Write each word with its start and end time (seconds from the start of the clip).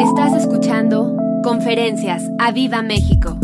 Estás 0.00 0.34
escuchando 0.34 1.16
Conferencias 1.42 2.22
a 2.38 2.52
Viva 2.52 2.82
México. 2.82 3.38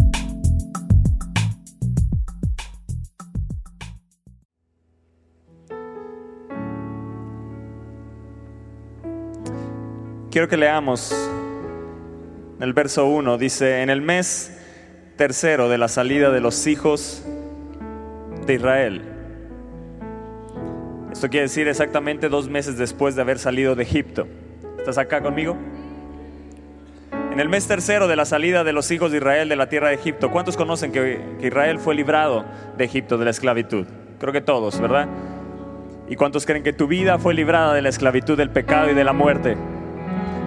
Quiero 10.31 10.47
que 10.49 10.59
leamos 10.59 11.15
el 12.61 12.75
verso 12.75 13.07
1. 13.07 13.39
Dice, 13.39 13.81
en 13.81 13.89
el 13.89 14.03
mes 14.03 14.59
tercero 15.17 15.71
de 15.71 15.79
la 15.79 15.89
salida 15.89 16.31
de 16.31 16.41
los 16.41 16.67
hijos 16.67 17.25
de 18.47 18.55
Israel. 18.55 19.03
Esto 21.11 21.31
quiere 21.31 21.45
decir 21.45 21.67
exactamente 21.67 22.29
dos 22.29 22.51
meses 22.51 22.77
después 22.77 23.15
de 23.15 23.23
haber 23.23 23.39
salido 23.39 23.75
de 23.75 23.85
Egipto. 23.85 24.27
¿Estás 24.79 24.99
acá 24.99 25.23
conmigo? 25.23 25.57
En 27.33 27.41
el 27.41 27.49
mes 27.49 27.67
tercero 27.67 28.09
de 28.09 28.15
la 28.15 28.27
salida 28.27 28.63
de 28.63 28.75
los 28.75 28.91
hijos 28.91 29.11
de 29.11 29.17
Israel 29.17 29.49
de 29.49 29.57
la 29.57 29.67
tierra 29.67 29.89
de 29.89 29.95
Egipto, 29.95 30.31
¿cuántos 30.31 30.55
conocen 30.55 30.93
que, 30.93 31.19
Israel 31.41 31.79
fue 31.79 31.95
librado 31.95 32.45
de 32.77 32.85
Egipto, 32.85 33.17
de 33.17 33.25
la 33.25 33.31
esclavitud? 33.31 33.87
Creo 34.21 34.35
que 34.35 34.43
todos, 34.43 34.79
¿verdad? 34.79 35.09
¿Y 36.11 36.17
cuántos 36.17 36.45
creen 36.45 36.63
que 36.63 36.75
tu 36.75 36.87
vida 36.87 37.19
fue 37.19 37.33
librada 37.33 37.73
de 37.73 37.81
la 37.81 37.89
esclavitud, 37.89 38.37
del 38.37 38.51
pecado 38.51 38.91
y 38.91 38.95
de 38.95 39.03
la 39.03 39.15
muerte? 39.15 39.57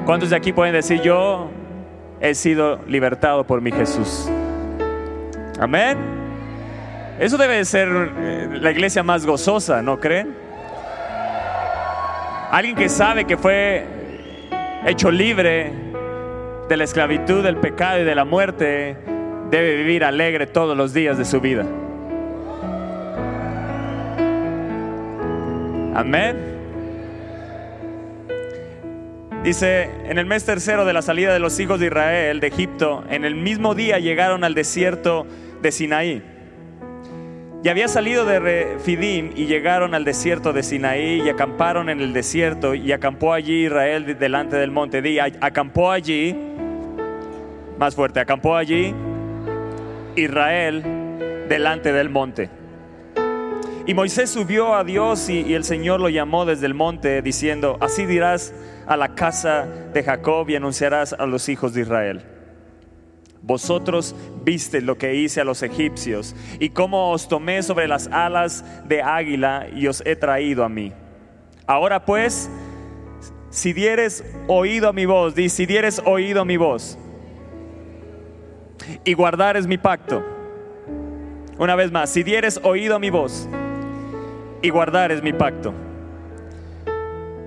¿Cuántos 0.06 0.30
de 0.30 0.36
aquí 0.36 0.54
pueden 0.54 0.76
decir, 0.76 1.02
yo 1.02 1.50
he 2.22 2.36
sido 2.36 2.80
libertado 2.88 3.48
por 3.48 3.62
mi 3.62 3.72
Jesús? 3.72 4.30
Amén. 5.60 5.98
Eso 7.20 7.36
debe 7.36 7.56
de 7.56 7.66
ser 7.66 7.90
eh, 7.90 8.60
la 8.62 8.70
iglesia 8.70 9.02
más 9.02 9.26
gozosa, 9.26 9.82
¿no 9.82 10.00
creen? 10.00 10.36
Alguien 12.52 12.76
que 12.76 12.90
sabe 12.90 13.26
que 13.26 13.38
fue 13.38 13.88
hecho 14.86 15.10
libre 15.10 15.85
de 16.68 16.78
la 16.78 16.84
esclavitud, 16.84 17.44
del 17.44 17.58
pecado 17.58 18.02
y 18.02 18.04
de 18.04 18.16
la 18.16 18.26
muerte, 18.26 18.98
debe 19.52 19.76
vivir 19.76 20.04
alegre 20.04 20.48
todos 20.48 20.76
los 20.76 20.94
días 20.94 21.18
de 21.18 21.26
su 21.26 21.40
vida. 21.40 21.66
Amén. 25.94 26.56
Dice, 29.44 29.90
en 30.10 30.18
el 30.18 30.26
mes 30.26 30.44
tercero 30.44 30.86
de 30.86 30.94
la 30.94 31.04
salida 31.04 31.32
de 31.32 31.40
los 31.40 31.60
hijos 31.60 31.80
de 31.80 31.86
Israel 31.86 32.40
de 32.40 32.48
Egipto, 32.48 33.04
en 33.12 33.26
el 33.26 33.36
mismo 33.36 33.76
día 33.76 34.00
llegaron 34.00 34.44
al 34.44 34.56
desierto 34.56 35.28
de 35.62 35.72
Sinaí. 35.72 36.24
Y 37.64 37.70
había 37.70 37.88
salido 37.88 38.26
de 38.26 38.40
Refidim 38.40 39.32
y 39.36 39.46
llegaron 39.46 39.94
al 39.94 40.04
desierto 40.04 40.52
de 40.52 40.64
Sinaí 40.64 41.22
y 41.24 41.30
acamparon 41.30 41.90
en 41.90 42.02
el 42.02 42.12
desierto 42.12 42.76
y 42.76 42.92
acampó 42.92 43.34
allí 43.34 43.66
Israel 43.66 44.18
delante 44.20 44.56
del 44.56 44.72
monte. 44.72 45.02
Di, 45.02 45.20
acampó 45.20 45.92
allí, 45.92 46.36
más 47.78 47.96
fuerte, 47.96 48.20
acampó 48.20 48.56
allí 48.56 48.94
Israel 50.16 51.46
delante 51.48 51.92
del 51.92 52.10
monte. 52.10 52.50
Y 53.88 53.94
Moisés 53.94 54.32
subió 54.32 54.74
a 54.76 54.84
Dios 54.84 55.30
y, 55.30 55.54
el 55.54 55.64
Señor 55.64 56.00
lo 56.00 56.10
llamó 56.10 56.46
desde 56.46 56.66
el 56.66 56.74
monte 56.74 57.22
diciendo, 57.22 57.78
así 57.82 58.06
dirás 58.06 58.54
a 58.88 58.98
la 58.98 59.14
casa 59.14 59.68
de 59.94 60.04
Jacob 60.04 60.50
y 60.50 60.56
anunciarás 60.56 61.14
a 61.14 61.26
los 61.28 61.50
hijos 61.50 61.74
de 61.74 61.82
Israel. 61.82 62.24
Vosotros 63.44 64.16
viste 64.44 64.82
lo 64.82 64.98
que 64.98 65.14
hice 65.14 65.40
a 65.40 65.44
los 65.44 65.62
egipcios 65.62 66.36
y 66.60 66.70
cómo 66.70 67.12
os 67.12 67.28
tomé 67.28 67.62
sobre 67.62 67.88
las 67.88 68.08
alas 68.08 68.66
de 68.88 69.04
águila 69.04 69.68
y 69.72 69.86
os 69.86 70.02
he 70.04 70.16
traído 70.16 70.64
a 70.64 70.70
mí. 70.70 70.92
Ahora 71.68 72.06
pues, 72.06 72.50
si 73.52 73.72
dieres 73.72 74.24
oído 74.48 74.90
a 74.90 74.94
mi 74.94 75.06
voz, 75.06 75.36
di, 75.36 75.50
si 75.50 75.68
dieres 75.68 76.02
oído 76.06 76.42
a 76.42 76.46
mi 76.46 76.58
voz 76.58 76.98
y 79.04 79.14
guardares 79.14 79.68
mi 79.68 79.78
pacto. 79.78 80.24
Una 81.58 81.76
vez 81.76 81.92
más, 81.92 82.10
si 82.10 82.24
dieres 82.24 82.60
oído 82.64 82.96
a 82.96 83.00
mi 83.00 83.10
voz 83.10 83.48
y 84.62 84.70
guardares 84.70 85.22
mi 85.22 85.34
pacto. 85.34 85.74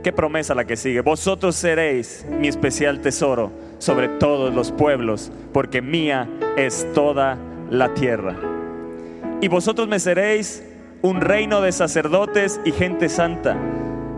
Qué 0.02 0.12
promesa 0.12 0.54
la 0.54 0.64
que 0.64 0.76
sigue. 0.76 1.00
Vosotros 1.00 1.56
seréis 1.56 2.24
mi 2.30 2.48
especial 2.48 3.00
tesoro 3.00 3.50
sobre 3.78 4.08
todos 4.08 4.54
los 4.54 4.72
pueblos, 4.72 5.32
porque 5.52 5.82
mía 5.82 6.28
es 6.56 6.86
toda 6.94 7.36
la 7.70 7.92
tierra. 7.94 8.34
Y 9.40 9.48
vosotros 9.48 9.88
me 9.88 9.98
seréis 9.98 10.64
un 11.02 11.20
reino 11.20 11.60
de 11.60 11.72
sacerdotes 11.72 12.60
y 12.64 12.72
gente 12.72 13.08
santa. 13.08 13.56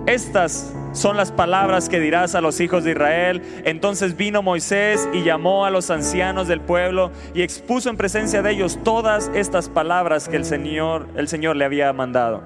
Estas 0.07 0.75
son 0.93 1.17
las 1.17 1.33
palabras 1.33 1.89
que 1.89 2.01
dirás 2.01 2.35
a 2.35 2.41
los 2.41 2.61
hijos 2.61 2.85
de 2.85 2.93
Israel. 2.93 3.43
Entonces 3.65 4.17
vino 4.17 4.43
Moisés 4.43 5.09
y 5.13 5.23
llamó 5.23 5.65
a 5.65 5.71
los 5.71 5.91
ancianos 5.91 6.49
del 6.49 6.61
pueblo 6.61 7.13
y 7.35 7.43
expuso 7.43 7.91
en 7.91 7.97
presencia 7.97 8.43
de 8.43 8.53
ellos 8.53 8.79
todas 8.83 9.31
estas 9.35 9.69
palabras 9.69 10.29
que 10.29 10.37
el 10.37 10.45
Señor, 10.45 11.07
el 11.17 11.29
Señor 11.29 11.57
le 11.57 11.65
había 11.65 11.93
mandado. 11.93 12.43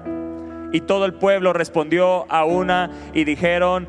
Y 0.71 0.81
todo 0.81 1.05
el 1.05 1.13
pueblo 1.13 1.53
respondió 1.53 2.29
a 2.31 2.45
una 2.45 2.91
y 3.13 3.23
dijeron, 3.23 3.87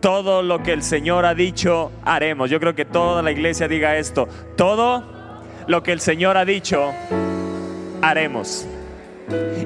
todo 0.00 0.42
lo 0.42 0.62
que 0.62 0.72
el 0.72 0.82
Señor 0.82 1.24
ha 1.24 1.34
dicho, 1.34 1.92
haremos. 2.04 2.50
Yo 2.50 2.60
creo 2.60 2.74
que 2.74 2.84
toda 2.84 3.22
la 3.22 3.30
iglesia 3.30 3.68
diga 3.68 3.96
esto, 3.96 4.28
todo 4.56 5.04
lo 5.66 5.82
que 5.82 5.92
el 5.92 6.00
Señor 6.00 6.36
ha 6.36 6.44
dicho, 6.44 6.92
haremos. 8.02 8.66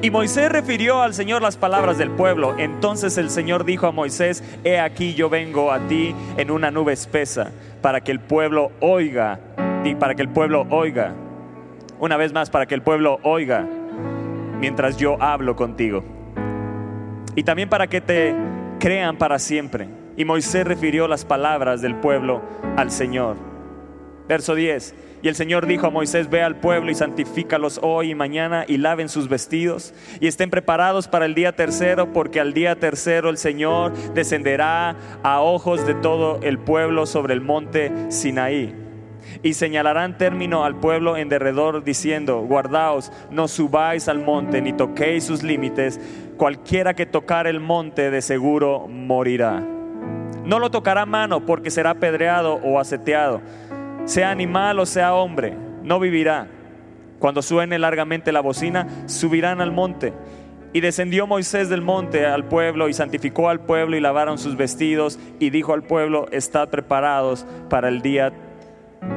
Y 0.02 0.10
Moisés 0.10 0.50
refirió 0.50 1.02
al 1.02 1.14
Señor 1.14 1.42
las 1.42 1.56
palabras 1.56 1.98
del 1.98 2.10
pueblo. 2.10 2.58
Entonces 2.58 3.18
el 3.18 3.30
Señor 3.30 3.64
dijo 3.64 3.86
a 3.86 3.92
Moisés, 3.92 4.42
he 4.64 4.78
aquí 4.80 5.14
yo 5.14 5.28
vengo 5.28 5.72
a 5.72 5.80
ti 5.88 6.14
en 6.36 6.50
una 6.50 6.70
nube 6.70 6.92
espesa, 6.92 7.50
para 7.82 8.00
que 8.00 8.12
el 8.12 8.20
pueblo 8.20 8.72
oiga, 8.80 9.38
y 9.84 9.94
para 9.94 10.14
que 10.14 10.22
el 10.22 10.28
pueblo 10.28 10.66
oiga. 10.70 11.12
Una 11.98 12.16
vez 12.16 12.32
más, 12.32 12.48
para 12.48 12.66
que 12.66 12.74
el 12.74 12.82
pueblo 12.82 13.18
oiga, 13.22 13.66
mientras 14.58 14.96
yo 14.96 15.20
hablo 15.22 15.56
contigo. 15.56 16.02
Y 17.36 17.42
también 17.42 17.68
para 17.68 17.86
que 17.86 18.00
te 18.00 18.34
crean 18.78 19.16
para 19.16 19.38
siempre. 19.38 19.88
Y 20.16 20.24
Moisés 20.24 20.66
refirió 20.66 21.06
las 21.08 21.24
palabras 21.24 21.82
del 21.82 21.94
pueblo 21.96 22.42
al 22.76 22.90
Señor. 22.90 23.36
Verso 24.28 24.54
10. 24.54 24.94
Y 25.22 25.28
el 25.28 25.34
Señor 25.34 25.66
dijo 25.66 25.86
a 25.86 25.90
Moisés, 25.90 26.30
ve 26.30 26.42
al 26.42 26.56
pueblo 26.56 26.90
y 26.90 26.94
santifícalos 26.94 27.78
hoy 27.82 28.10
y 28.10 28.14
mañana 28.14 28.64
y 28.66 28.78
laven 28.78 29.10
sus 29.10 29.28
vestidos 29.28 29.92
y 30.18 30.26
estén 30.26 30.48
preparados 30.48 31.08
para 31.08 31.26
el 31.26 31.34
día 31.34 31.52
tercero, 31.52 32.12
porque 32.12 32.40
al 32.40 32.54
día 32.54 32.76
tercero 32.76 33.28
el 33.28 33.36
Señor 33.36 33.92
descenderá 34.14 34.96
a 35.22 35.40
ojos 35.42 35.86
de 35.86 35.94
todo 35.94 36.40
el 36.42 36.58
pueblo 36.58 37.04
sobre 37.04 37.34
el 37.34 37.42
monte 37.42 37.92
Sinaí. 38.08 38.74
Y 39.42 39.52
señalarán 39.54 40.16
término 40.16 40.64
al 40.64 40.76
pueblo 40.76 41.18
en 41.18 41.28
derredor 41.28 41.84
diciendo, 41.84 42.40
guardaos, 42.40 43.12
no 43.30 43.46
subáis 43.46 44.08
al 44.08 44.24
monte 44.24 44.62
ni 44.62 44.72
toquéis 44.72 45.24
sus 45.24 45.42
límites, 45.42 46.00
cualquiera 46.38 46.94
que 46.94 47.04
tocar 47.04 47.46
el 47.46 47.60
monte 47.60 48.10
de 48.10 48.22
seguro 48.22 48.88
morirá. 48.88 49.62
No 50.44 50.58
lo 50.58 50.70
tocará 50.70 51.04
mano 51.04 51.44
porque 51.44 51.70
será 51.70 51.94
pedreado 51.94 52.54
o 52.54 52.80
aseteado 52.80 53.42
sea 54.04 54.30
animal 54.30 54.78
o 54.78 54.86
sea 54.86 55.14
hombre, 55.14 55.56
no 55.82 56.00
vivirá. 56.00 56.48
Cuando 57.18 57.42
suene 57.42 57.78
largamente 57.78 58.32
la 58.32 58.40
bocina, 58.40 58.86
subirán 59.06 59.60
al 59.60 59.72
monte. 59.72 60.12
Y 60.72 60.80
descendió 60.80 61.26
Moisés 61.26 61.68
del 61.68 61.82
monte 61.82 62.26
al 62.26 62.44
pueblo 62.44 62.88
y 62.88 62.94
santificó 62.94 63.48
al 63.48 63.60
pueblo 63.60 63.96
y 63.96 64.00
lavaron 64.00 64.38
sus 64.38 64.56
vestidos 64.56 65.18
y 65.40 65.50
dijo 65.50 65.74
al 65.74 65.82
pueblo, 65.82 66.28
estad 66.30 66.68
preparados 66.68 67.44
para 67.68 67.88
el 67.88 68.02
día, 68.02 68.32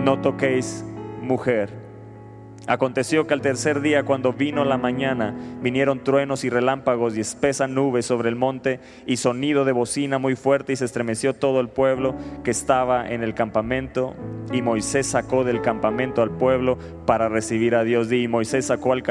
no 0.03 0.19
toquéis 0.19 0.83
mujer. 1.21 1.82
Aconteció 2.66 3.28
que 3.28 3.34
al 3.34 3.41
tercer 3.41 3.81
día, 3.81 4.03
cuando 4.03 4.31
vino 4.31 4.63
la 4.63 4.78
mañana, 4.78 5.35
vinieron 5.62 6.01
truenos 6.01 6.46
y 6.46 6.50
relámpagos 6.50 7.18
y 7.18 7.19
espesa 7.19 7.68
nube 7.68 8.01
sobre 8.01 8.29
el 8.29 8.38
monte 8.38 8.79
y 9.06 9.18
sonido 9.18 9.66
de 9.66 9.74
bocina 9.74 10.18
muy 10.18 10.38
fuerte 10.38 10.72
y 10.72 10.75
se 10.78 10.85
estremeció 10.85 11.34
todo 11.34 11.59
el 11.59 11.68
pueblo 11.68 12.16
que 12.46 12.51
estaba 12.51 13.09
en 13.09 13.22
el 13.22 13.34
campamento. 13.34 14.16
Y 14.54 14.62
Moisés 14.62 15.07
sacó 15.07 15.44
del 15.44 15.62
campamento 15.62 16.21
al 16.21 16.31
pueblo 16.31 16.77
para 17.06 17.27
recibir 17.27 17.75
a 17.75 17.83
Dios. 17.83 18.10
Y 18.13 18.30
Moisés 18.30 18.68
sacó 18.68 18.94
al, 18.94 19.04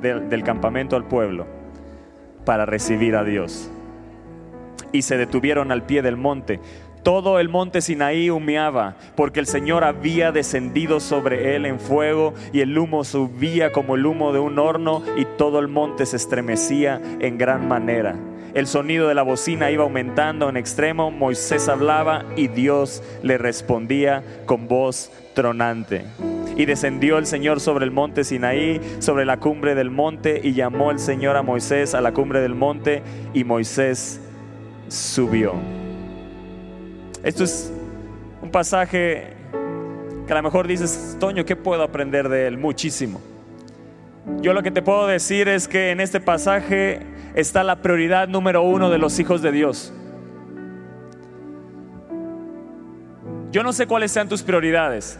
del, 0.00 0.28
del 0.28 0.42
campamento 0.44 0.94
al 0.94 1.04
pueblo 1.04 1.46
para 2.44 2.64
recibir 2.64 3.16
a 3.16 3.24
Dios. 3.24 3.72
Y 4.92 5.02
se 5.02 5.16
detuvieron 5.16 5.72
al 5.72 5.82
pie 5.82 6.00
del 6.00 6.16
monte 6.16 6.60
todo 7.06 7.38
el 7.38 7.48
monte 7.48 7.82
Sinaí 7.82 8.30
humeaba, 8.30 8.96
porque 9.14 9.38
el 9.38 9.46
Señor 9.46 9.84
había 9.84 10.32
descendido 10.32 10.98
sobre 10.98 11.54
él 11.54 11.64
en 11.64 11.78
fuego, 11.78 12.34
y 12.52 12.62
el 12.62 12.76
humo 12.76 13.04
subía 13.04 13.70
como 13.70 13.94
el 13.94 14.04
humo 14.04 14.32
de 14.32 14.40
un 14.40 14.58
horno, 14.58 15.04
y 15.16 15.24
todo 15.38 15.60
el 15.60 15.68
monte 15.68 16.04
se 16.04 16.16
estremecía 16.16 17.00
en 17.20 17.38
gran 17.38 17.68
manera. 17.68 18.16
El 18.54 18.66
sonido 18.66 19.06
de 19.06 19.14
la 19.14 19.22
bocina 19.22 19.70
iba 19.70 19.84
aumentando 19.84 20.48
en 20.48 20.56
extremo, 20.56 21.12
Moisés 21.12 21.68
hablaba 21.68 22.24
y 22.34 22.48
Dios 22.48 23.04
le 23.22 23.38
respondía 23.38 24.24
con 24.44 24.66
voz 24.66 25.12
tronante. 25.32 26.06
Y 26.56 26.64
descendió 26.64 27.18
el 27.18 27.26
Señor 27.26 27.60
sobre 27.60 27.84
el 27.84 27.92
monte 27.92 28.24
Sinaí, 28.24 28.80
sobre 28.98 29.26
la 29.26 29.36
cumbre 29.36 29.76
del 29.76 29.92
monte, 29.92 30.40
y 30.42 30.54
llamó 30.54 30.90
el 30.90 30.98
Señor 30.98 31.36
a 31.36 31.42
Moisés 31.42 31.94
a 31.94 32.00
la 32.00 32.12
cumbre 32.12 32.40
del 32.40 32.56
monte, 32.56 33.04
y 33.32 33.44
Moisés 33.44 34.20
subió. 34.88 35.85
Esto 37.26 37.42
es 37.42 37.72
Un 38.40 38.52
pasaje 38.52 39.34
que 40.28 40.32
a 40.32 40.36
lo 40.36 40.42
mejor 40.44 40.68
dices, 40.68 41.16
Toño, 41.18 41.44
¿qué 41.44 41.56
puedo 41.56 41.82
aprender 41.82 42.28
de 42.28 42.46
él? 42.46 42.56
Muchísimo. 42.56 43.20
Yo 44.40 44.52
lo 44.52 44.62
que 44.62 44.70
te 44.70 44.80
puedo 44.80 45.08
decir 45.08 45.48
es 45.48 45.66
que 45.66 45.90
en 45.90 46.00
este 46.00 46.20
pasaje 46.20 47.00
está 47.34 47.64
la 47.64 47.82
prioridad 47.82 48.28
número 48.28 48.62
uno 48.62 48.90
de 48.90 48.98
los 48.98 49.18
hijos 49.18 49.42
de 49.42 49.50
Dios. 49.50 49.92
Yo 53.50 53.64
no 53.64 53.72
sé 53.72 53.88
cuáles 53.88 54.12
sean 54.12 54.28
tus 54.28 54.44
prioridades, 54.44 55.18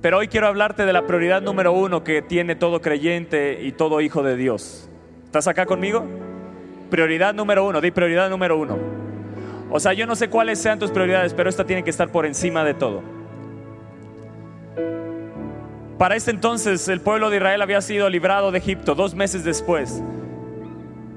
pero 0.00 0.18
hoy 0.18 0.28
quiero 0.28 0.46
hablarte 0.46 0.86
de 0.86 0.92
la 0.92 1.06
prioridad 1.06 1.42
número 1.42 1.72
uno 1.72 2.04
que 2.04 2.22
tiene 2.22 2.54
todo 2.54 2.80
creyente 2.80 3.62
y 3.62 3.72
todo 3.72 4.00
hijo 4.00 4.22
de 4.22 4.36
Dios. 4.36 4.88
¿Estás 5.24 5.48
acá 5.48 5.66
conmigo? 5.66 6.04
Prioridad 6.88 7.34
número 7.34 7.66
uno, 7.66 7.80
di 7.80 7.90
prioridad 7.90 8.30
número 8.30 8.56
uno. 8.56 9.03
O 9.76 9.80
sea, 9.80 9.92
yo 9.92 10.06
no 10.06 10.14
sé 10.14 10.30
cuáles 10.30 10.60
sean 10.60 10.78
tus 10.78 10.92
prioridades, 10.92 11.34
pero 11.34 11.50
esta 11.50 11.64
tiene 11.64 11.82
que 11.82 11.90
estar 11.90 12.08
por 12.12 12.26
encima 12.26 12.62
de 12.62 12.74
todo. 12.74 13.02
Para 15.98 16.14
este 16.14 16.30
entonces 16.30 16.86
el 16.86 17.00
pueblo 17.00 17.28
de 17.28 17.38
Israel 17.38 17.60
había 17.60 17.80
sido 17.80 18.08
librado 18.08 18.52
de 18.52 18.58
Egipto 18.58 18.94
dos 18.94 19.16
meses 19.16 19.42
después. 19.42 20.00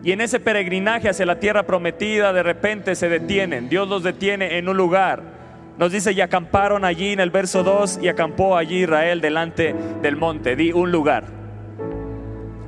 Y 0.03 0.11
en 0.11 0.21
ese 0.21 0.39
peregrinaje 0.39 1.07
hacia 1.07 1.27
la 1.27 1.39
tierra 1.39 1.67
prometida 1.67 2.33
de 2.33 2.41
repente 2.41 2.95
se 2.95 3.09
detienen. 3.09 3.69
Dios 3.69 3.87
los 3.87 4.01
detiene 4.01 4.57
en 4.57 4.67
un 4.69 4.75
lugar 4.75 5.37
nos 5.77 5.91
dice, 5.91 6.11
y 6.11 6.21
acamparon 6.21 6.83
allí 6.83 7.09
en 7.09 7.19
el 7.19 7.29
verso 7.29 7.61
2, 7.61 7.99
y 8.01 8.07
acampó 8.07 8.57
allí 8.57 8.81
Israel 8.81 9.21
delante 9.21 9.75
del 10.01 10.15
monte. 10.15 10.55
Di 10.55 10.71
un 10.71 10.91
lugar. 10.91 11.25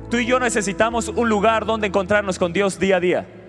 Tú 0.08 0.18
y 0.18 0.26
yo 0.26 0.38
necesitamos 0.38 1.08
un 1.08 1.28
lugar 1.28 1.66
donde 1.66 1.88
encontrarnos 1.88 2.38
con 2.38 2.52
Dios 2.52 2.78
día 2.78 2.98
a 2.98 3.00
día. 3.00 3.39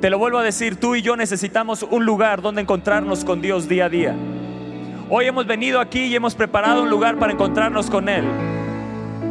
Te 0.00 0.08
lo 0.08 0.18
vuelvo 0.18 0.38
a 0.38 0.42
decir, 0.42 0.76
tú 0.76 0.94
y 0.94 1.02
yo 1.02 1.14
necesitamos 1.14 1.82
un 1.82 2.06
lugar 2.06 2.40
donde 2.40 2.62
encontrarnos 2.62 3.22
con 3.22 3.42
Dios 3.42 3.68
día 3.68 3.84
a 3.84 3.88
día. 3.90 4.16
Hoy 5.10 5.26
hemos 5.26 5.46
venido 5.46 5.78
aquí 5.78 6.04
y 6.04 6.16
hemos 6.16 6.34
preparado 6.34 6.84
un 6.84 6.88
lugar 6.88 7.18
para 7.18 7.34
encontrarnos 7.34 7.90
con 7.90 8.08
Él. 8.08 8.24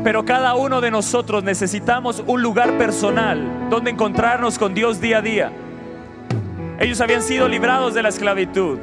Pero 0.04 0.25
cada 0.25 0.54
uno 0.54 0.80
de 0.80 0.92
nosotros 0.92 1.44
necesitamos 1.44 2.24
un 2.27 2.44
lugar 2.44 2.77
personal 2.77 3.68
donde 3.71 3.89
encontrarnos 3.89 4.60
con 4.60 4.75
Dios 4.75 5.01
día 5.01 5.18
a 5.18 5.21
día. 5.21 5.51
Ellos 6.80 7.01
habían 7.01 7.24
sido 7.24 7.48
librados 7.48 7.95
de 7.95 8.04
la 8.04 8.10
esclavitud 8.10 8.77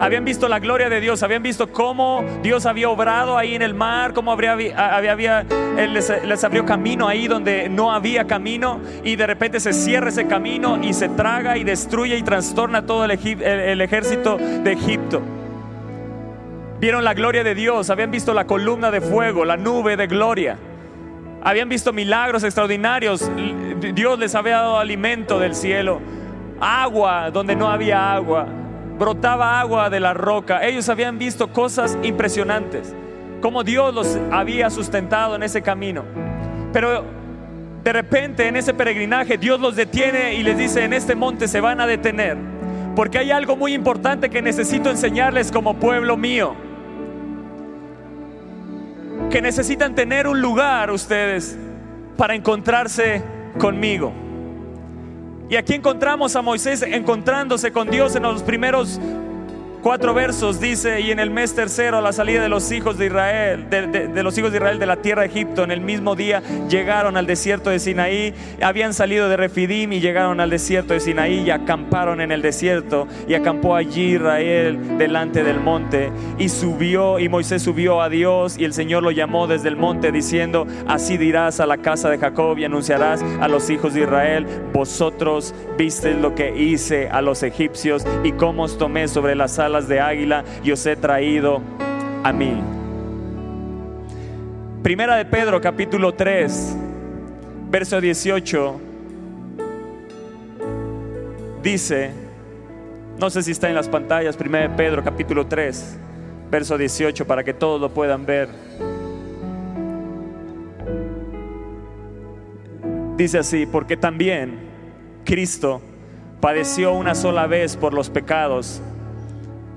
habían 0.00 0.24
visto 0.24 0.48
la 0.48 0.60
gloria 0.60 0.88
de 0.88 1.00
Dios, 1.00 1.22
habían 1.22 1.42
visto 1.42 1.72
cómo 1.72 2.24
Dios 2.42 2.66
había 2.66 2.88
obrado 2.88 3.36
ahí 3.36 3.54
en 3.54 3.62
el 3.62 3.74
mar, 3.74 4.12
cómo 4.12 4.32
había, 4.32 4.52
había, 4.52 5.40
Él 5.76 5.94
les, 5.94 6.44
abrió 6.44 6.64
camino 6.64 7.08
ahí 7.08 7.26
donde 7.26 7.68
no 7.68 7.92
había 7.92 8.26
camino 8.26 8.80
y 9.02 9.16
de 9.16 9.26
repente 9.26 9.58
se 9.58 9.72
cierra 9.72 10.10
ese 10.10 10.26
camino 10.26 10.78
y 10.82 10.92
se 10.92 11.08
traga 11.08 11.56
y 11.58 11.64
destruye 11.64 12.16
y 12.16 12.22
trastorna 12.22 12.86
todo 12.86 13.04
el, 13.04 13.10
el 13.42 13.80
ejército 13.80 14.38
de 14.38 14.72
Egipto. 14.72 15.20
Vieron 16.80 17.02
la 17.02 17.14
gloria 17.14 17.42
de 17.42 17.56
Dios, 17.56 17.90
habían 17.90 18.12
visto 18.12 18.32
la 18.32 18.46
columna 18.46 18.92
de 18.92 19.00
fuego, 19.00 19.44
la 19.44 19.56
nube 19.56 19.96
de 19.96 20.06
gloria. 20.06 20.58
Habían 21.42 21.68
visto 21.68 21.92
milagros 21.92 22.44
extraordinarios. 22.44 23.28
Dios 23.94 24.18
les 24.18 24.34
había 24.36 24.56
dado 24.58 24.78
alimento 24.78 25.40
del 25.40 25.56
cielo, 25.56 26.00
agua 26.60 27.32
donde 27.32 27.56
no 27.56 27.68
había 27.68 28.12
agua 28.12 28.46
brotaba 28.98 29.60
agua 29.60 29.90
de 29.90 30.00
la 30.00 30.12
roca. 30.12 30.66
Ellos 30.66 30.88
habían 30.88 31.18
visto 31.18 31.52
cosas 31.52 31.96
impresionantes, 32.02 32.94
como 33.40 33.62
Dios 33.62 33.94
los 33.94 34.18
había 34.30 34.70
sustentado 34.70 35.36
en 35.36 35.42
ese 35.42 35.62
camino. 35.62 36.04
Pero 36.72 37.04
de 37.84 37.92
repente 37.92 38.48
en 38.48 38.56
ese 38.56 38.74
peregrinaje 38.74 39.38
Dios 39.38 39.60
los 39.60 39.76
detiene 39.76 40.34
y 40.34 40.42
les 40.42 40.58
dice, 40.58 40.84
en 40.84 40.92
este 40.92 41.14
monte 41.14 41.48
se 41.48 41.60
van 41.60 41.80
a 41.80 41.86
detener, 41.86 42.36
porque 42.96 43.18
hay 43.18 43.30
algo 43.30 43.56
muy 43.56 43.72
importante 43.72 44.28
que 44.28 44.42
necesito 44.42 44.90
enseñarles 44.90 45.52
como 45.52 45.74
pueblo 45.74 46.16
mío. 46.16 46.54
Que 49.30 49.42
necesitan 49.42 49.94
tener 49.94 50.26
un 50.26 50.40
lugar 50.40 50.90
ustedes 50.90 51.56
para 52.16 52.34
encontrarse 52.34 53.22
conmigo. 53.58 54.27
Y 55.48 55.56
aquí 55.56 55.74
encontramos 55.74 56.36
a 56.36 56.42
Moisés 56.42 56.82
encontrándose 56.82 57.72
con 57.72 57.88
Dios 57.90 58.14
en 58.16 58.22
los 58.24 58.42
primeros 58.42 59.00
Cuatro 59.82 60.12
versos 60.12 60.60
dice, 60.60 61.00
y 61.00 61.12
en 61.12 61.20
el 61.20 61.30
mes 61.30 61.54
tercero, 61.54 61.98
a 61.98 62.00
la 62.00 62.12
salida 62.12 62.42
de 62.42 62.48
los 62.48 62.72
hijos 62.72 62.98
de 62.98 63.06
Israel, 63.06 63.70
de, 63.70 64.22
los 64.24 64.36
hijos 64.36 64.50
de 64.50 64.58
Israel 64.58 64.80
de 64.80 64.86
la 64.86 64.96
tierra 64.96 65.22
de 65.22 65.28
Egipto, 65.28 65.62
en 65.62 65.70
el 65.70 65.80
mismo 65.80 66.16
día 66.16 66.42
llegaron 66.68 67.16
al 67.16 67.26
desierto 67.26 67.70
de 67.70 67.78
Sinaí, 67.78 68.34
habían 68.60 68.92
salido 68.92 69.28
de 69.28 69.36
Refidim 69.36 69.92
y 69.92 70.00
llegaron 70.00 70.40
al 70.40 70.50
desierto 70.50 70.94
de 70.94 71.00
Sinaí 71.00 71.44
y 71.46 71.50
acamparon 71.50 72.20
en 72.20 72.32
el 72.32 72.42
desierto, 72.42 73.06
y 73.28 73.34
acampó 73.34 73.76
allí 73.76 74.14
Israel 74.14 74.98
delante 74.98 75.44
del 75.44 75.60
monte, 75.60 76.10
y 76.38 76.48
subió, 76.48 77.20
y 77.20 77.28
Moisés 77.28 77.62
subió 77.62 78.02
a 78.02 78.08
Dios, 78.08 78.58
y 78.58 78.64
el 78.64 78.72
Señor 78.72 79.04
lo 79.04 79.12
llamó 79.12 79.46
desde 79.46 79.68
el 79.68 79.76
monte, 79.76 80.10
diciendo, 80.10 80.66
así 80.88 81.16
dirás 81.18 81.60
a 81.60 81.66
la 81.66 81.78
casa 81.78 82.10
de 82.10 82.18
Jacob 82.18 82.58
y 82.58 82.64
anunciarás 82.64 83.22
a 83.40 83.46
los 83.46 83.70
hijos 83.70 83.94
de 83.94 84.00
Israel, 84.00 84.46
vosotros 84.72 85.54
visteis 85.76 86.16
lo 86.16 86.34
que 86.34 86.56
hice 86.56 87.08
a 87.08 87.22
los 87.22 87.44
egipcios 87.44 88.04
y 88.24 88.32
cómo 88.32 88.64
os 88.64 88.76
tomé 88.76 89.06
sobre 89.06 89.36
las 89.36 89.60
de 89.68 90.00
águila 90.00 90.44
y 90.64 90.72
os 90.72 90.84
he 90.86 90.96
traído 90.96 91.60
a 92.24 92.32
mí. 92.32 92.60
Primera 94.82 95.16
de 95.16 95.24
Pedro 95.24 95.60
capítulo 95.60 96.14
3, 96.14 96.76
verso 97.70 98.00
18, 98.00 98.80
dice, 101.62 102.10
no 103.18 103.28
sé 103.28 103.42
si 103.42 103.50
está 103.50 103.68
en 103.68 103.74
las 103.74 103.88
pantallas, 103.88 104.36
Primera 104.36 104.68
de 104.68 104.74
Pedro 104.74 105.04
capítulo 105.04 105.46
3, 105.46 105.98
verso 106.50 106.78
18, 106.78 107.26
para 107.26 107.44
que 107.44 107.52
todos 107.52 107.80
lo 107.80 107.90
puedan 107.90 108.24
ver. 108.24 108.48
Dice 113.16 113.38
así, 113.38 113.66
porque 113.66 113.96
también 113.96 114.60
Cristo 115.24 115.82
padeció 116.40 116.92
una 116.92 117.14
sola 117.14 117.46
vez 117.46 117.76
por 117.76 117.92
los 117.92 118.08
pecados 118.10 118.80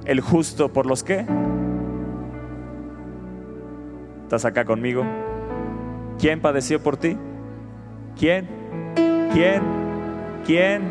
el 0.05 0.21
justo 0.21 0.69
por 0.69 0.85
los 0.85 1.03
que. 1.03 1.25
¿Estás 4.23 4.45
acá 4.45 4.65
conmigo? 4.65 5.03
¿Quién 6.19 6.39
padeció 6.39 6.81
por 6.81 6.97
ti? 6.97 7.17
¿Quién? 8.17 8.47
¿Quién? 9.33 9.61
¿Quién? 10.45 10.81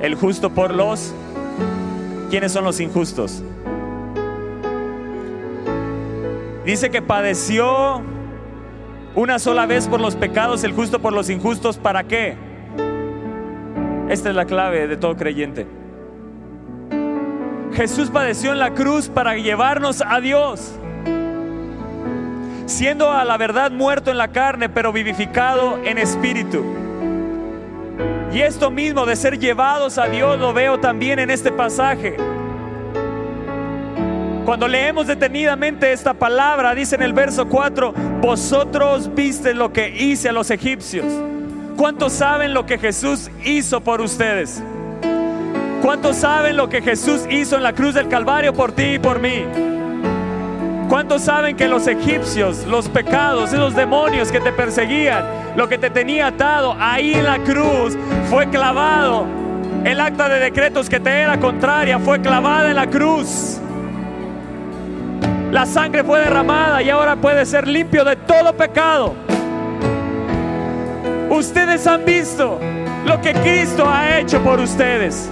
El 0.00 0.14
justo 0.14 0.50
por 0.50 0.74
los. 0.74 1.14
¿Quiénes 2.30 2.52
son 2.52 2.64
los 2.64 2.80
injustos? 2.80 3.42
Dice 6.64 6.90
que 6.90 7.02
padeció 7.02 8.02
una 9.14 9.38
sola 9.38 9.66
vez 9.66 9.88
por 9.88 10.00
los 10.00 10.14
pecados, 10.14 10.62
el 10.62 10.72
justo 10.72 11.00
por 11.00 11.12
los 11.12 11.30
injustos. 11.30 11.78
¿Para 11.78 12.04
qué? 12.04 12.36
Esta 14.08 14.28
es 14.28 14.34
la 14.34 14.44
clave 14.44 14.86
de 14.86 14.96
todo 14.96 15.16
creyente. 15.16 15.79
Jesús 17.80 18.10
padeció 18.10 18.52
en 18.52 18.58
la 18.58 18.74
cruz 18.74 19.08
para 19.08 19.36
llevarnos 19.36 20.02
a 20.06 20.20
Dios. 20.20 20.74
Siendo 22.66 23.10
a 23.10 23.24
la 23.24 23.38
verdad 23.38 23.70
muerto 23.70 24.10
en 24.10 24.18
la 24.18 24.28
carne, 24.28 24.68
pero 24.68 24.92
vivificado 24.92 25.78
en 25.82 25.96
espíritu. 25.96 26.62
Y 28.34 28.42
esto 28.42 28.70
mismo 28.70 29.06
de 29.06 29.16
ser 29.16 29.38
llevados 29.38 29.96
a 29.96 30.08
Dios 30.08 30.38
lo 30.38 30.52
veo 30.52 30.78
también 30.78 31.20
en 31.20 31.30
este 31.30 31.52
pasaje. 31.52 32.18
Cuando 34.44 34.68
leemos 34.68 35.06
detenidamente 35.06 35.90
esta 35.90 36.12
palabra, 36.12 36.74
dice 36.74 36.96
en 36.96 37.02
el 37.02 37.14
verso 37.14 37.48
4, 37.48 37.94
vosotros 38.20 39.14
viste 39.14 39.54
lo 39.54 39.72
que 39.72 39.88
hice 39.88 40.28
a 40.28 40.32
los 40.32 40.50
egipcios. 40.50 41.06
¿Cuántos 41.78 42.12
saben 42.12 42.52
lo 42.52 42.66
que 42.66 42.76
Jesús 42.76 43.30
hizo 43.42 43.80
por 43.80 44.02
ustedes? 44.02 44.62
¿Cuántos 45.82 46.16
saben 46.16 46.56
lo 46.58 46.68
que 46.68 46.82
Jesús 46.82 47.22
hizo 47.30 47.56
en 47.56 47.62
la 47.62 47.72
cruz 47.72 47.94
del 47.94 48.06
Calvario 48.08 48.52
por 48.52 48.72
ti 48.72 48.94
y 48.94 48.98
por 48.98 49.18
mí? 49.18 49.46
¿Cuántos 50.90 51.22
saben 51.22 51.56
que 51.56 51.68
los 51.68 51.86
egipcios, 51.86 52.66
los 52.66 52.88
pecados, 52.88 53.52
esos 53.52 53.74
demonios 53.74 54.30
que 54.30 54.40
te 54.40 54.52
perseguían, 54.52 55.24
lo 55.56 55.68
que 55.68 55.78
te 55.78 55.88
tenía 55.88 56.26
atado 56.26 56.76
ahí 56.78 57.14
en 57.14 57.24
la 57.24 57.38
cruz, 57.38 57.96
fue 58.28 58.48
clavado? 58.50 59.24
El 59.84 60.00
acta 60.02 60.28
de 60.28 60.38
decretos 60.38 60.90
que 60.90 61.00
te 61.00 61.22
era 61.22 61.40
contraria 61.40 61.98
fue 61.98 62.20
clavada 62.20 62.68
en 62.68 62.76
la 62.76 62.86
cruz. 62.86 63.58
La 65.50 65.64
sangre 65.64 66.04
fue 66.04 66.20
derramada 66.20 66.82
y 66.82 66.90
ahora 66.90 67.16
puede 67.16 67.46
ser 67.46 67.66
limpio 67.66 68.04
de 68.04 68.16
todo 68.16 68.52
pecado. 68.52 69.14
Ustedes 71.30 71.86
han 71.86 72.04
visto 72.04 72.60
lo 73.06 73.20
que 73.22 73.32
Cristo 73.32 73.88
ha 73.88 74.18
hecho 74.18 74.42
por 74.42 74.60
ustedes. 74.60 75.30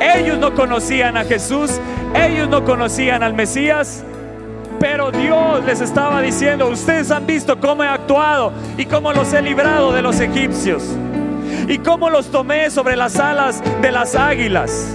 Ellos 0.00 0.38
no 0.38 0.54
conocían 0.54 1.16
a 1.16 1.24
Jesús, 1.24 1.78
ellos 2.14 2.48
no 2.48 2.64
conocían 2.64 3.22
al 3.22 3.34
Mesías, 3.34 4.02
pero 4.78 5.10
Dios 5.10 5.62
les 5.66 5.80
estaba 5.82 6.22
diciendo, 6.22 6.68
ustedes 6.68 7.10
han 7.10 7.26
visto 7.26 7.60
cómo 7.60 7.84
he 7.84 7.88
actuado 7.88 8.52
y 8.78 8.86
cómo 8.86 9.12
los 9.12 9.32
he 9.34 9.42
librado 9.42 9.92
de 9.92 10.00
los 10.00 10.18
egipcios 10.20 10.82
y 11.68 11.78
cómo 11.78 12.08
los 12.08 12.30
tomé 12.30 12.70
sobre 12.70 12.96
las 12.96 13.20
alas 13.20 13.62
de 13.82 13.92
las 13.92 14.14
águilas. 14.14 14.90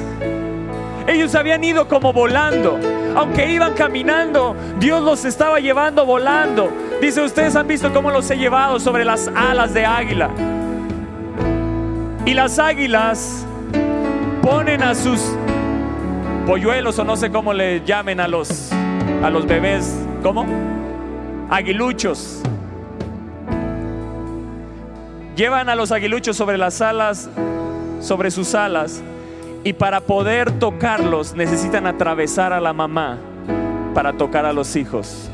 Ellos 1.07 1.35
habían 1.35 1.63
ido 1.63 1.87
como 1.87 2.11
volando. 2.11 2.79
Aunque 3.15 3.49
iban 3.49 3.73
caminando, 3.75 4.55
Dios 4.79 5.01
los 5.01 5.23
estaba 5.23 5.59
llevando 5.59 6.05
volando. 6.05 6.69
Dice, 6.99 7.21
ustedes 7.21 7.55
han 7.55 7.67
visto 7.67 7.93
cómo 7.93 8.11
los 8.11 8.29
he 8.29 8.37
llevado 8.37 8.79
sobre 8.79 9.05
las 9.05 9.29
alas 9.35 9.73
de 9.73 9.85
águila. 9.85 10.29
Y 12.25 12.33
las 12.33 12.59
águilas 12.59 13.45
ponen 14.45 14.83
a 14.83 14.93
sus 14.93 15.19
polluelos 16.45 16.99
o 16.99 17.03
no 17.03 17.17
sé 17.17 17.31
cómo 17.31 17.51
le 17.51 17.83
llamen 17.83 18.19
a 18.19 18.27
los 18.27 18.71
a 19.23 19.31
los 19.31 19.47
bebés, 19.47 19.91
¿cómo? 20.21 20.45
Aguiluchos. 21.49 22.43
Llevan 25.35 25.67
a 25.67 25.75
los 25.75 25.91
aguiluchos 25.91 26.37
sobre 26.37 26.59
las 26.59 26.79
alas, 26.81 27.27
sobre 27.99 28.29
sus 28.29 28.53
alas 28.53 29.01
y 29.63 29.73
para 29.73 30.01
poder 30.01 30.51
tocarlos 30.59 31.33
necesitan 31.33 31.87
atravesar 31.87 32.53
a 32.53 32.61
la 32.61 32.71
mamá 32.71 33.17
para 33.95 34.13
tocar 34.13 34.45
a 34.45 34.53
los 34.53 34.75
hijos. 34.75 35.27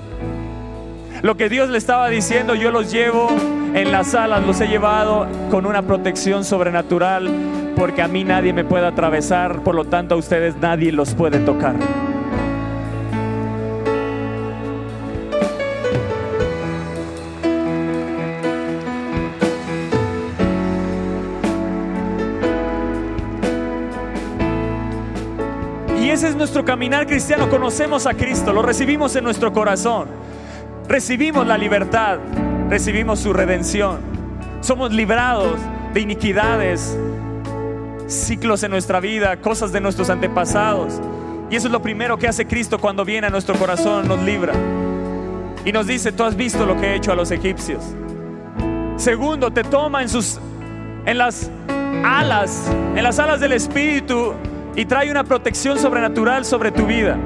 Lo 1.22 1.36
que 1.36 1.50
Dios 1.50 1.70
le 1.70 1.78
estaba 1.78 2.08
diciendo, 2.08 2.56
yo 2.56 2.72
los 2.72 2.94
llevo 2.94 3.28
en 3.74 3.92
las 3.92 4.14
alas, 4.16 4.46
los 4.46 4.60
he 4.60 4.68
llevado 4.68 5.28
con 5.50 5.66
una 5.66 5.82
protección 5.82 6.44
sobrenatural, 6.44 7.30
porque 7.76 8.02
a 8.02 8.08
mí 8.08 8.24
nadie 8.24 8.54
me 8.54 8.64
puede 8.64 8.86
atravesar, 8.86 9.64
por 9.64 9.76
lo 9.76 9.86
tanto 9.86 10.16
a 10.16 10.18
ustedes 10.18 10.58
nadie 10.58 10.92
los 10.92 11.14
puede 11.14 11.40
tocar. 11.40 11.76
Y 26.02 26.10
ese 26.10 26.28
es 26.28 26.36
nuestro 26.36 26.66
caminar 26.66 27.08
cristiano. 27.08 27.50
Conocemos 27.50 28.06
a 28.06 28.14
Cristo, 28.14 28.52
lo 28.52 28.62
recibimos 28.62 29.16
en 29.16 29.24
nuestro 29.24 29.54
corazón. 29.54 30.10
Recibimos 30.88 31.48
la 31.48 31.58
libertad, 31.58 32.18
recibimos 32.72 33.20
su 33.20 33.34
redención. 33.34 34.00
Somos 34.62 34.94
librados 34.94 35.60
de 35.94 36.00
iniquidades, 36.00 36.98
ciclos 38.08 38.64
en 38.64 38.72
nuestra 38.72 39.02
vida, 39.02 39.36
cosas 39.42 39.74
de 39.74 39.82
nuestros 39.82 40.10
antepasados. 40.10 41.02
Y 41.50 41.58
eso 41.58 41.68
es 41.68 41.72
lo 41.74 41.82
primero 41.82 42.18
que 42.18 42.30
hace 42.30 42.48
Cristo 42.48 42.80
cuando 42.80 43.04
viene 43.04 43.28
a 43.28 43.30
nuestro 43.30 43.56
corazón, 43.56 44.08
nos 44.08 44.22
libra. 44.24 44.54
Y 45.66 45.74
nos 45.74 45.86
dice, 45.86 46.14
tú 46.14 46.24
has 46.24 46.38
visto 46.38 46.66
lo 46.66 46.80
que 46.80 46.88
he 46.88 46.96
hecho 46.96 47.12
a 47.12 47.16
los 47.16 47.32
egipcios. 47.32 47.84
Segundo, 48.96 49.52
te 49.52 49.66
toma 49.66 50.02
en 50.02 50.08
sus 50.08 50.40
en 51.06 51.18
las 51.18 51.52
alas, 52.06 52.72
en 52.96 53.04
las 53.04 53.20
alas 53.20 53.42
del 53.42 53.52
espíritu 53.52 54.34
y 54.78 54.86
trae 54.86 55.12
una 55.12 55.26
protección 55.26 55.78
sobrenatural 55.78 56.46
sobre 56.46 56.72
tu 56.72 56.86
vida. 56.86 57.18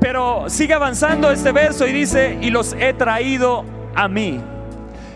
Pero 0.00 0.48
sigue 0.48 0.72
avanzando 0.72 1.30
este 1.30 1.52
verso 1.52 1.86
y 1.86 1.92
dice, 1.92 2.38
y 2.40 2.48
los 2.48 2.72
he 2.72 2.94
traído 2.94 3.66
a 3.94 4.08
mí. 4.08 4.40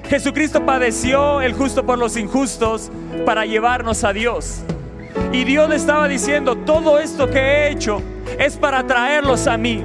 Jesucristo 0.08 0.64
padeció 0.64 1.40
el 1.40 1.52
justo 1.52 1.84
por 1.84 1.98
los 1.98 2.16
injustos 2.16 2.90
para 3.24 3.44
llevarnos 3.44 4.04
a 4.04 4.12
Dios. 4.12 4.62
Y 5.32 5.44
Dios 5.44 5.68
le 5.68 5.76
estaba 5.76 6.06
diciendo, 6.08 6.56
todo 6.56 6.98
esto 6.98 7.28
que 7.28 7.38
he 7.38 7.70
hecho 7.70 8.00
es 8.38 8.56
para 8.56 8.86
traerlos 8.86 9.46
a 9.46 9.56
mí. 9.56 9.82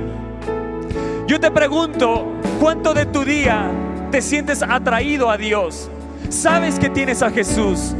Yo 1.28 1.40
te 1.40 1.50
pregunto, 1.50 2.34
¿cuánto 2.60 2.94
de 2.94 3.06
tu 3.06 3.24
día 3.24 3.72
te 4.12 4.22
sientes 4.22 4.62
atraído 4.62 5.30
a 5.30 5.38
Dios? 5.38 5.90
Sabes 6.30 6.78
que 6.78 6.90
tienes 6.90 7.24
a 7.24 7.32
Jesús. 7.32 7.96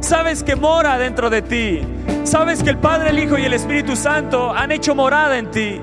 Sabes 0.00 0.42
que 0.42 0.56
mora 0.56 0.98
dentro 0.98 1.30
de 1.30 1.42
ti. 1.42 1.80
Sabes 2.24 2.62
que 2.62 2.70
el 2.70 2.78
Padre, 2.78 3.10
el 3.10 3.18
Hijo 3.20 3.38
y 3.38 3.44
el 3.44 3.54
Espíritu 3.54 3.96
Santo 3.96 4.52
han 4.52 4.72
hecho 4.72 4.94
morada 4.94 5.38
en 5.38 5.50
ti. 5.50 5.80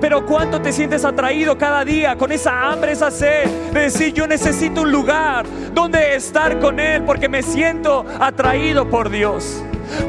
Pero 0.00 0.24
cuánto 0.24 0.60
te 0.60 0.72
sientes 0.72 1.04
atraído 1.04 1.58
cada 1.58 1.84
día 1.84 2.16
con 2.16 2.30
esa 2.32 2.70
hambre, 2.70 2.92
esa 2.92 3.10
sed 3.10 3.48
de 3.72 3.80
decir 3.80 4.12
yo 4.12 4.26
necesito 4.26 4.82
un 4.82 4.92
lugar 4.92 5.46
donde 5.74 6.14
estar 6.14 6.58
con 6.60 6.78
Él 6.78 7.02
porque 7.02 7.28
me 7.28 7.42
siento 7.42 8.04
atraído 8.20 8.88
por 8.88 9.10
Dios. 9.10 9.62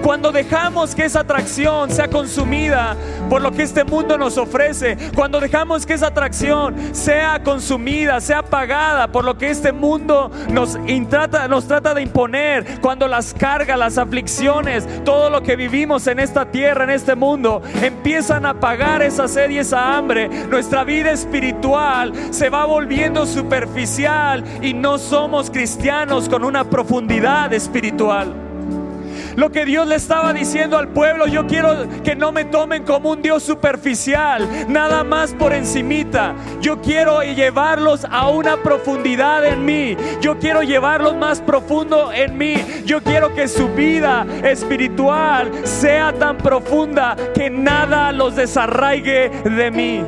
Cuando 0.04 0.32
dejamos 0.32 0.96
que 0.96 1.06
esa 1.06 1.22
atracción 1.22 1.92
sea 1.92 2.08
consumida 2.08 2.96
por 3.30 3.42
lo 3.42 3.52
que 3.52 3.64
este 3.64 3.84
mundo 3.84 4.18
nos 4.18 4.38
ofrece, 4.38 4.98
cuando 5.16 5.40
dejamos 5.40 5.86
que 5.86 5.94
esa 5.94 6.08
atracción 6.08 6.76
sea 6.94 7.42
consumida, 7.44 8.22
sea 8.22 8.44
pagada 8.44 9.08
por 9.08 9.24
lo 9.24 9.38
que 9.38 9.50
este 9.50 9.72
mundo 9.72 10.32
nos, 10.52 10.78
trata, 11.10 11.48
nos 11.48 11.68
trata 11.68 11.94
de 11.94 12.02
imponer, 12.02 12.80
cuando 12.82 13.08
las 13.08 13.34
cargas, 13.34 13.78
las 13.78 13.98
aflicciones, 13.98 14.88
todo 15.04 15.30
lo 15.30 15.42
que 15.44 15.56
vivimos 15.56 16.08
en 16.08 16.20
esta 16.20 16.46
tierra, 16.46 16.84
en 16.84 16.92
este 16.92 17.16
mundo, 17.16 17.62
empiezan 17.82 18.46
a 18.46 18.60
pagar 18.60 19.02
esa 19.02 19.28
sed 19.28 19.50
y 19.50 19.60
esa 19.60 19.98
hambre, 19.98 20.30
nuestra 20.50 20.84
vida 20.84 21.12
espiritual 21.12 22.14
se 22.32 22.50
va 22.50 22.66
volviendo 22.66 23.26
superficial 23.26 24.44
y 24.62 24.74
no 24.74 24.98
somos 24.98 25.50
cristianos 25.50 26.30
con 26.30 26.44
una 26.44 26.64
profundidad 26.64 27.54
espiritual. 27.54 28.49
Lo 29.40 29.54
que 29.54 29.64
Dios 29.64 29.88
le 29.88 29.96
estaba 29.96 30.34
diciendo 30.34 30.78
al 30.78 30.90
pueblo, 30.90 31.26
yo 31.26 31.48
quiero 31.48 31.88
que 32.04 32.14
no 32.14 32.34
me 32.34 32.44
tomen 32.44 32.84
como 32.84 33.12
un 33.12 33.22
Dios 33.22 33.42
superficial, 33.42 34.46
nada 34.68 35.06
más 35.06 35.34
por 35.34 35.54
encimita. 35.54 36.36
Yo 36.60 36.82
quiero 36.82 37.22
llevarlos 37.22 38.06
a 38.12 38.28
una 38.28 38.58
profundidad 38.58 39.46
en 39.46 39.64
mí. 39.64 39.96
Yo 40.20 40.38
quiero 40.40 40.62
llevarlos 40.62 41.16
más 41.16 41.40
profundo 41.40 42.12
en 42.12 42.38
mí. 42.38 42.56
Yo 42.84 43.02
quiero 43.02 43.34
que 43.34 43.48
su 43.48 43.70
vida 43.70 44.28
espiritual 44.44 45.50
sea 45.64 46.12
tan 46.12 46.36
profunda 46.36 47.16
que 47.34 47.50
nada 47.50 48.12
los 48.12 48.36
desarraigue 48.36 49.30
de 49.30 49.72
mí. 49.72 50.04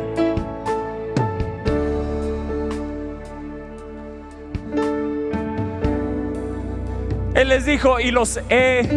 Él 7.33 7.47
les 7.47 7.65
dijo, 7.65 7.99
y 7.99 8.11
los 8.11 8.39
he, 8.49 8.87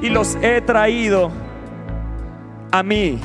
y 0.00 0.08
los 0.08 0.36
he 0.42 0.60
traído 0.60 1.30
a 2.70 2.82
mí. 2.82 3.18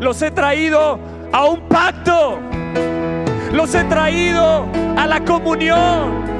Los 0.00 0.22
he 0.22 0.30
traído 0.30 0.98
a 1.32 1.44
un 1.44 1.60
pacto. 1.68 2.38
Los 3.52 3.74
he 3.74 3.84
traído 3.84 4.66
a 4.96 5.06
la 5.06 5.24
comunión. 5.24 6.30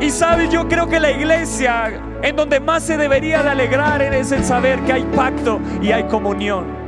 Y 0.00 0.10
sabes, 0.10 0.50
yo 0.50 0.68
creo 0.68 0.88
que 0.88 1.00
la 1.00 1.10
iglesia 1.10 2.00
en 2.22 2.36
donde 2.36 2.60
más 2.60 2.84
se 2.84 2.96
debería 2.96 3.42
de 3.42 3.50
alegrar 3.50 4.00
es 4.02 4.32
el 4.32 4.44
saber 4.44 4.80
que 4.80 4.92
hay 4.92 5.04
pacto 5.14 5.60
y 5.82 5.92
hay 5.92 6.04
comunión 6.04 6.78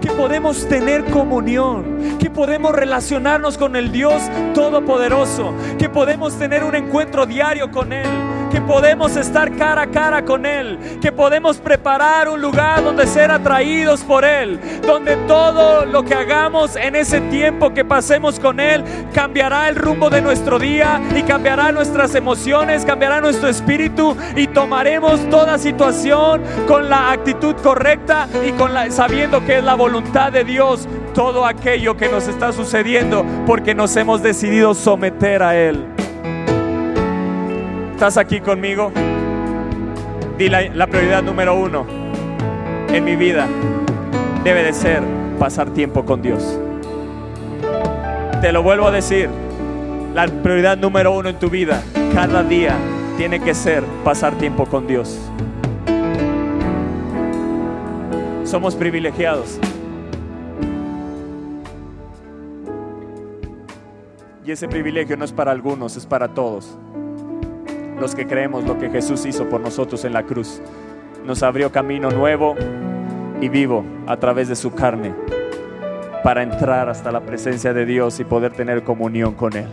que 0.00 0.10
podemos 0.12 0.66
tener 0.66 1.04
comunión, 1.10 2.16
que 2.18 2.30
podemos 2.30 2.74
relacionarnos 2.74 3.58
con 3.58 3.76
el 3.76 3.92
Dios 3.92 4.22
Todopoderoso, 4.54 5.52
que 5.78 5.90
podemos 5.90 6.38
tener 6.38 6.64
un 6.64 6.74
encuentro 6.74 7.26
diario 7.26 7.70
con 7.70 7.92
Él 7.92 8.08
que 8.50 8.60
podemos 8.60 9.16
estar 9.16 9.54
cara 9.56 9.82
a 9.82 9.86
cara 9.86 10.24
con 10.24 10.44
Él, 10.44 10.78
que 11.00 11.12
podemos 11.12 11.58
preparar 11.58 12.28
un 12.28 12.40
lugar 12.40 12.82
donde 12.82 13.06
ser 13.06 13.30
atraídos 13.30 14.02
por 14.02 14.24
Él, 14.24 14.58
donde 14.86 15.16
todo 15.28 15.86
lo 15.86 16.04
que 16.04 16.14
hagamos 16.14 16.76
en 16.76 16.96
ese 16.96 17.20
tiempo 17.22 17.72
que 17.72 17.84
pasemos 17.84 18.40
con 18.40 18.60
Él 18.60 18.84
cambiará 19.14 19.68
el 19.68 19.76
rumbo 19.76 20.10
de 20.10 20.20
nuestro 20.20 20.58
día 20.58 21.00
y 21.14 21.22
cambiará 21.22 21.72
nuestras 21.72 22.14
emociones, 22.14 22.84
cambiará 22.84 23.20
nuestro 23.20 23.48
espíritu 23.48 24.16
y 24.36 24.46
tomaremos 24.48 25.28
toda 25.30 25.58
situación 25.58 26.42
con 26.66 26.88
la 26.88 27.12
actitud 27.12 27.54
correcta 27.62 28.28
y 28.46 28.52
con 28.52 28.74
la, 28.74 28.90
sabiendo 28.90 29.44
que 29.44 29.58
es 29.58 29.64
la 29.64 29.74
voluntad 29.74 30.32
de 30.32 30.44
Dios 30.44 30.88
todo 31.14 31.46
aquello 31.46 31.96
que 31.96 32.08
nos 32.08 32.28
está 32.28 32.52
sucediendo 32.52 33.24
porque 33.46 33.74
nos 33.74 33.96
hemos 33.96 34.22
decidido 34.22 34.74
someter 34.74 35.42
a 35.42 35.56
Él. 35.56 35.99
¿Estás 38.00 38.16
aquí 38.16 38.40
conmigo? 38.40 38.90
Di 40.38 40.48
la, 40.48 40.86
prioridad 40.86 41.22
número 41.22 41.54
uno 41.54 41.84
en 42.88 43.04
mi 43.04 43.14
vida 43.14 43.46
debe 44.42 44.62
de 44.62 44.72
ser 44.72 45.02
pasar 45.38 45.68
tiempo 45.74 46.06
con 46.06 46.22
Dios. 46.22 46.58
Te 48.40 48.52
lo 48.52 48.62
vuelvo 48.62 48.86
a 48.86 48.90
decir, 48.90 49.28
la 50.14 50.26
prioridad 50.28 50.78
número 50.78 51.12
uno 51.12 51.28
en 51.28 51.38
tu 51.38 51.50
vida 51.50 51.82
cada 52.14 52.42
día 52.42 52.74
tiene 53.18 53.38
que 53.38 53.52
ser 53.52 53.84
pasar 54.02 54.32
tiempo 54.38 54.64
con 54.64 54.86
Dios. 54.86 55.20
Somos 58.44 58.76
privilegiados. 58.76 59.58
Y 64.46 64.52
ese 64.52 64.68
privilegio 64.68 65.18
no 65.18 65.26
es 65.26 65.32
para 65.32 65.52
algunos, 65.52 65.98
es 65.98 66.06
para 66.06 66.28
todos 66.28 66.78
los 68.00 68.14
que 68.14 68.26
creemos 68.26 68.64
lo 68.64 68.78
que 68.78 68.88
Jesús 68.88 69.26
hizo 69.26 69.48
por 69.48 69.60
nosotros 69.60 70.04
en 70.04 70.14
la 70.14 70.24
cruz. 70.24 70.60
Nos 71.24 71.42
abrió 71.42 71.70
camino 71.70 72.10
nuevo 72.10 72.56
y 73.40 73.48
vivo 73.48 73.84
a 74.06 74.16
través 74.16 74.48
de 74.48 74.56
su 74.56 74.72
carne 74.72 75.14
para 76.24 76.42
entrar 76.42 76.88
hasta 76.88 77.12
la 77.12 77.20
presencia 77.20 77.72
de 77.72 77.84
Dios 77.84 78.18
y 78.18 78.24
poder 78.24 78.52
tener 78.52 78.82
comunión 78.82 79.34
con 79.34 79.54
Él. 79.54 79.66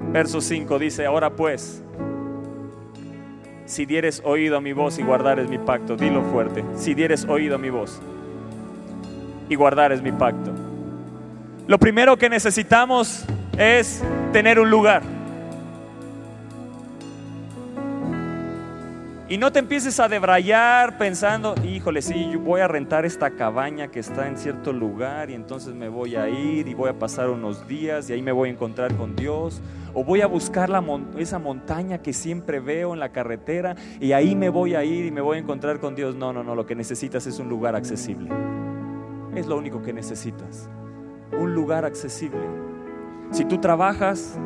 Mm. 0.00 0.12
Verso 0.12 0.40
5 0.40 0.78
dice, 0.78 1.06
ahora 1.06 1.30
pues, 1.30 1.82
si 3.66 3.86
dieres 3.86 4.22
oído 4.24 4.56
a 4.56 4.60
mi 4.60 4.72
voz 4.72 4.98
y 4.98 5.02
guardares 5.02 5.48
mi 5.48 5.58
pacto, 5.58 5.96
dilo 5.96 6.22
fuerte, 6.22 6.64
si 6.74 6.94
dieres 6.94 7.26
oído 7.26 7.56
a 7.56 7.58
mi 7.58 7.70
voz 7.70 8.00
y 9.48 9.54
guardares 9.54 10.02
mi 10.02 10.12
pacto. 10.12 10.73
Lo 11.66 11.78
primero 11.78 12.18
que 12.18 12.28
necesitamos 12.28 13.24
es 13.56 14.02
tener 14.32 14.60
un 14.60 14.68
lugar. 14.68 15.02
Y 19.26 19.38
no 19.38 19.50
te 19.50 19.60
empieces 19.60 19.98
a 19.98 20.06
debrayar 20.06 20.98
pensando, 20.98 21.54
híjole, 21.64 22.02
sí, 22.02 22.28
yo 22.30 22.40
voy 22.40 22.60
a 22.60 22.68
rentar 22.68 23.06
esta 23.06 23.30
cabaña 23.30 23.88
que 23.88 23.98
está 23.98 24.28
en 24.28 24.36
cierto 24.36 24.74
lugar 24.74 25.30
y 25.30 25.34
entonces 25.34 25.74
me 25.74 25.88
voy 25.88 26.16
a 26.16 26.28
ir 26.28 26.68
y 26.68 26.74
voy 26.74 26.90
a 26.90 26.98
pasar 26.98 27.30
unos 27.30 27.66
días 27.66 28.10
y 28.10 28.12
ahí 28.12 28.20
me 28.20 28.32
voy 28.32 28.50
a 28.50 28.52
encontrar 28.52 28.94
con 28.94 29.16
Dios. 29.16 29.62
O 29.94 30.04
voy 30.04 30.20
a 30.20 30.26
buscar 30.26 30.70
esa 31.16 31.38
montaña 31.38 31.98
que 31.98 32.12
siempre 32.12 32.60
veo 32.60 32.92
en 32.92 33.00
la 33.00 33.08
carretera 33.08 33.74
y 33.98 34.12
ahí 34.12 34.36
me 34.36 34.50
voy 34.50 34.74
a 34.74 34.84
ir 34.84 35.06
y 35.06 35.10
me 35.10 35.22
voy 35.22 35.38
a 35.38 35.40
encontrar 35.40 35.80
con 35.80 35.94
Dios. 35.94 36.14
No, 36.14 36.34
no, 36.34 36.44
no, 36.44 36.54
lo 36.54 36.66
que 36.66 36.74
necesitas 36.74 37.26
es 37.26 37.38
un 37.38 37.48
lugar 37.48 37.74
accesible. 37.74 38.28
Es 39.34 39.46
lo 39.46 39.56
único 39.56 39.80
que 39.82 39.94
necesitas. 39.94 40.68
Un 41.40 41.54
lugar 41.54 41.84
accesible. 41.84 42.40
Si 43.30 43.44
tú 43.44 43.58
trabajas, 43.58 44.38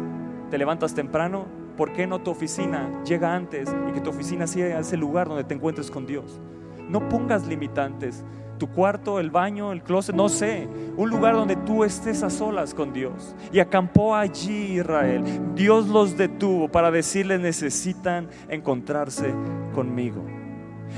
te 0.50 0.58
levantas 0.58 0.94
temprano, 0.94 1.46
¿por 1.76 1.92
qué 1.92 2.06
no 2.06 2.20
tu 2.20 2.30
oficina 2.30 3.02
llega 3.04 3.34
antes 3.34 3.68
y 3.88 3.92
que 3.92 4.00
tu 4.00 4.10
oficina 4.10 4.46
sea 4.46 4.78
ese 4.78 4.96
lugar 4.96 5.28
donde 5.28 5.44
te 5.44 5.54
encuentres 5.54 5.90
con 5.90 6.06
Dios? 6.06 6.40
No 6.88 7.08
pongas 7.08 7.46
limitantes. 7.46 8.24
Tu 8.58 8.66
cuarto, 8.66 9.20
el 9.20 9.30
baño, 9.30 9.72
el 9.72 9.82
closet, 9.82 10.16
no 10.16 10.28
sé. 10.28 10.66
Un 10.96 11.10
lugar 11.10 11.34
donde 11.34 11.54
tú 11.54 11.84
estés 11.84 12.22
a 12.22 12.30
solas 12.30 12.74
con 12.74 12.92
Dios. 12.92 13.36
Y 13.52 13.60
acampó 13.60 14.16
allí 14.16 14.78
Israel. 14.78 15.22
Dios 15.54 15.86
los 15.86 16.16
detuvo 16.16 16.68
para 16.68 16.90
decirles 16.90 17.40
necesitan 17.40 18.28
encontrarse 18.48 19.32
conmigo. 19.74 20.24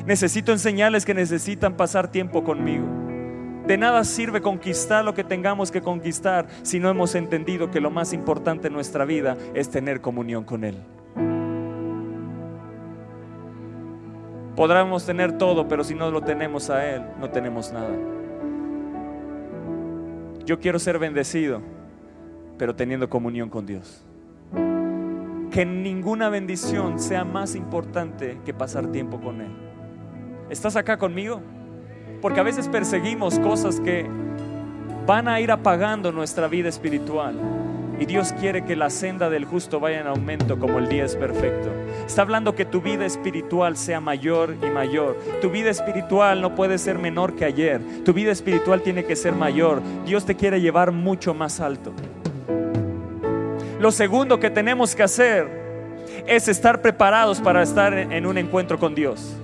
Necesito 0.06 0.52
enseñarles 0.52 1.04
que 1.04 1.12
necesitan 1.12 1.76
pasar 1.76 2.10
tiempo 2.10 2.44
conmigo. 2.44 2.86
De 3.70 3.78
nada 3.78 4.02
sirve 4.02 4.40
conquistar 4.40 5.04
lo 5.04 5.14
que 5.14 5.22
tengamos 5.22 5.70
que 5.70 5.80
conquistar 5.80 6.48
si 6.62 6.80
no 6.80 6.90
hemos 6.90 7.14
entendido 7.14 7.70
que 7.70 7.80
lo 7.80 7.88
más 7.88 8.12
importante 8.12 8.66
en 8.66 8.72
nuestra 8.72 9.04
vida 9.04 9.36
es 9.54 9.70
tener 9.70 10.00
comunión 10.00 10.42
con 10.42 10.64
Él. 10.64 10.76
Podremos 14.56 15.06
tener 15.06 15.38
todo, 15.38 15.68
pero 15.68 15.84
si 15.84 15.94
no 15.94 16.10
lo 16.10 16.20
tenemos 16.20 16.68
a 16.68 16.84
Él, 16.84 17.04
no 17.20 17.30
tenemos 17.30 17.72
nada. 17.72 17.96
Yo 20.44 20.58
quiero 20.58 20.80
ser 20.80 20.98
bendecido, 20.98 21.62
pero 22.58 22.74
teniendo 22.74 23.08
comunión 23.08 23.48
con 23.48 23.66
Dios. 23.66 24.04
Que 25.52 25.64
ninguna 25.64 26.28
bendición 26.28 26.98
sea 26.98 27.24
más 27.24 27.54
importante 27.54 28.40
que 28.44 28.52
pasar 28.52 28.88
tiempo 28.88 29.20
con 29.20 29.40
Él. 29.40 29.52
¿Estás 30.50 30.74
acá 30.74 30.98
conmigo? 30.98 31.40
Porque 32.20 32.40
a 32.40 32.42
veces 32.42 32.68
perseguimos 32.68 33.38
cosas 33.38 33.80
que 33.80 34.06
van 35.06 35.28
a 35.28 35.40
ir 35.40 35.50
apagando 35.50 36.12
nuestra 36.12 36.48
vida 36.48 36.68
espiritual. 36.68 37.34
Y 37.98 38.06
Dios 38.06 38.32
quiere 38.32 38.64
que 38.64 38.76
la 38.76 38.88
senda 38.88 39.28
del 39.28 39.44
justo 39.44 39.78
vaya 39.78 40.00
en 40.00 40.06
aumento 40.06 40.58
como 40.58 40.78
el 40.78 40.88
día 40.88 41.04
es 41.04 41.16
perfecto. 41.16 41.68
Está 42.06 42.22
hablando 42.22 42.54
que 42.54 42.64
tu 42.64 42.80
vida 42.80 43.04
espiritual 43.04 43.76
sea 43.76 44.00
mayor 44.00 44.56
y 44.62 44.70
mayor. 44.70 45.18
Tu 45.42 45.50
vida 45.50 45.68
espiritual 45.68 46.40
no 46.40 46.54
puede 46.54 46.78
ser 46.78 46.98
menor 46.98 47.36
que 47.36 47.44
ayer. 47.44 47.80
Tu 48.04 48.14
vida 48.14 48.32
espiritual 48.32 48.80
tiene 48.80 49.04
que 49.04 49.16
ser 49.16 49.34
mayor. 49.34 49.82
Dios 50.06 50.24
te 50.24 50.34
quiere 50.34 50.62
llevar 50.62 50.92
mucho 50.92 51.34
más 51.34 51.60
alto. 51.60 51.92
Lo 53.78 53.90
segundo 53.90 54.40
que 54.40 54.48
tenemos 54.48 54.94
que 54.94 55.02
hacer 55.02 55.60
es 56.26 56.48
estar 56.48 56.80
preparados 56.80 57.40
para 57.40 57.62
estar 57.62 57.92
en 57.92 58.26
un 58.26 58.38
encuentro 58.38 58.78
con 58.78 58.94
Dios. 58.94 59.39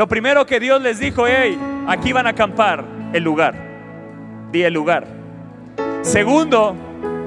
Lo 0.00 0.08
primero 0.08 0.46
que 0.46 0.58
Dios 0.58 0.80
les 0.80 0.98
dijo, 0.98 1.26
hey, 1.26 1.58
aquí 1.86 2.14
van 2.14 2.26
a 2.26 2.30
acampar 2.30 2.82
el 3.12 3.22
lugar. 3.22 3.54
Di 4.50 4.62
el 4.62 4.72
lugar. 4.72 5.06
Segundo, 6.00 6.74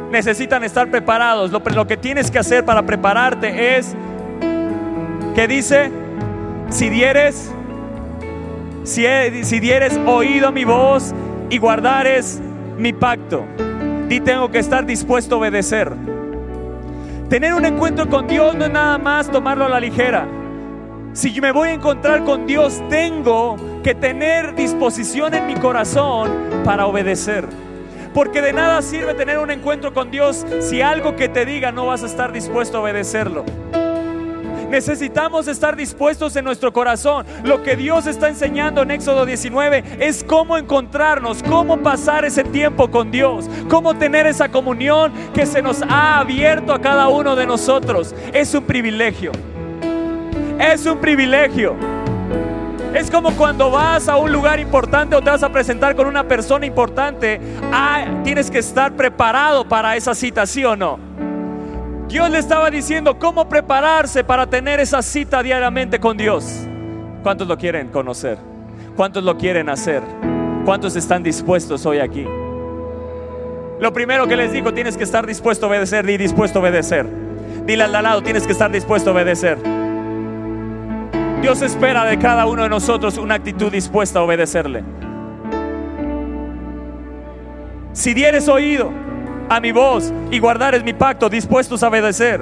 necesitan 0.09 0.63
estar 0.63 0.89
preparados. 0.89 1.51
Lo, 1.51 1.85
que 1.85 1.97
tienes 1.97 2.31
que 2.31 2.39
hacer 2.39 2.65
para 2.65 2.81
prepararte 2.81 3.77
es, 3.77 3.95
¿qué 5.35 5.47
dice? 5.47 5.91
Si 6.69 6.89
dieres, 6.89 7.53
si, 8.83 9.05
si 9.43 9.59
dieres 9.59 9.99
oído 10.07 10.47
a 10.47 10.51
mi 10.51 10.65
voz 10.65 11.13
y 11.51 11.59
guardares 11.59 12.41
mi 12.79 12.91
pacto, 12.91 13.45
di 14.07 14.19
tengo 14.19 14.49
que 14.49 14.57
estar 14.57 14.83
dispuesto 14.83 15.35
a 15.35 15.37
obedecer. 15.37 15.93
Tener 17.29 17.53
un 17.53 17.65
encuentro 17.65 18.09
con 18.09 18.25
Dios 18.25 18.55
no 18.55 18.65
es 18.65 18.71
nada 18.71 18.97
más 18.97 19.29
tomarlo 19.29 19.65
a 19.65 19.69
la 19.69 19.79
ligera. 19.79 20.25
Si 21.13 21.39
me 21.39 21.51
voy 21.51 21.69
a 21.69 21.73
encontrar 21.73 22.23
con 22.23 22.47
Dios, 22.47 22.81
tengo 22.89 23.55
que 23.83 23.93
tener 23.93 24.55
disposición 24.55 25.35
en 25.35 25.45
mi 25.45 25.53
corazón 25.53 26.31
para 26.65 26.87
obedecer. 26.87 27.47
Porque 28.15 28.41
de 28.41 28.51
nada 28.51 28.81
sirve 28.81 29.13
tener 29.13 29.37
un 29.37 29.51
encuentro 29.51 29.93
con 29.93 30.09
Dios 30.09 30.43
si 30.59 30.81
algo 30.81 31.15
que 31.15 31.29
te 31.29 31.45
diga 31.45 31.71
no 31.71 31.85
vas 31.85 32.01
a 32.01 32.07
estar 32.07 32.31
dispuesto 32.31 32.79
a 32.79 32.81
obedecerlo. 32.81 33.45
Necesitamos 34.71 35.47
estar 35.47 35.75
dispuestos 35.75 36.35
en 36.35 36.45
nuestro 36.45 36.73
corazón. 36.73 37.27
Lo 37.43 37.61
que 37.61 37.75
Dios 37.75 38.07
está 38.07 38.27
enseñando 38.27 38.81
en 38.81 38.89
Éxodo 38.89 39.27
19 39.27 39.83
es 39.99 40.23
cómo 40.23 40.57
encontrarnos, 40.57 41.43
cómo 41.43 41.77
pasar 41.77 42.25
ese 42.25 42.43
tiempo 42.43 42.89
con 42.89 43.11
Dios, 43.11 43.47
cómo 43.69 43.95
tener 43.95 44.25
esa 44.25 44.49
comunión 44.49 45.13
que 45.31 45.45
se 45.45 45.61
nos 45.61 45.83
ha 45.83 46.17
abierto 46.17 46.73
a 46.73 46.81
cada 46.81 47.07
uno 47.07 47.35
de 47.35 47.45
nosotros. 47.45 48.15
Es 48.33 48.55
un 48.55 48.63
privilegio. 48.63 49.31
Es 50.59 50.85
un 50.85 50.99
privilegio. 50.99 51.75
Es 52.93 53.09
como 53.09 53.31
cuando 53.31 53.71
vas 53.71 54.07
a 54.07 54.17
un 54.17 54.31
lugar 54.31 54.59
importante 54.59 55.15
o 55.15 55.21
te 55.21 55.31
vas 55.31 55.41
a 55.41 55.49
presentar 55.49 55.95
con 55.95 56.05
una 56.05 56.27
persona 56.27 56.65
importante. 56.65 57.39
Ah, 57.71 58.05
tienes 58.23 58.51
que 58.51 58.59
estar 58.59 58.93
preparado 58.93 59.67
para 59.67 59.95
esa 59.95 60.13
cita, 60.13 60.45
¿sí 60.45 60.63
o 60.63 60.75
no? 60.75 60.99
Dios 62.07 62.29
le 62.29 62.37
estaba 62.37 62.69
diciendo 62.69 63.17
cómo 63.17 63.49
prepararse 63.49 64.23
para 64.23 64.45
tener 64.45 64.79
esa 64.79 65.01
cita 65.01 65.41
diariamente 65.41 65.99
con 65.99 66.15
Dios. 66.15 66.67
¿Cuántos 67.23 67.47
lo 67.47 67.57
quieren 67.57 67.87
conocer? 67.87 68.37
¿Cuántos 68.95 69.23
lo 69.23 69.37
quieren 69.37 69.69
hacer? 69.69 70.03
¿Cuántos 70.63 70.95
están 70.95 71.23
dispuestos 71.23 71.85
hoy 71.87 71.97
aquí? 71.97 72.27
Lo 73.79 73.91
primero 73.91 74.27
que 74.27 74.37
les 74.37 74.51
digo, 74.51 74.71
tienes 74.71 74.97
que 74.97 75.03
estar 75.03 75.25
dispuesto 75.25 75.65
a 75.65 75.69
obedecer, 75.69 76.05
di 76.05 76.17
dispuesto 76.17 76.59
a 76.59 76.61
obedecer. 76.61 77.07
Dile 77.65 77.85
al 77.85 77.91
lado, 77.91 78.21
tienes 78.21 78.45
que 78.45 78.51
estar 78.51 78.71
dispuesto 78.71 79.09
a 79.09 79.13
obedecer. 79.13 79.72
Dios 81.43 81.61
espera 81.61 82.05
de 82.05 82.17
cada 82.17 82.45
uno 82.45 82.63
de 82.63 82.69
nosotros 82.69 83.17
una 83.17 83.35
actitud 83.35 83.69
dispuesta 83.69 84.19
a 84.19 84.21
obedecerle. 84.23 84.81
Si 87.91 88.13
dieres 88.13 88.47
oído 88.47 88.93
a 89.49 89.59
mi 89.59 89.73
voz 89.73 90.13
y 90.31 90.39
guardares 90.39 90.85
mi 90.85 90.93
pacto, 90.93 91.27
dispuestos 91.27 91.83
a 91.83 91.89
obedecer. 91.89 92.41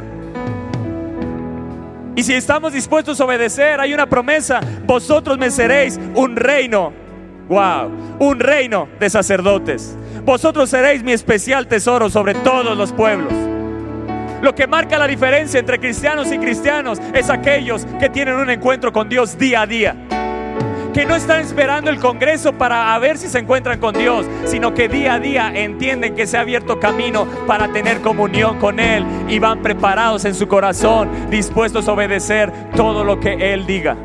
Y 2.15 2.21
si 2.21 2.35
estamos 2.35 2.73
dispuestos 2.73 3.19
a 3.19 3.25
obedecer, 3.25 3.79
hay 3.79 3.91
una 3.91 4.05
promesa, 4.05 4.59
vosotros 4.85 5.35
me 5.39 5.49
seréis 5.49 5.99
un 6.13 6.35
reino. 6.35 6.93
Wow, 7.49 7.89
un 8.19 8.39
reino 8.39 8.87
de 8.99 9.09
sacerdotes. 9.09 9.97
Vosotros 10.23 10.69
seréis 10.69 11.01
mi 11.01 11.11
especial 11.11 11.67
tesoro 11.67 12.07
sobre 12.11 12.35
todos 12.35 12.77
los 12.77 12.93
pueblos. 12.93 13.33
Lo 14.41 14.55
que 14.55 14.65
marca 14.65 14.97
la 14.97 15.07
diferencia 15.07 15.59
entre 15.59 15.79
cristianos 15.79 16.31
y 16.31 16.39
cristianos 16.39 16.99
es 17.13 17.29
aquellos 17.29 17.85
que 17.99 18.09
tienen 18.09 18.35
un 18.35 18.49
encuentro 18.49 18.91
con 18.91 19.07
Dios 19.07 19.37
día 19.37 19.61
a 19.61 19.67
día. 19.67 19.95
Que 20.93 21.05
no 21.05 21.15
están 21.15 21.41
esperando 21.41 21.89
el 21.89 21.99
Congreso 21.99 22.51
para 22.53 22.97
ver 22.99 23.17
si 23.17 23.29
se 23.29 23.39
encuentran 23.39 23.79
con 23.79 23.93
Dios, 23.93 24.25
sino 24.45 24.73
que 24.73 24.89
día 24.89 25.13
a 25.13 25.19
día 25.19 25.51
entienden 25.53 26.15
que 26.15 26.25
se 26.27 26.37
ha 26.37 26.41
abierto 26.41 26.79
camino 26.79 27.27
para 27.45 27.71
tener 27.71 28.01
comunión 28.01 28.57
con 28.57 28.79
Él 28.79 29.05
y 29.29 29.39
van 29.39 29.61
preparados 29.61 30.25
en 30.25 30.33
su 30.33 30.47
corazón, 30.47 31.29
dispuestos 31.29 31.87
a 31.87 31.93
obedecer 31.93 32.51
todo 32.75 33.03
lo 33.03 33.19
que 33.19 33.53
Él 33.53 33.65
diga 33.65 33.95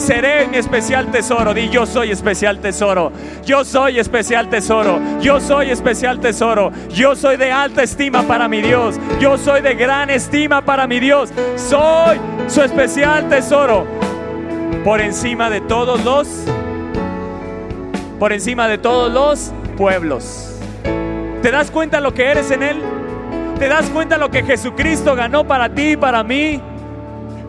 seré 0.00 0.46
mi 0.48 0.56
especial 0.56 1.10
tesoro. 1.10 1.54
Di 1.54 1.68
yo 1.68 1.86
soy 1.86 2.10
especial 2.10 2.58
tesoro. 2.58 3.12
Yo 3.44 3.64
soy 3.64 3.98
especial 3.98 4.48
tesoro. 4.48 5.00
Yo 5.20 5.40
soy 5.40 5.70
especial 5.70 6.18
tesoro. 6.20 6.72
Yo 6.88 7.14
soy 7.14 7.36
de 7.36 7.52
alta 7.52 7.82
estima 7.82 8.22
para 8.22 8.48
mi 8.48 8.60
Dios. 8.60 8.96
Yo 9.20 9.38
soy 9.38 9.60
de 9.60 9.74
gran 9.74 10.10
estima 10.10 10.62
para 10.64 10.86
mi 10.86 10.98
Dios. 10.98 11.30
Soy 11.56 12.18
su 12.48 12.62
especial 12.62 13.28
tesoro. 13.28 13.86
Por 14.84 15.00
encima 15.00 15.50
de 15.50 15.60
todos 15.60 16.02
los 16.04 16.26
por 18.18 18.34
encima 18.34 18.68
de 18.68 18.76
todos 18.76 19.10
los 19.10 19.52
pueblos. 19.78 20.58
¿Te 21.42 21.50
das 21.50 21.70
cuenta 21.70 22.00
lo 22.00 22.12
que 22.12 22.26
eres 22.26 22.50
en 22.50 22.62
él? 22.62 22.76
¿Te 23.58 23.66
das 23.66 23.88
cuenta 23.88 24.18
lo 24.18 24.30
que 24.30 24.42
Jesucristo 24.42 25.14
ganó 25.14 25.46
para 25.46 25.70
ti 25.70 25.92
y 25.92 25.96
para 25.96 26.22
mí? 26.22 26.60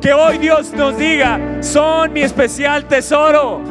Que 0.01 0.13
hoy 0.13 0.39
Dios 0.39 0.73
nos 0.73 0.97
diga, 0.97 1.39
son 1.61 2.11
mi 2.11 2.21
especial 2.21 2.85
tesoro. 2.85 3.61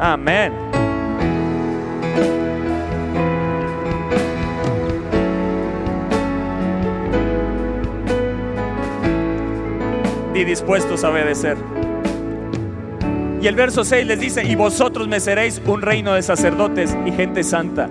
Amén. 0.00 0.52
Y 10.34 10.44
dispuestos 10.44 11.04
a 11.04 11.10
obedecer. 11.10 11.56
Y 13.40 13.46
el 13.46 13.54
verso 13.54 13.84
6 13.84 14.04
les 14.04 14.18
dice, 14.18 14.42
y 14.42 14.56
vosotros 14.56 15.06
me 15.06 15.20
seréis 15.20 15.62
un 15.64 15.80
reino 15.80 16.14
de 16.14 16.22
sacerdotes 16.22 16.96
y 17.06 17.12
gente 17.12 17.44
santa. 17.44 17.88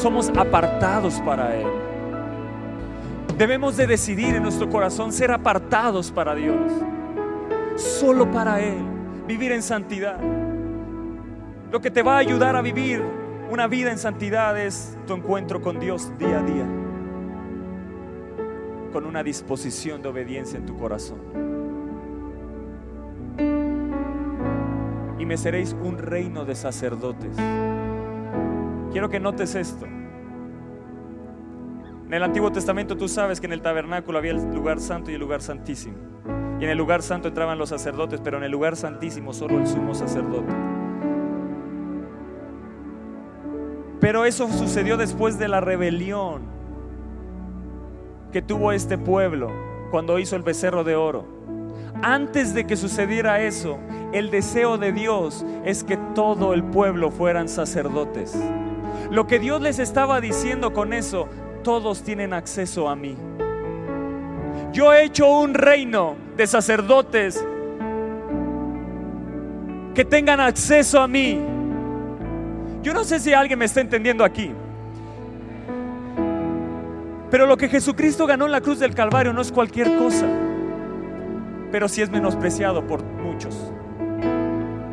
Somos 0.00 0.30
apartados 0.30 1.20
para 1.20 1.54
Él. 1.54 1.66
Debemos 3.36 3.76
de 3.76 3.86
decidir 3.86 4.34
en 4.34 4.42
nuestro 4.42 4.70
corazón 4.70 5.12
ser 5.12 5.30
apartados 5.30 6.10
para 6.10 6.34
Dios. 6.34 6.72
Solo 7.76 8.30
para 8.30 8.60
Él. 8.62 8.78
Vivir 9.26 9.52
en 9.52 9.62
santidad. 9.62 10.18
Lo 11.70 11.82
que 11.82 11.90
te 11.90 12.02
va 12.02 12.14
a 12.14 12.18
ayudar 12.18 12.56
a 12.56 12.62
vivir 12.62 13.02
una 13.50 13.66
vida 13.66 13.90
en 13.92 13.98
santidad 13.98 14.58
es 14.58 14.96
tu 15.06 15.12
encuentro 15.12 15.60
con 15.60 15.78
Dios 15.78 16.10
día 16.18 16.38
a 16.38 16.42
día. 16.44 16.66
Con 18.94 19.04
una 19.04 19.22
disposición 19.22 20.00
de 20.00 20.08
obediencia 20.08 20.58
en 20.58 20.64
tu 20.64 20.78
corazón. 20.78 21.18
Y 25.18 25.26
me 25.26 25.36
seréis 25.36 25.76
un 25.82 25.98
reino 25.98 26.46
de 26.46 26.54
sacerdotes. 26.54 27.36
Quiero 28.92 29.08
que 29.08 29.20
notes 29.20 29.54
esto. 29.54 29.86
En 32.10 32.14
el 32.14 32.24
Antiguo 32.24 32.50
Testamento 32.50 32.96
tú 32.96 33.06
sabes 33.06 33.40
que 33.40 33.46
en 33.46 33.52
el 33.52 33.62
tabernáculo 33.62 34.18
había 34.18 34.32
el 34.32 34.52
lugar 34.52 34.80
santo 34.80 35.12
y 35.12 35.14
el 35.14 35.20
lugar 35.20 35.42
santísimo. 35.42 35.96
Y 36.58 36.64
en 36.64 36.70
el 36.70 36.76
lugar 36.76 37.02
santo 37.02 37.28
entraban 37.28 37.56
los 37.56 37.68
sacerdotes, 37.68 38.20
pero 38.20 38.38
en 38.38 38.42
el 38.42 38.50
lugar 38.50 38.76
santísimo 38.76 39.32
solo 39.32 39.58
el 39.58 39.66
sumo 39.68 39.94
sacerdote. 39.94 40.52
Pero 44.00 44.24
eso 44.24 44.48
sucedió 44.48 44.96
después 44.96 45.38
de 45.38 45.46
la 45.46 45.60
rebelión 45.60 46.42
que 48.32 48.42
tuvo 48.42 48.72
este 48.72 48.98
pueblo 48.98 49.52
cuando 49.90 50.18
hizo 50.18 50.34
el 50.34 50.42
becerro 50.42 50.82
de 50.82 50.96
oro. 50.96 51.26
Antes 52.02 52.54
de 52.54 52.66
que 52.66 52.76
sucediera 52.76 53.40
eso, 53.40 53.78
el 54.12 54.30
deseo 54.30 54.78
de 54.78 54.92
Dios 54.92 55.44
es 55.64 55.84
que 55.84 55.96
todo 56.14 56.54
el 56.54 56.64
pueblo 56.64 57.10
fueran 57.10 57.48
sacerdotes. 57.48 58.36
Lo 59.10 59.26
que 59.26 59.40
Dios 59.40 59.60
les 59.60 59.80
estaba 59.80 60.20
diciendo 60.20 60.72
con 60.72 60.92
eso, 60.92 61.28
todos 61.64 62.04
tienen 62.04 62.32
acceso 62.32 62.88
a 62.88 62.94
mí. 62.94 63.16
Yo 64.72 64.92
he 64.92 65.04
hecho 65.04 65.26
un 65.26 65.52
reino 65.52 66.14
de 66.36 66.46
sacerdotes 66.46 67.44
que 69.96 70.04
tengan 70.04 70.38
acceso 70.38 71.00
a 71.00 71.08
mí. 71.08 71.40
Yo 72.82 72.94
no 72.94 73.02
sé 73.02 73.18
si 73.18 73.34
alguien 73.34 73.58
me 73.58 73.64
está 73.64 73.80
entendiendo 73.80 74.24
aquí. 74.24 74.52
Pero 77.32 77.46
lo 77.46 77.56
que 77.56 77.68
Jesucristo 77.68 78.26
ganó 78.26 78.46
en 78.46 78.52
la 78.52 78.60
cruz 78.60 78.78
del 78.78 78.94
Calvario 78.94 79.32
no 79.32 79.40
es 79.40 79.50
cualquier 79.50 79.96
cosa. 79.96 80.26
Pero 81.72 81.88
sí 81.88 82.00
es 82.00 82.10
menospreciado 82.10 82.86
por 82.86 83.02
muchos. 83.02 83.72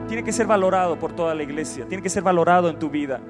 Tiene 0.08 0.24
que 0.24 0.32
ser 0.32 0.48
valorado 0.48 0.98
por 0.98 1.14
toda 1.14 1.36
la 1.36 1.44
iglesia. 1.44 1.86
Tiene 1.88 2.02
que 2.02 2.10
ser 2.10 2.24
valorado 2.24 2.70
en 2.70 2.80
tu 2.80 2.90
vida 2.90 3.22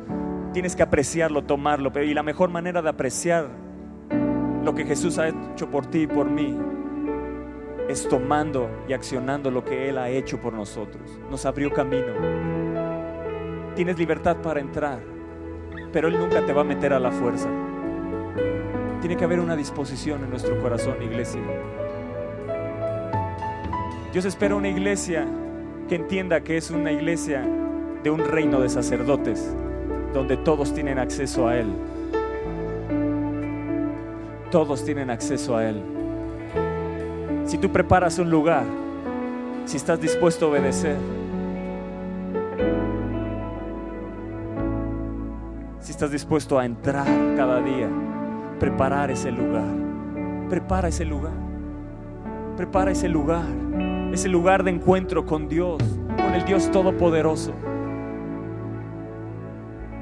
tienes 0.58 0.76
que 0.76 0.82
apreciarlo, 0.82 1.44
tomarlo. 1.44 1.92
Y 2.02 2.16
la 2.16 2.24
mejor 2.24 2.50
manera 2.50 2.82
de 2.82 2.90
apreciar 2.90 3.48
lo 4.64 4.74
que 4.74 4.86
Jesús 4.86 5.20
ha 5.20 5.28
hecho 5.28 5.70
por 5.70 5.86
ti 5.86 6.00
y 6.00 6.08
por 6.08 6.32
mí 6.32 6.58
es 7.88 8.10
tomando 8.10 8.68
y 8.90 8.94
accionando 8.94 9.52
lo 9.52 9.64
que 9.64 9.88
Él 9.88 10.00
ha 10.00 10.10
hecho 10.10 10.42
por 10.42 10.54
nosotros. 10.54 11.20
Nos 11.30 11.46
abrió 11.46 11.72
camino. 11.72 12.08
Tienes 13.76 14.00
libertad 14.00 14.38
para 14.38 14.60
entrar, 14.60 15.00
pero 15.94 16.08
Él 16.08 16.18
nunca 16.18 16.44
te 16.44 16.54
va 16.54 16.62
a 16.62 16.66
meter 16.66 16.92
a 16.92 17.00
la 17.00 17.12
fuerza. 17.12 17.50
Tiene 19.00 19.16
que 19.16 19.26
haber 19.26 19.40
una 19.40 19.56
disposición 19.56 20.24
en 20.24 20.32
nuestro 20.32 20.60
corazón, 20.60 21.04
iglesia. 21.04 21.44
Dios 24.12 24.26
espera 24.26 24.56
una 24.56 24.70
iglesia 24.70 25.28
que 25.88 25.94
entienda 25.94 26.42
que 26.42 26.58
es 26.58 26.72
una 26.72 26.92
iglesia 26.92 27.48
de 28.02 28.10
un 28.10 28.26
reino 28.26 28.60
de 28.60 28.70
sacerdotes 28.70 29.56
donde 30.14 30.38
todos 30.38 30.74
tienen 30.74 31.00
acceso 31.00 31.48
a 31.48 31.58
Él. 31.58 31.68
Todos 34.52 34.84
tienen 34.86 35.10
acceso 35.10 35.58
a 35.58 35.68
Él. 35.68 35.82
Si 37.46 37.58
tú 37.58 37.72
preparas 37.72 38.20
un 38.20 38.30
lugar, 38.30 38.64
si 39.66 39.78
estás 39.78 40.00
dispuesto 40.00 40.46
a 40.46 40.50
obedecer, 40.50 40.98
si 45.80 45.92
estás 45.92 46.12
dispuesto 46.12 46.60
a 46.60 46.66
entrar 46.66 47.08
cada 47.36 47.62
día, 47.62 47.90
preparar 48.60 49.12
ese 49.12 49.32
lugar, 49.32 49.64
prepara 50.50 50.90
ese 50.90 51.06
lugar, 51.06 51.34
prepara 52.58 52.92
ese 52.92 53.08
lugar, 53.08 53.46
ese 54.12 54.28
lugar 54.28 54.64
de 54.64 54.72
encuentro 54.72 55.26
con 55.26 55.48
Dios, 55.48 55.78
con 56.18 56.34
el 56.34 56.44
Dios 56.44 56.70
Todopoderoso. 56.72 57.54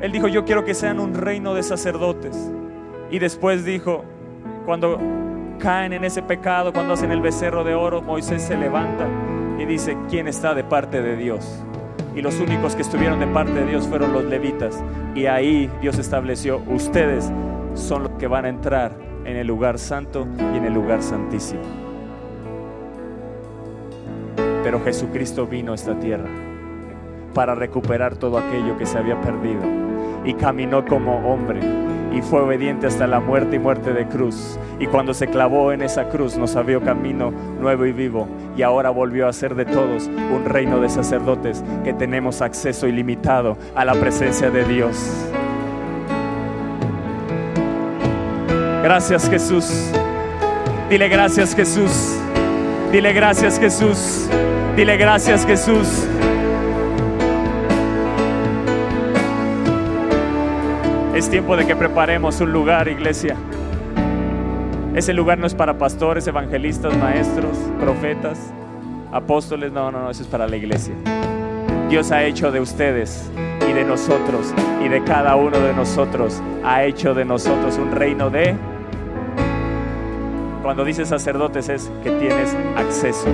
Él 0.06 0.12
dijo, 0.12 0.28
yo 0.28 0.46
quiero 0.46 0.63
que 0.63 0.76
sean 0.76 1.00
un 1.00 1.15
reino 1.15 1.56
de 1.56 1.63
sacerdotes. 1.63 2.52
Y 3.10 3.18
después 3.18 3.65
dijo, 3.65 4.06
cuando 4.63 5.00
caen 5.58 5.94
en 5.94 6.04
ese 6.04 6.22
pecado, 6.22 6.72
cuando 6.72 6.94
hacen 6.94 7.12
el 7.12 7.22
becerro 7.22 7.63
de 7.63 7.74
oro, 7.74 8.04
Moisés 8.04 8.44
se 8.44 8.56
levanta 8.56 9.08
y 9.58 9.65
dice, 9.65 9.98
¿quién 10.08 10.28
está 10.28 10.54
de 10.54 10.63
parte 10.63 11.02
de 11.02 11.18
Dios? 11.18 11.60
Y 12.15 12.22
los 12.22 12.39
únicos 12.39 12.76
que 12.76 12.84
estuvieron 12.84 13.20
de 13.20 13.26
parte 13.26 13.54
de 13.54 13.65
Dios 13.65 13.88
fueron 13.88 14.13
los 14.13 14.26
levitas. 14.26 14.80
Y 15.15 15.26
ahí 15.26 15.72
Dios 15.82 15.98
estableció, 15.98 16.62
ustedes 16.68 17.32
son 17.74 18.04
los 18.04 18.12
que 18.20 18.28
van 18.28 18.46
a 18.46 18.50
entrar 18.50 18.96
en 19.26 19.38
el 19.38 19.48
lugar 19.48 19.80
santo 19.80 20.28
y 20.54 20.58
en 20.58 20.65
el 20.65 20.74
lugar 20.76 21.02
santísimo. 21.02 21.63
Pero 24.63 24.80
Jesucristo 24.84 25.48
vino 25.48 25.72
a 25.72 25.76
esta 25.76 25.98
tierra 25.98 26.30
para 27.34 27.56
recuperar 27.56 28.18
todo 28.18 28.38
aquello 28.38 28.78
que 28.78 28.86
se 28.86 29.00
había 29.00 29.20
perdido. 29.20 29.85
Y 30.26 30.34
caminó 30.34 30.86
como 30.86 31.18
hombre 31.32 31.60
y 32.16 32.22
fue 32.22 32.42
obediente 32.42 32.88
hasta 32.88 33.08
la 33.08 33.20
muerte 33.20 33.58
y 33.58 33.60
muerte 33.60 33.92
de 33.92 34.08
cruz. 34.08 34.58
Y 34.80 34.88
cuando 34.88 35.14
se 35.14 35.28
clavó 35.28 35.74
en 35.74 35.82
esa 35.82 36.08
cruz 36.08 36.38
nos 36.38 36.56
abrió 36.56 36.82
camino 36.82 37.32
nuevo 37.60 37.86
y 37.86 37.92
vivo. 37.92 38.28
Y 38.56 38.62
ahora 38.62 38.90
volvió 38.90 39.28
a 39.28 39.34
ser 39.34 39.54
de 39.56 39.66
todos 39.66 40.08
un 40.08 40.46
reino 40.46 40.80
de 40.80 40.90
sacerdotes 40.90 41.62
que 41.84 41.94
tenemos 41.94 42.42
acceso 42.42 42.88
ilimitado 42.88 43.58
a 43.76 43.84
la 43.84 43.94
presencia 43.96 44.50
de 44.50 44.64
Dios. 44.64 45.28
Gracias 48.82 49.30
Jesús. 49.30 49.92
Dile 50.90 51.10
gracias 51.10 51.54
Jesús. 51.54 52.18
Dile 52.92 53.12
gracias 53.12 53.60
Jesús. 53.60 54.30
Dile 54.78 54.96
gracias 54.96 55.46
Jesús. 55.46 56.08
Es 61.15 61.30
tiempo 61.30 61.56
de 61.56 61.65
que 61.65 61.78
preparemos 61.78 62.41
un 62.41 62.51
lugar, 62.51 62.89
iglesia. 62.89 63.38
Ese 64.93 65.13
lugar 65.13 65.38
no 65.38 65.47
es 65.47 65.56
para 65.56 65.78
pastores, 65.78 66.28
evangelistas, 66.28 66.93
maestros, 66.97 67.58
profetas, 67.80 68.38
apóstoles. 69.13 69.71
No, 69.71 69.93
no, 69.93 70.01
no, 70.01 70.10
eso 70.10 70.23
es 70.23 70.28
para 70.28 70.45
la 70.45 70.58
iglesia. 70.58 70.93
Dios 71.89 72.12
ha 72.12 72.25
hecho 72.25 72.51
de 72.51 72.60
ustedes 72.60 73.32
y 73.69 73.71
de 73.71 73.86
nosotros 73.86 74.54
y 74.84 74.89
de 74.89 75.06
cada 75.06 75.38
uno 75.38 75.58
de 75.58 75.73
nosotros, 75.73 76.41
ha 76.65 76.84
hecho 76.84 77.13
de 77.13 77.23
nosotros 77.23 77.78
un 77.78 77.93
reino 77.93 78.30
de... 78.30 78.54
Cuando 80.63 80.84
dice 80.84 81.06
sacerdotes 81.06 81.69
es 81.69 81.89
que 82.04 82.12
tienes 82.12 82.54
acceso, 82.75 83.28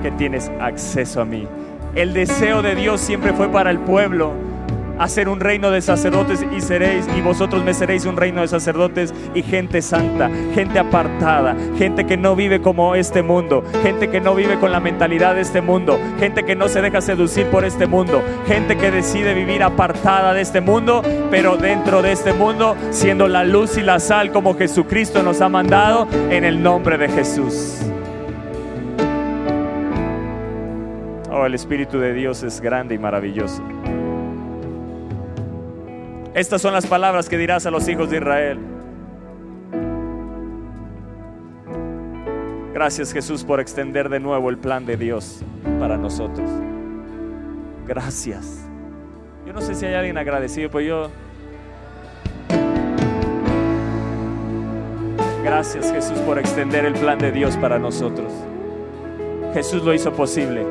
que 0.00 0.12
tienes 0.12 0.48
acceso 0.60 1.22
a 1.22 1.24
mí. 1.24 1.48
El 1.96 2.14
deseo 2.14 2.62
de 2.62 2.76
Dios 2.76 3.00
siempre 3.00 3.32
fue 3.32 3.48
para 3.48 3.72
el 3.72 3.80
pueblo 3.80 4.45
hacer 4.98 5.28
un 5.28 5.40
reino 5.40 5.70
de 5.70 5.80
sacerdotes 5.80 6.44
y 6.56 6.60
seréis, 6.60 7.06
y 7.16 7.20
vosotros 7.20 7.64
me 7.64 7.74
seréis 7.74 8.06
un 8.06 8.16
reino 8.16 8.40
de 8.40 8.48
sacerdotes 8.48 9.12
y 9.34 9.42
gente 9.42 9.82
santa, 9.82 10.30
gente 10.54 10.78
apartada, 10.78 11.56
gente 11.76 12.06
que 12.06 12.16
no 12.16 12.36
vive 12.36 12.60
como 12.60 12.94
este 12.94 13.22
mundo, 13.22 13.64
gente 13.82 14.08
que 14.08 14.20
no 14.20 14.34
vive 14.34 14.58
con 14.58 14.72
la 14.72 14.80
mentalidad 14.80 15.34
de 15.34 15.42
este 15.42 15.60
mundo, 15.60 15.98
gente 16.18 16.44
que 16.44 16.56
no 16.56 16.68
se 16.68 16.82
deja 16.82 17.00
seducir 17.00 17.46
por 17.46 17.64
este 17.64 17.86
mundo, 17.86 18.22
gente 18.46 18.76
que 18.76 18.90
decide 18.90 19.34
vivir 19.34 19.62
apartada 19.62 20.32
de 20.34 20.40
este 20.40 20.60
mundo, 20.60 21.02
pero 21.30 21.56
dentro 21.56 22.02
de 22.02 22.12
este 22.12 22.32
mundo 22.32 22.76
siendo 22.90 23.28
la 23.28 23.44
luz 23.44 23.76
y 23.78 23.82
la 23.82 24.00
sal 24.00 24.32
como 24.32 24.54
Jesucristo 24.54 25.22
nos 25.22 25.40
ha 25.40 25.48
mandado 25.48 26.08
en 26.30 26.44
el 26.44 26.62
nombre 26.62 26.98
de 26.98 27.08
Jesús. 27.08 27.80
Oh, 31.30 31.44
el 31.44 31.54
Espíritu 31.54 31.98
de 31.98 32.14
Dios 32.14 32.42
es 32.42 32.60
grande 32.60 32.94
y 32.94 32.98
maravilloso. 32.98 33.62
Estas 36.36 36.60
son 36.60 36.74
las 36.74 36.86
palabras 36.86 37.30
que 37.30 37.38
dirás 37.38 37.64
a 37.64 37.70
los 37.70 37.88
hijos 37.88 38.10
de 38.10 38.18
Israel. 38.18 38.58
Gracias 42.74 43.10
Jesús 43.10 43.42
por 43.42 43.58
extender 43.58 44.10
de 44.10 44.20
nuevo 44.20 44.50
el 44.50 44.58
plan 44.58 44.84
de 44.84 44.98
Dios 44.98 45.40
para 45.80 45.96
nosotros. 45.96 46.46
Gracias. 47.86 48.68
Yo 49.46 49.54
no 49.54 49.62
sé 49.62 49.74
si 49.74 49.86
hay 49.86 49.94
alguien 49.94 50.18
agradecido, 50.18 50.68
pero 50.70 50.82
yo... 50.82 51.10
Gracias 55.42 55.90
Jesús 55.90 56.18
por 56.18 56.38
extender 56.38 56.84
el 56.84 56.92
plan 56.92 57.18
de 57.18 57.32
Dios 57.32 57.56
para 57.56 57.78
nosotros. 57.78 58.30
Jesús 59.54 59.82
lo 59.82 59.94
hizo 59.94 60.12
posible. 60.12 60.66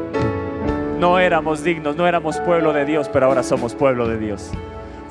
No 0.99 1.17
éramos 1.17 1.63
dignos, 1.63 1.95
no 1.95 2.05
éramos 2.05 2.37
pueblo 2.41 2.71
de 2.71 2.85
Dios, 2.85 3.09
pero 3.09 3.25
ahora 3.25 3.41
somos 3.41 3.73
pueblo 3.73 4.07
de 4.07 4.19
Dios. 4.19 4.51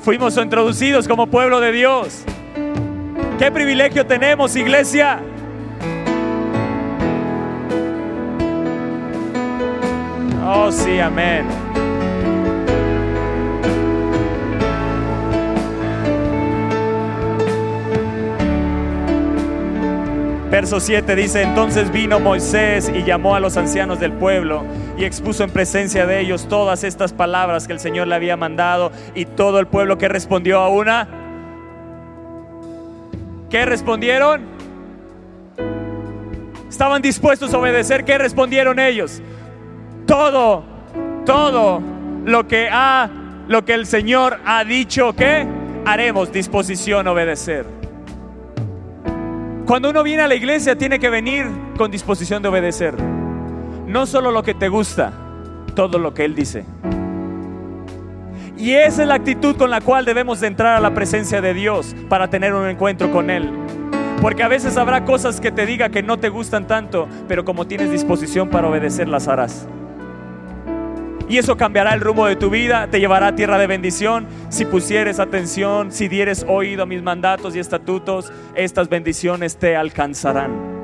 Fuimos 0.05 0.37
introducidos 0.37 1.07
como 1.07 1.25
pueblo 1.25 1.59
de 1.59 1.71
Dios. 1.71 2.25
¿Qué 3.39 3.51
privilegio 3.51 4.05
tenemos, 4.05 4.55
iglesia? 4.55 5.19
Oh, 10.45 10.71
sí, 10.71 10.99
amén. 10.99 11.47
Verso 20.51 20.79
7 20.79 21.15
dice, 21.15 21.41
entonces 21.41 21.91
vino 21.91 22.19
Moisés 22.19 22.91
y 22.95 23.03
llamó 23.03 23.33
a 23.33 23.39
los 23.39 23.57
ancianos 23.57 23.99
del 23.99 24.11
pueblo 24.11 24.65
y 24.97 25.03
expuso 25.03 25.43
en 25.43 25.49
presencia 25.49 26.05
de 26.05 26.21
ellos 26.21 26.47
todas 26.47 26.83
estas 26.83 27.13
palabras 27.13 27.67
que 27.67 27.73
el 27.73 27.79
Señor 27.79 28.07
le 28.07 28.15
había 28.15 28.37
mandado 28.37 28.91
y 29.13 29.25
todo 29.25 29.59
el 29.59 29.67
pueblo 29.67 29.97
que 29.97 30.07
respondió 30.07 30.59
a 30.59 30.69
una. 30.69 31.07
¿Qué 33.49 33.65
respondieron? 33.65 34.41
Estaban 36.69 37.01
dispuestos 37.01 37.53
a 37.53 37.57
obedecer. 37.57 38.05
¿Qué 38.05 38.17
respondieron 38.17 38.79
ellos? 38.79 39.21
Todo, 40.05 40.63
todo 41.25 41.81
lo 42.25 42.47
que 42.47 42.69
ha, 42.71 43.09
lo 43.47 43.63
que 43.63 43.73
el 43.73 43.85
Señor 43.85 44.39
ha 44.45 44.63
dicho 44.63 45.13
que 45.13 45.45
haremos 45.85 46.31
disposición 46.31 47.07
a 47.07 47.11
obedecer. 47.11 47.65
Cuando 49.65 49.89
uno 49.89 50.03
viene 50.03 50.23
a 50.23 50.27
la 50.27 50.35
iglesia 50.35 50.77
tiene 50.77 50.99
que 50.99 51.09
venir 51.09 51.47
con 51.77 51.89
disposición 51.89 52.41
de 52.43 52.49
obedecer. 52.49 53.14
No 53.87 54.05
solo 54.05 54.31
lo 54.31 54.43
que 54.43 54.53
te 54.53 54.67
gusta, 54.67 55.13
todo 55.75 55.99
lo 55.99 56.13
que 56.13 56.25
Él 56.25 56.35
dice. 56.35 56.65
Y 58.57 58.71
esa 58.71 59.01
es 59.01 59.07
la 59.07 59.15
actitud 59.15 59.55
con 59.57 59.69
la 59.69 59.81
cual 59.81 60.05
debemos 60.05 60.39
de 60.39 60.47
entrar 60.47 60.75
a 60.75 60.79
la 60.79 60.93
presencia 60.93 61.41
de 61.41 61.53
Dios 61.53 61.95
para 62.09 62.29
tener 62.29 62.53
un 62.53 62.67
encuentro 62.67 63.11
con 63.11 63.29
Él. 63.29 63.51
Porque 64.21 64.43
a 64.43 64.47
veces 64.47 64.77
habrá 64.77 65.03
cosas 65.03 65.41
que 65.41 65.51
te 65.51 65.65
diga 65.65 65.89
que 65.89 66.01
no 66.01 66.17
te 66.17 66.29
gustan 66.29 66.65
tanto, 66.65 67.07
pero 67.27 67.43
como 67.43 67.67
tienes 67.67 67.91
disposición 67.91 68.49
para 68.49 68.67
obedecer, 68.67 69.07
las 69.07 69.27
harás. 69.27 69.67
Y 71.27 71.37
eso 71.37 71.57
cambiará 71.57 71.93
el 71.93 72.01
rumbo 72.01 72.27
de 72.27 72.35
tu 72.35 72.49
vida, 72.49 72.87
te 72.89 72.99
llevará 72.99 73.27
a 73.27 73.35
tierra 73.35 73.57
de 73.57 73.67
bendición. 73.67 74.27
Si 74.49 74.63
pusieres 74.63 75.19
atención, 75.19 75.91
si 75.91 76.07
dieres 76.07 76.45
oído 76.47 76.83
a 76.83 76.85
mis 76.85 77.01
mandatos 77.01 77.55
y 77.55 77.59
estatutos, 77.59 78.31
estas 78.55 78.89
bendiciones 78.89 79.57
te 79.57 79.75
alcanzarán. 79.75 80.74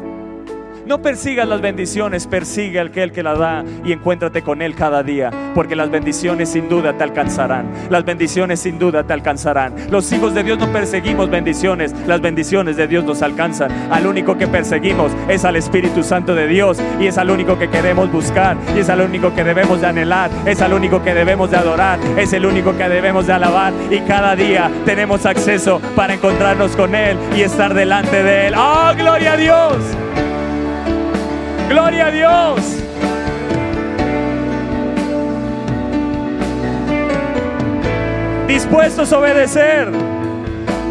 No 0.86 1.02
persigas 1.02 1.48
las 1.48 1.62
bendiciones, 1.62 2.28
persigue 2.28 2.80
al 2.80 2.92
que 2.92 3.04
el 3.04 3.12
que 3.12 3.24
la 3.24 3.36
da 3.36 3.64
y 3.86 3.92
encuéntrate 3.92 4.42
con 4.42 4.62
él 4.62 4.76
cada 4.76 5.04
día, 5.04 5.30
porque 5.54 5.76
las 5.76 5.92
bendiciones 5.92 6.50
sin 6.50 6.70
duda 6.70 6.98
te 6.98 7.04
alcanzarán. 7.04 7.72
Las 7.90 8.04
bendiciones 8.04 8.62
sin 8.62 8.80
duda 8.80 9.04
te 9.04 9.14
alcanzarán. 9.14 9.76
Los 9.92 10.12
hijos 10.12 10.34
de 10.34 10.44
Dios 10.44 10.58
no 10.58 10.72
perseguimos 10.72 11.30
bendiciones, 11.30 11.94
las 12.08 12.22
bendiciones 12.22 12.78
de 12.78 12.88
Dios 12.88 13.04
nos 13.04 13.22
alcanzan. 13.22 13.72
Al 13.92 14.08
único 14.08 14.38
que 14.38 14.48
perseguimos 14.48 15.12
es 15.28 15.46
al 15.46 15.56
Espíritu 15.56 16.04
Santo 16.04 16.34
de 16.34 16.48
Dios 16.48 16.82
y 17.00 17.08
es 17.08 17.18
al 17.18 17.30
único 17.30 17.60
que 17.60 17.70
queremos 17.70 18.12
buscar 18.12 18.58
y 18.76 18.80
es 18.80 18.90
al 18.90 19.02
único 19.02 19.34
que 19.36 19.44
debemos 19.44 19.82
de 19.82 19.88
anhelar, 19.88 20.32
es 20.46 20.62
al 20.62 20.74
único 20.74 21.04
que 21.04 21.14
debemos 21.14 21.52
de 21.52 21.58
adorar, 21.58 22.00
es 22.18 22.34
el 22.34 22.46
único 22.46 22.76
que 22.76 22.90
debemos 22.90 23.28
de 23.28 23.34
alabar 23.34 23.74
y 23.90 24.00
cada 24.02 24.36
día 24.36 24.72
tenemos 24.86 25.26
acceso 25.26 25.80
para 25.96 26.16
encontrarnos 26.16 26.76
con 26.76 26.96
él 26.96 27.18
y 27.36 27.42
estar 27.42 27.74
delante 27.74 28.24
de 28.24 28.48
él. 28.48 28.56
¡Oh, 28.58 28.92
gloria 28.98 29.34
a 29.34 29.38
Dios! 29.38 30.31
Gloria 31.72 32.08
a 32.08 32.12
Dios. 32.12 32.60
Dispuestos 38.46 39.14
a 39.14 39.18
obedecer. 39.18 39.90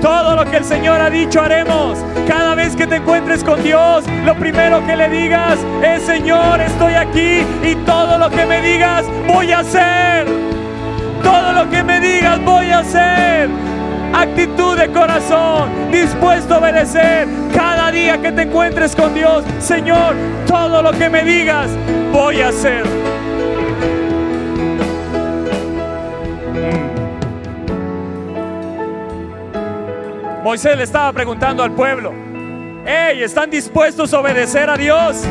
Todo 0.01 0.37
lo 0.37 0.51
que 0.51 0.57
el 0.57 0.64
Señor 0.64 1.03
ha 1.03 1.11
dicho 1.11 1.43
haremos. 1.43 1.99
Cada 2.27 2.55
vez 2.55 2.75
que 2.75 2.87
te 2.87 2.97
encuentres 2.97 3.45
con 3.45 3.62
Dios, 3.62 4.07
lo 4.25 4.35
primero 4.37 4.83
que 4.87 4.97
le 4.97 5.11
digas 5.11 5.59
es, 5.83 6.03
Señor, 6.05 6.62
estoy 6.62 6.95
aquí 6.95 7.45
y 7.62 7.75
todo 7.85 8.16
lo 8.16 8.31
que 8.31 8.47
me 8.47 8.62
digas 8.62 9.05
voy 9.29 9.53
a 9.53 9.59
hacer. 9.59 10.27
Todo 11.23 11.53
lo 11.53 11.69
que 11.69 11.83
me 11.83 12.01
digas 12.01 12.43
voy 12.43 12.71
a 12.71 12.79
hacer 12.79 13.69
actitud 14.12 14.77
de 14.77 14.88
corazón, 14.90 15.90
dispuesto 15.90 16.55
a 16.55 16.59
obedecer 16.59 17.29
cada 17.55 17.90
día 17.90 18.20
que 18.20 18.33
te 18.33 18.42
encuentres 18.42 18.94
con 18.94 19.14
Dios. 19.14 19.44
Señor, 19.59 20.14
todo 20.46 20.83
lo 20.83 20.92
que 20.92 21.09
me 21.09 21.23
digas, 21.23 21.70
voy 22.12 22.40
a 22.40 22.49
hacer. 22.49 22.85
Mm. 26.55 27.01
Moisés 30.42 30.77
le 30.77 30.85
estaba 30.85 31.12
preguntando 31.12 31.62
al 31.62 31.73
pueblo, 31.73 32.12
hey, 32.85 33.23
¿están 33.23 33.51
dispuestos 33.51 34.12
a 34.14 34.20
obedecer 34.20 34.70
a 34.70 34.77
Dios? 34.77 35.25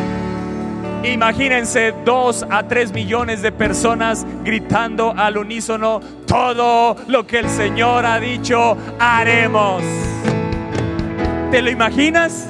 Imagínense 1.03 1.93
dos 2.03 2.45
a 2.49 2.63
tres 2.63 2.91
millones 2.91 3.41
de 3.41 3.53
personas 3.53 4.25
gritando 4.43 5.13
al 5.15 5.37
unísono, 5.37 6.01
todo 6.25 6.97
lo 7.07 7.25
que 7.25 7.39
el 7.39 7.49
Señor 7.49 8.05
ha 8.05 8.19
dicho, 8.19 8.77
haremos. 8.99 9.81
¿Te 11.51 11.61
lo 11.61 11.71
imaginas? 11.71 12.47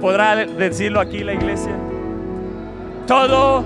¿Podrá 0.00 0.36
decirlo 0.36 1.00
aquí 1.00 1.22
la 1.22 1.34
iglesia? 1.34 1.72
Todo, 3.06 3.62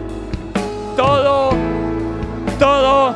todo, 0.97 1.51
todo 2.59 3.15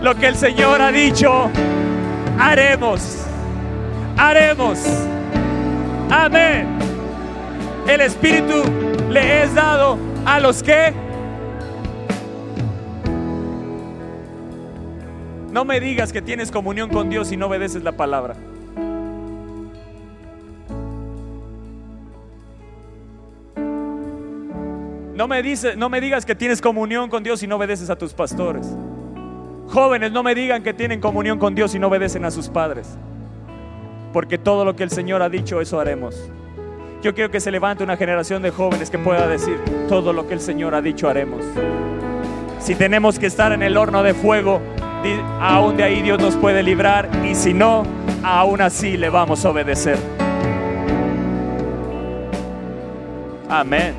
lo 0.00 0.14
que 0.14 0.28
el 0.28 0.36
Señor 0.36 0.80
ha 0.80 0.90
dicho, 0.90 1.50
haremos. 2.38 3.26
Haremos. 4.16 4.78
Amén. 6.10 6.66
El 7.86 8.00
Espíritu 8.00 8.89
le 9.10 9.42
es 9.42 9.54
dado 9.54 9.98
a 10.24 10.38
los 10.38 10.62
que 10.62 10.92
no 15.50 15.64
me 15.64 15.80
digas 15.80 16.12
que 16.12 16.22
tienes 16.22 16.52
comunión 16.52 16.88
con 16.88 17.10
Dios 17.10 17.32
y 17.32 17.36
no 17.36 17.46
obedeces 17.48 17.82
la 17.82 17.92
palabra. 17.92 18.36
No 25.16 25.28
me, 25.28 25.42
dice, 25.42 25.76
no 25.76 25.90
me 25.90 26.00
digas 26.00 26.24
que 26.24 26.34
tienes 26.34 26.62
comunión 26.62 27.10
con 27.10 27.22
Dios 27.22 27.42
y 27.42 27.46
no 27.46 27.56
obedeces 27.56 27.90
a 27.90 27.96
tus 27.96 28.14
pastores. 28.14 28.66
Jóvenes, 29.68 30.12
no 30.12 30.22
me 30.22 30.34
digan 30.34 30.62
que 30.62 30.72
tienen 30.72 31.00
comunión 31.00 31.38
con 31.38 31.54
Dios 31.54 31.74
y 31.74 31.78
no 31.78 31.88
obedecen 31.88 32.24
a 32.24 32.30
sus 32.30 32.48
padres. 32.48 32.96
Porque 34.14 34.38
todo 34.38 34.64
lo 34.64 34.76
que 34.76 34.82
el 34.82 34.90
Señor 34.90 35.20
ha 35.20 35.28
dicho, 35.28 35.60
eso 35.60 35.78
haremos. 35.78 36.30
Yo 37.02 37.14
quiero 37.14 37.30
que 37.30 37.40
se 37.40 37.50
levante 37.50 37.82
una 37.82 37.96
generación 37.96 38.42
de 38.42 38.50
jóvenes 38.50 38.90
que 38.90 38.98
pueda 38.98 39.26
decir, 39.26 39.58
todo 39.88 40.12
lo 40.12 40.26
que 40.26 40.34
el 40.34 40.40
Señor 40.40 40.74
ha 40.74 40.82
dicho 40.82 41.08
haremos. 41.08 41.42
Si 42.58 42.74
tenemos 42.74 43.18
que 43.18 43.26
estar 43.26 43.52
en 43.52 43.62
el 43.62 43.78
horno 43.78 44.02
de 44.02 44.12
fuego, 44.12 44.60
aún 45.40 45.78
de 45.78 45.84
ahí 45.84 46.02
Dios 46.02 46.20
nos 46.20 46.36
puede 46.36 46.62
librar 46.62 47.08
y 47.24 47.34
si 47.34 47.54
no, 47.54 47.84
aún 48.22 48.60
así 48.60 48.98
le 48.98 49.08
vamos 49.08 49.46
a 49.46 49.50
obedecer. 49.50 49.96
Amén. 53.48 53.94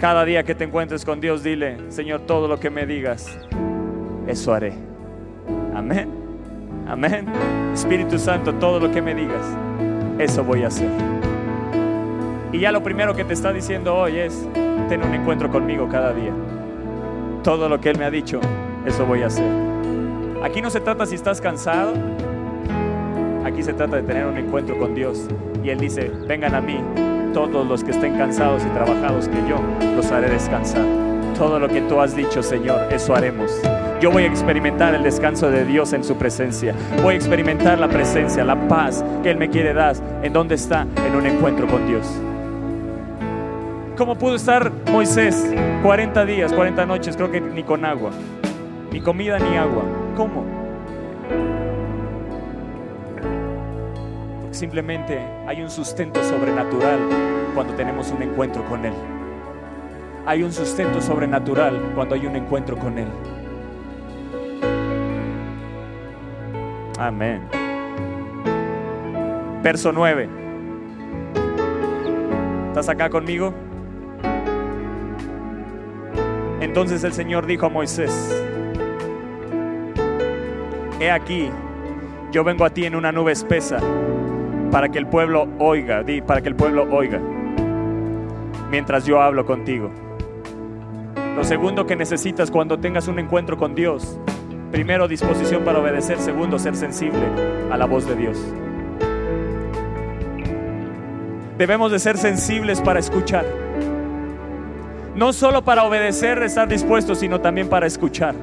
Cada 0.00 0.24
día 0.24 0.42
que 0.42 0.54
te 0.54 0.64
encuentres 0.64 1.04
con 1.04 1.20
Dios, 1.20 1.42
dile, 1.42 1.90
Señor, 1.90 2.20
todo 2.20 2.48
lo 2.48 2.58
que 2.58 2.70
me 2.70 2.86
digas, 2.86 3.38
eso 4.26 4.54
haré. 4.54 4.72
Amén. 5.74 6.25
Amén. 6.88 7.26
Espíritu 7.74 8.18
Santo, 8.18 8.54
todo 8.54 8.78
lo 8.78 8.90
que 8.90 9.02
me 9.02 9.14
digas, 9.14 9.44
eso 10.18 10.44
voy 10.44 10.62
a 10.62 10.68
hacer. 10.68 10.88
Y 12.52 12.60
ya 12.60 12.70
lo 12.70 12.82
primero 12.82 13.14
que 13.14 13.24
te 13.24 13.34
está 13.34 13.52
diciendo 13.52 13.94
hoy 13.94 14.18
es, 14.18 14.48
ten 14.88 15.02
un 15.02 15.12
encuentro 15.12 15.50
conmigo 15.50 15.88
cada 15.88 16.12
día. 16.12 16.32
Todo 17.42 17.68
lo 17.68 17.80
que 17.80 17.90
Él 17.90 17.98
me 17.98 18.04
ha 18.04 18.10
dicho, 18.10 18.40
eso 18.86 19.04
voy 19.04 19.22
a 19.22 19.26
hacer. 19.26 19.50
Aquí 20.44 20.62
no 20.62 20.70
se 20.70 20.80
trata 20.80 21.06
si 21.06 21.16
estás 21.16 21.40
cansado, 21.40 21.92
aquí 23.44 23.62
se 23.62 23.72
trata 23.72 23.96
de 23.96 24.02
tener 24.02 24.24
un 24.24 24.36
encuentro 24.36 24.78
con 24.78 24.94
Dios. 24.94 25.26
Y 25.64 25.70
Él 25.70 25.80
dice, 25.80 26.10
vengan 26.28 26.54
a 26.54 26.60
mí 26.60 26.80
todos 27.34 27.66
los 27.66 27.82
que 27.82 27.90
estén 27.90 28.16
cansados 28.16 28.64
y 28.64 28.68
trabajados, 28.68 29.28
que 29.28 29.38
yo 29.48 29.58
los 29.96 30.10
haré 30.12 30.30
descansar. 30.30 30.84
Todo 31.36 31.58
lo 31.58 31.68
que 31.68 31.82
tú 31.82 32.00
has 32.00 32.14
dicho, 32.14 32.42
Señor, 32.42 32.92
eso 32.92 33.14
haremos. 33.14 33.60
Yo 34.00 34.10
voy 34.10 34.24
a 34.24 34.26
experimentar 34.26 34.94
el 34.94 35.02
descanso 35.02 35.50
de 35.50 35.64
Dios 35.64 35.92
en 35.94 36.04
su 36.04 36.16
presencia. 36.16 36.74
Voy 37.02 37.14
a 37.14 37.16
experimentar 37.16 37.78
la 37.78 37.88
presencia, 37.88 38.44
la 38.44 38.68
paz 38.68 39.02
que 39.22 39.30
Él 39.30 39.38
me 39.38 39.48
quiere 39.48 39.72
dar. 39.72 39.96
¿En 40.22 40.32
dónde 40.32 40.54
está? 40.54 40.86
En 41.06 41.16
un 41.16 41.24
encuentro 41.24 41.66
con 41.66 41.86
Dios. 41.86 42.06
¿Cómo 43.96 44.16
pudo 44.16 44.34
estar 44.34 44.70
Moisés 44.92 45.50
40 45.82 46.26
días, 46.26 46.52
40 46.52 46.84
noches, 46.84 47.16
creo 47.16 47.30
que 47.30 47.40
ni 47.40 47.62
con 47.62 47.86
agua? 47.86 48.10
Ni 48.92 49.00
comida 49.00 49.38
ni 49.38 49.56
agua. 49.56 49.84
¿Cómo? 50.14 50.56
simplemente 54.56 55.20
hay 55.46 55.60
un 55.60 55.68
sustento 55.70 56.22
sobrenatural 56.24 56.98
cuando 57.54 57.74
tenemos 57.74 58.10
un 58.10 58.22
encuentro 58.22 58.64
con 58.64 58.86
Él. 58.86 58.94
Hay 60.24 60.42
un 60.42 60.52
sustento 60.52 61.00
sobrenatural 61.02 61.92
cuando 61.94 62.14
hay 62.14 62.26
un 62.26 62.36
encuentro 62.36 62.76
con 62.78 62.98
Él. 62.98 63.08
Amén. 66.98 67.42
Verso 69.62 69.92
9. 69.92 70.28
¿Estás 72.68 72.88
acá 72.88 73.10
conmigo? 73.10 73.52
Entonces 76.60 77.04
el 77.04 77.12
Señor 77.12 77.46
dijo 77.46 77.66
a 77.66 77.68
Moisés, 77.68 78.44
He 81.00 81.10
aquí, 81.10 81.50
yo 82.32 82.44
vengo 82.44 82.64
a 82.64 82.70
ti 82.70 82.86
en 82.86 82.94
una 82.94 83.12
nube 83.12 83.32
espesa 83.32 83.78
para 84.70 84.88
que 84.88 84.98
el 84.98 85.06
pueblo 85.06 85.48
oiga, 85.58 86.02
di, 86.02 86.22
para 86.22 86.40
que 86.40 86.48
el 86.48 86.56
pueblo 86.56 86.86
oiga, 86.90 87.20
mientras 88.70 89.04
yo 89.04 89.20
hablo 89.20 89.44
contigo. 89.44 89.90
Lo 91.34 91.44
segundo 91.44 91.86
que 91.86 91.96
necesitas 91.96 92.50
cuando 92.50 92.78
tengas 92.78 93.08
un 93.08 93.18
encuentro 93.18 93.58
con 93.58 93.74
Dios, 93.74 94.18
primero 94.70 95.08
disposición 95.08 95.64
para 95.64 95.78
obedecer, 95.78 96.18
segundo 96.18 96.58
ser 96.58 96.76
sensible 96.76 97.22
a 97.70 97.76
la 97.76 97.86
voz 97.86 98.06
de 98.06 98.16
Dios. 98.16 98.38
Debemos 101.58 101.90
de 101.90 101.98
ser 101.98 102.18
sensibles 102.18 102.80
para 102.80 103.00
escuchar. 103.00 103.46
No 105.14 105.32
solo 105.32 105.64
para 105.64 105.84
obedecer, 105.84 106.42
estar 106.42 106.68
dispuestos, 106.68 107.20
sino 107.20 107.40
también 107.40 107.68
para 107.68 107.86
escuchar. 107.86 108.34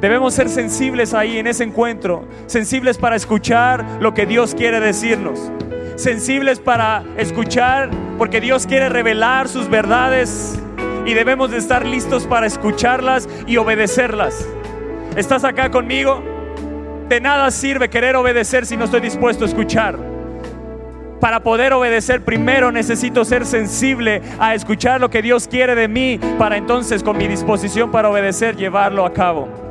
Debemos 0.00 0.34
ser 0.34 0.48
sensibles 0.48 1.14
ahí 1.14 1.38
en 1.38 1.46
ese 1.46 1.64
encuentro, 1.64 2.26
sensibles 2.46 2.98
para 2.98 3.16
escuchar 3.16 3.84
lo 4.00 4.14
que 4.14 4.26
Dios 4.26 4.54
quiere 4.54 4.78
decirnos, 4.78 5.50
sensibles 5.96 6.60
para 6.60 7.04
escuchar 7.16 7.90
porque 8.16 8.40
Dios 8.40 8.66
quiere 8.66 8.88
revelar 8.88 9.48
sus 9.48 9.68
verdades 9.68 10.60
y 11.08 11.14
debemos 11.14 11.50
de 11.50 11.56
estar 11.56 11.86
listos 11.86 12.26
para 12.26 12.46
escucharlas 12.46 13.26
y 13.46 13.56
obedecerlas. 13.56 14.46
¿Estás 15.16 15.42
acá 15.42 15.70
conmigo? 15.70 16.22
De 17.08 17.18
nada 17.18 17.50
sirve 17.50 17.88
querer 17.88 18.14
obedecer 18.14 18.66
si 18.66 18.76
no 18.76 18.84
estoy 18.84 19.00
dispuesto 19.00 19.46
a 19.46 19.48
escuchar. 19.48 19.98
Para 21.18 21.42
poder 21.42 21.72
obedecer 21.72 22.22
primero 22.22 22.70
necesito 22.70 23.24
ser 23.24 23.46
sensible 23.46 24.20
a 24.38 24.54
escuchar 24.54 25.00
lo 25.00 25.08
que 25.08 25.22
Dios 25.22 25.48
quiere 25.48 25.74
de 25.74 25.88
mí 25.88 26.20
para 26.38 26.58
entonces 26.58 27.02
con 27.02 27.16
mi 27.16 27.26
disposición 27.26 27.90
para 27.90 28.10
obedecer 28.10 28.54
llevarlo 28.54 29.06
a 29.06 29.12
cabo. 29.14 29.67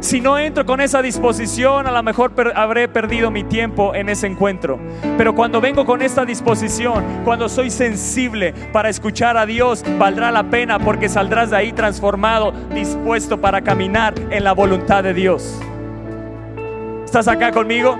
Si 0.00 0.20
no 0.20 0.38
entro 0.38 0.64
con 0.64 0.80
esa 0.80 1.02
disposición, 1.02 1.88
a 1.88 1.90
lo 1.90 2.02
mejor 2.04 2.32
habré 2.54 2.86
perdido 2.86 3.32
mi 3.32 3.42
tiempo 3.42 3.96
en 3.96 4.08
ese 4.08 4.28
encuentro. 4.28 4.78
Pero 5.16 5.34
cuando 5.34 5.60
vengo 5.60 5.84
con 5.84 6.02
esta 6.02 6.24
disposición, 6.24 7.04
cuando 7.24 7.48
soy 7.48 7.68
sensible 7.70 8.54
para 8.72 8.88
escuchar 8.88 9.36
a 9.36 9.44
Dios, 9.44 9.84
valdrá 9.98 10.30
la 10.30 10.44
pena 10.44 10.78
porque 10.78 11.08
saldrás 11.08 11.50
de 11.50 11.56
ahí 11.56 11.72
transformado, 11.72 12.52
dispuesto 12.72 13.40
para 13.40 13.62
caminar 13.62 14.14
en 14.30 14.44
la 14.44 14.52
voluntad 14.52 15.02
de 15.02 15.14
Dios. 15.14 15.60
¿Estás 17.04 17.26
acá 17.26 17.50
conmigo? 17.50 17.98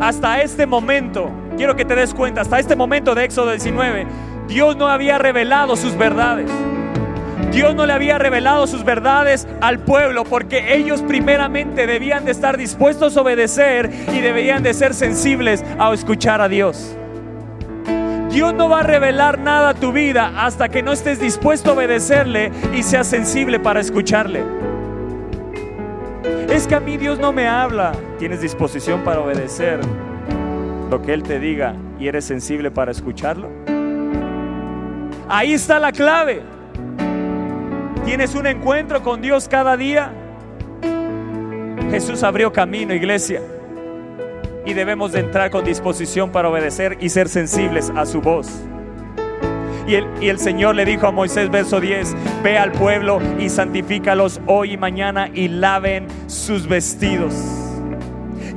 Hasta 0.00 0.40
este 0.40 0.66
momento, 0.66 1.30
quiero 1.56 1.74
que 1.74 1.84
te 1.84 1.96
des 1.96 2.14
cuenta, 2.14 2.42
hasta 2.42 2.60
este 2.60 2.76
momento 2.76 3.14
de 3.16 3.24
Éxodo 3.24 3.50
19, 3.50 4.06
Dios 4.46 4.76
no 4.76 4.86
había 4.86 5.18
revelado 5.18 5.76
sus 5.76 5.96
verdades. 5.96 6.48
Dios 7.50 7.74
no 7.74 7.84
le 7.84 7.92
había 7.92 8.16
revelado 8.18 8.66
sus 8.66 8.84
verdades 8.84 9.48
al 9.60 9.80
pueblo 9.80 10.24
porque 10.24 10.76
ellos 10.76 11.02
primeramente 11.02 11.86
debían 11.86 12.24
de 12.24 12.30
estar 12.30 12.56
dispuestos 12.56 13.16
a 13.16 13.22
obedecer 13.22 13.90
y 14.12 14.20
deberían 14.20 14.62
de 14.62 14.72
ser 14.72 14.94
sensibles 14.94 15.64
a 15.78 15.92
escuchar 15.92 16.40
a 16.40 16.48
Dios. 16.48 16.96
Dios 18.30 18.54
no 18.54 18.68
va 18.68 18.80
a 18.80 18.82
revelar 18.84 19.40
nada 19.40 19.70
a 19.70 19.74
tu 19.74 19.90
vida 19.90 20.32
hasta 20.36 20.68
que 20.68 20.82
no 20.82 20.92
estés 20.92 21.18
dispuesto 21.18 21.70
a 21.70 21.74
obedecerle 21.74 22.52
y 22.72 22.84
seas 22.84 23.08
sensible 23.08 23.58
para 23.58 23.80
escucharle. 23.80 24.44
Es 26.48 26.68
que 26.68 26.76
a 26.76 26.80
mí 26.80 26.96
Dios 26.96 27.18
no 27.18 27.32
me 27.32 27.48
habla. 27.48 27.92
¿Tienes 28.18 28.40
disposición 28.40 29.02
para 29.02 29.20
obedecer 29.20 29.80
lo 30.88 31.02
que 31.02 31.12
Él 31.12 31.24
te 31.24 31.40
diga 31.40 31.74
y 31.98 32.06
eres 32.06 32.24
sensible 32.24 32.70
para 32.70 32.92
escucharlo? 32.92 33.48
Ahí 35.28 35.52
está 35.52 35.80
la 35.80 35.90
clave. 35.90 36.59
¿Tienes 38.04 38.34
un 38.34 38.46
encuentro 38.46 39.02
con 39.02 39.20
Dios 39.20 39.48
cada 39.48 39.76
día? 39.76 40.12
Jesús 41.90 42.22
abrió 42.22 42.52
camino, 42.52 42.94
iglesia. 42.94 43.40
Y 44.64 44.74
debemos 44.74 45.12
de 45.12 45.20
entrar 45.20 45.50
con 45.50 45.64
disposición 45.64 46.30
para 46.30 46.48
obedecer 46.48 46.98
y 47.00 47.08
ser 47.08 47.28
sensibles 47.28 47.90
a 47.96 48.06
su 48.06 48.20
voz. 48.20 48.48
Y 49.86 49.94
el, 49.94 50.06
y 50.20 50.28
el, 50.28 50.38
Señor 50.38 50.76
le 50.76 50.84
dijo 50.84 51.06
a 51.06 51.10
Moisés, 51.10 51.50
verso 51.50 51.80
10, 51.80 52.14
ve 52.44 52.58
al 52.58 52.72
pueblo 52.72 53.20
y 53.38 53.48
santifícalos 53.48 54.40
hoy 54.46 54.74
y 54.74 54.76
mañana 54.76 55.28
y 55.32 55.48
laven 55.48 56.06
sus 56.28 56.68
vestidos 56.68 57.59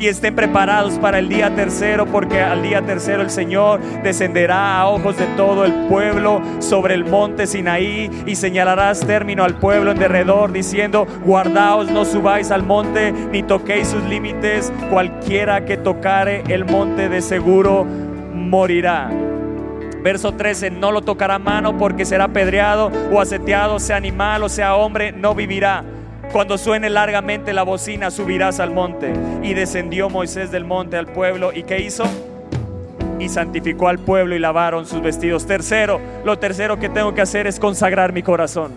y 0.04 0.10
estén 0.10 0.36
preparados 0.36 1.00
para 1.00 1.20
el 1.20 1.30
día 1.30 1.56
tercero, 1.56 2.06
porque 2.06 2.42
al 2.42 2.62
día 2.62 2.82
tercero 2.82 3.22
el 3.22 3.30
Señor 3.30 3.80
descenderá 4.04 4.78
a 4.78 4.90
ojos 4.90 5.18
de 5.18 5.26
todo 5.38 5.64
el 5.64 5.72
pueblo 5.88 6.42
sobre 6.60 6.94
el 6.94 7.06
monte 7.06 7.48
Sinaí 7.48 8.12
y 8.26 8.36
señalarás 8.36 9.00
término 9.00 9.46
al 9.46 9.56
pueblo 9.56 9.92
en 9.92 10.00
derredor, 10.00 10.52
diciendo, 10.52 11.08
guardaos, 11.24 11.90
no 11.90 12.04
subáis 12.04 12.52
al 12.52 12.64
monte, 12.64 13.14
ni 13.14 13.44
toquéis 13.44 13.88
sus 13.88 14.04
límites, 14.04 14.74
cualquiera 14.90 15.64
que 15.64 15.78
tocare 15.78 16.44
el 16.50 16.66
monte 16.66 17.08
de 17.08 17.22
seguro 17.22 17.86
morirá. 17.86 19.10
Verso 20.04 20.34
13, 20.34 20.70
no 20.70 20.92
lo 20.92 21.02
tocará 21.02 21.40
mano 21.40 21.78
porque 21.78 22.04
será 22.04 22.28
pedreado 22.28 22.92
o 23.10 23.22
aseteado, 23.22 23.80
sea 23.80 23.96
animal 23.96 24.44
o 24.44 24.50
sea 24.50 24.76
hombre, 24.76 25.14
no 25.14 25.34
vivirá. 25.34 25.86
Cuando 26.34 26.58
suene 26.58 26.90
largamente 26.90 27.54
la 27.54 27.62
bocina, 27.62 28.10
subirás 28.10 28.60
al 28.60 28.72
monte. 28.72 29.14
Y 29.44 29.54
descendió 29.54 30.10
Moisés 30.10 30.50
del 30.50 30.66
monte 30.66 30.98
al 30.98 31.06
pueblo. 31.06 31.54
¿Y 31.54 31.62
qué 31.62 31.80
hizo? 31.80 32.06
Y 33.20 33.30
santificó 33.30 33.88
al 33.88 34.00
pueblo 34.00 34.36
y 34.36 34.40
lavaron 34.40 34.88
sus 34.88 35.00
vestidos. 35.04 35.46
Tercero, 35.46 36.02
lo 36.26 36.40
tercero 36.40 36.80
que 36.80 36.90
tengo 36.90 37.14
que 37.14 37.22
hacer 37.22 37.46
es 37.46 37.60
consagrar 37.60 38.14
mi 38.14 38.24
corazón. 38.24 38.72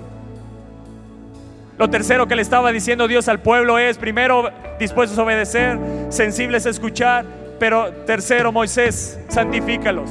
Lo 1.79 1.89
tercero 1.89 2.29
que 2.29 2.37
le 2.37 2.43
estaba 2.43 2.73
diciendo 2.73 3.09
Dios 3.09 3.27
al 3.27 3.41
pueblo 3.41 3.79
es, 3.79 3.97
primero, 3.97 4.51
dispuestos 4.79 5.19
a 5.19 5.23
obedecer, 5.23 5.79
sensibles 6.11 6.67
a 6.67 6.71
escuchar, 6.71 7.25
pero 7.59 7.91
tercero, 8.05 8.53
Moisés, 8.53 9.19
santifícalos. 9.29 10.11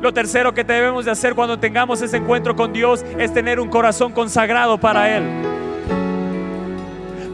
Lo 0.00 0.14
tercero 0.14 0.54
que 0.54 0.64
debemos 0.64 1.04
de 1.04 1.10
hacer 1.10 1.34
cuando 1.34 1.58
tengamos 1.58 2.00
ese 2.00 2.16
encuentro 2.16 2.56
con 2.56 2.72
Dios 2.72 3.04
es 3.18 3.34
tener 3.34 3.60
un 3.60 3.68
corazón 3.68 4.12
consagrado 4.12 4.78
para 4.78 5.14
Él 5.14 5.24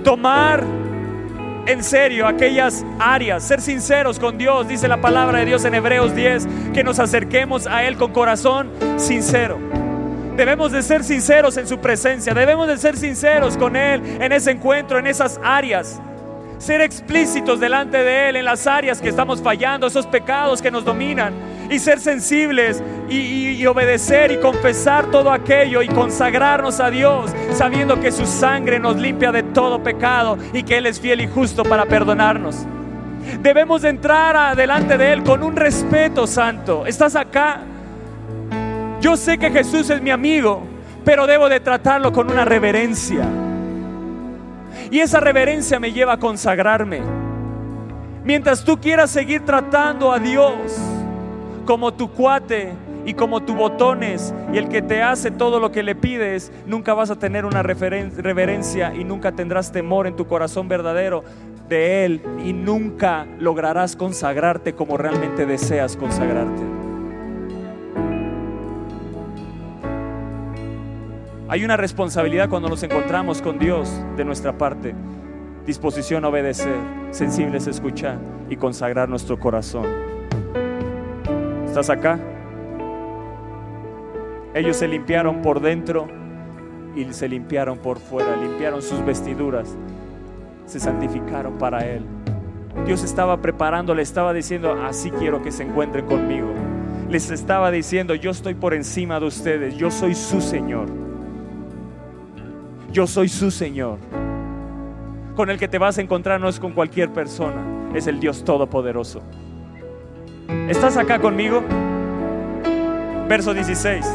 tomar 0.04 0.62
en 1.66 1.82
serio 1.82 2.26
aquellas 2.26 2.84
áreas, 2.98 3.42
ser 3.42 3.60
sinceros 3.60 4.18
con 4.18 4.38
Dios, 4.38 4.68
dice 4.68 4.86
la 4.86 5.00
palabra 5.00 5.38
de 5.38 5.46
Dios 5.46 5.64
en 5.64 5.74
Hebreos 5.74 6.14
10, 6.14 6.46
que 6.74 6.84
nos 6.84 6.98
acerquemos 6.98 7.66
a 7.66 7.84
Él 7.84 7.96
con 7.96 8.12
corazón 8.12 8.70
sincero. 8.96 9.58
Debemos 10.36 10.72
de 10.72 10.82
ser 10.82 11.02
sinceros 11.02 11.56
en 11.56 11.66
su 11.66 11.78
presencia, 11.78 12.34
debemos 12.34 12.68
de 12.68 12.76
ser 12.76 12.96
sinceros 12.96 13.56
con 13.56 13.76
Él 13.76 14.02
en 14.20 14.30
ese 14.32 14.50
encuentro, 14.50 14.98
en 14.98 15.06
esas 15.06 15.40
áreas. 15.42 16.00
Ser 16.58 16.82
explícitos 16.82 17.58
delante 17.58 17.98
de 17.98 18.28
Él 18.28 18.36
en 18.36 18.44
las 18.44 18.66
áreas 18.66 19.00
que 19.00 19.08
estamos 19.08 19.40
fallando, 19.42 19.86
esos 19.86 20.06
pecados 20.06 20.60
que 20.60 20.70
nos 20.70 20.84
dominan 20.84 21.32
y 21.70 21.78
ser 21.78 22.00
sensibles 22.00 22.82
y, 23.08 23.64
obedecer 23.66 24.30
y 24.30 24.36
confesar 24.38 25.10
todo 25.10 25.32
aquello 25.32 25.80
y 25.80 25.88
consagrarnos 25.88 26.80
a 26.80 26.90
Dios, 26.90 27.32
sabiendo 27.52 27.98
que 27.98 28.12
su 28.12 28.26
sangre 28.26 28.78
nos 28.78 28.96
limpia 28.96 29.32
de 29.32 29.42
todo 29.42 29.82
pecado 29.82 30.36
y 30.52 30.62
que 30.62 30.76
Él 30.76 30.86
es 30.86 31.00
fiel 31.00 31.22
y 31.22 31.26
justo 31.26 31.62
para 31.62 31.86
perdonarnos. 31.86 32.66
Debemos 33.40 33.82
de 33.82 33.88
entrar 33.88 34.36
adelante 34.36 34.98
de 34.98 35.12
Él 35.12 35.22
con 35.22 35.42
un 35.42 35.56
respeto 35.56 36.26
santo. 36.26 36.84
¿Estás 36.86 37.16
acá? 37.16 37.60
Yo 39.00 39.16
sé 39.16 39.38
que 39.38 39.50
Jesús 39.50 39.88
es 39.88 40.02
mi 40.02 40.10
amigo, 40.10 40.62
pero 41.04 41.26
debo 41.26 41.48
de 41.48 41.60
tratarlo 41.60 42.12
con 42.12 42.30
una 42.30 42.44
reverencia. 42.44 43.24
Y 44.90 45.00
esa 45.00 45.20
reverencia 45.20 45.80
me 45.80 45.92
lleva 45.92 46.14
a 46.14 46.18
consagrarme. 46.18 47.00
Mientras 48.24 48.64
tú 48.64 48.78
quieras 48.78 49.10
seguir 49.10 49.44
tratando 49.44 50.12
a 50.12 50.18
Dios, 50.18 50.56
como 51.64 51.94
tu 51.94 52.10
cuate 52.10 52.72
y 53.06 53.14
como 53.14 53.42
tu 53.42 53.54
botones 53.54 54.34
y 54.52 54.58
el 54.58 54.68
que 54.68 54.82
te 54.82 55.02
hace 55.02 55.30
todo 55.30 55.60
lo 55.60 55.72
que 55.72 55.82
le 55.82 55.94
pides, 55.94 56.52
nunca 56.66 56.94
vas 56.94 57.10
a 57.10 57.18
tener 57.18 57.44
una 57.44 57.62
reverencia 57.62 58.94
y 58.94 59.04
nunca 59.04 59.32
tendrás 59.32 59.72
temor 59.72 60.06
en 60.06 60.16
tu 60.16 60.26
corazón 60.26 60.68
verdadero 60.68 61.24
de 61.68 62.04
Él 62.04 62.22
y 62.44 62.52
nunca 62.52 63.26
lograrás 63.38 63.96
consagrarte 63.96 64.74
como 64.74 64.96
realmente 64.96 65.46
deseas 65.46 65.96
consagrarte. 65.96 66.62
Hay 71.48 71.64
una 71.64 71.76
responsabilidad 71.76 72.48
cuando 72.48 72.68
nos 72.68 72.82
encontramos 72.82 73.42
con 73.42 73.58
Dios 73.58 73.90
de 74.16 74.24
nuestra 74.24 74.56
parte. 74.56 74.94
Disposición 75.66 76.24
a 76.24 76.28
obedecer, 76.28 76.76
sensibles 77.10 77.66
a 77.66 77.70
escuchar 77.70 78.18
y 78.50 78.56
consagrar 78.56 79.08
nuestro 79.08 79.38
corazón. 79.38 80.13
¿Estás 81.74 81.90
acá? 81.90 82.20
Ellos 84.54 84.76
se 84.76 84.86
limpiaron 84.86 85.42
por 85.42 85.60
dentro 85.60 86.06
y 86.94 87.12
se 87.12 87.28
limpiaron 87.28 87.78
por 87.78 87.98
fuera, 87.98 88.36
limpiaron 88.36 88.80
sus 88.80 89.04
vestiduras, 89.04 89.76
se 90.66 90.78
santificaron 90.78 91.58
para 91.58 91.84
Él. 91.84 92.04
Dios 92.86 93.02
estaba 93.02 93.42
preparando, 93.42 93.92
le 93.92 94.02
estaba 94.02 94.32
diciendo, 94.32 94.72
así 94.84 95.10
quiero 95.10 95.42
que 95.42 95.50
se 95.50 95.64
encuentren 95.64 96.06
conmigo. 96.06 96.46
Les 97.10 97.32
estaba 97.32 97.72
diciendo, 97.72 98.14
yo 98.14 98.30
estoy 98.30 98.54
por 98.54 98.72
encima 98.72 99.18
de 99.18 99.26
ustedes, 99.26 99.76
yo 99.76 99.90
soy 99.90 100.14
su 100.14 100.40
Señor. 100.40 100.86
Yo 102.92 103.08
soy 103.08 103.28
su 103.28 103.50
Señor. 103.50 103.98
Con 105.34 105.50
el 105.50 105.58
que 105.58 105.66
te 105.66 105.78
vas 105.78 105.98
a 105.98 106.02
encontrar 106.02 106.40
no 106.40 106.48
es 106.48 106.60
con 106.60 106.70
cualquier 106.70 107.12
persona, 107.12 107.90
es 107.96 108.06
el 108.06 108.20
Dios 108.20 108.44
Todopoderoso. 108.44 109.22
¿Estás 110.68 110.96
acá 110.96 111.18
conmigo? 111.18 111.62
Verso 113.28 113.54
16. 113.54 114.06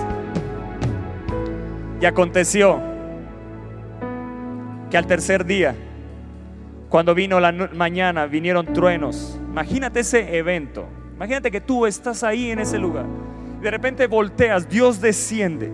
Y 2.02 2.06
aconteció 2.06 2.80
que 4.90 4.98
al 4.98 5.08
tercer 5.08 5.46
día, 5.46 5.76
cuando 6.90 7.14
vino 7.14 7.40
la 7.40 7.52
mañana, 7.52 8.26
vinieron 8.26 8.74
truenos. 8.74 9.40
Imagínate 9.50 10.02
ese 10.02 10.38
evento. 10.38 10.88
Imagínate 11.16 11.52
que 11.52 11.62
tú 11.62 11.86
estás 11.86 12.24
ahí 12.24 12.52
en 12.52 12.60
ese 12.60 12.80
lugar. 12.80 13.06
De 13.62 13.70
repente 13.70 14.08
volteas, 14.08 14.70
Dios 14.70 15.02
desciende. 15.02 15.72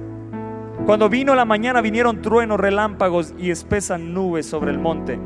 Cuando 0.86 1.10
vino 1.10 1.36
la 1.36 1.46
mañana 1.46 1.82
vinieron 1.82 2.22
truenos, 2.22 2.60
relámpagos 2.60 3.34
y 3.38 3.52
espesas 3.52 4.00
nubes 4.00 4.46
sobre 4.46 4.72
el 4.72 4.80
monte 4.80 5.20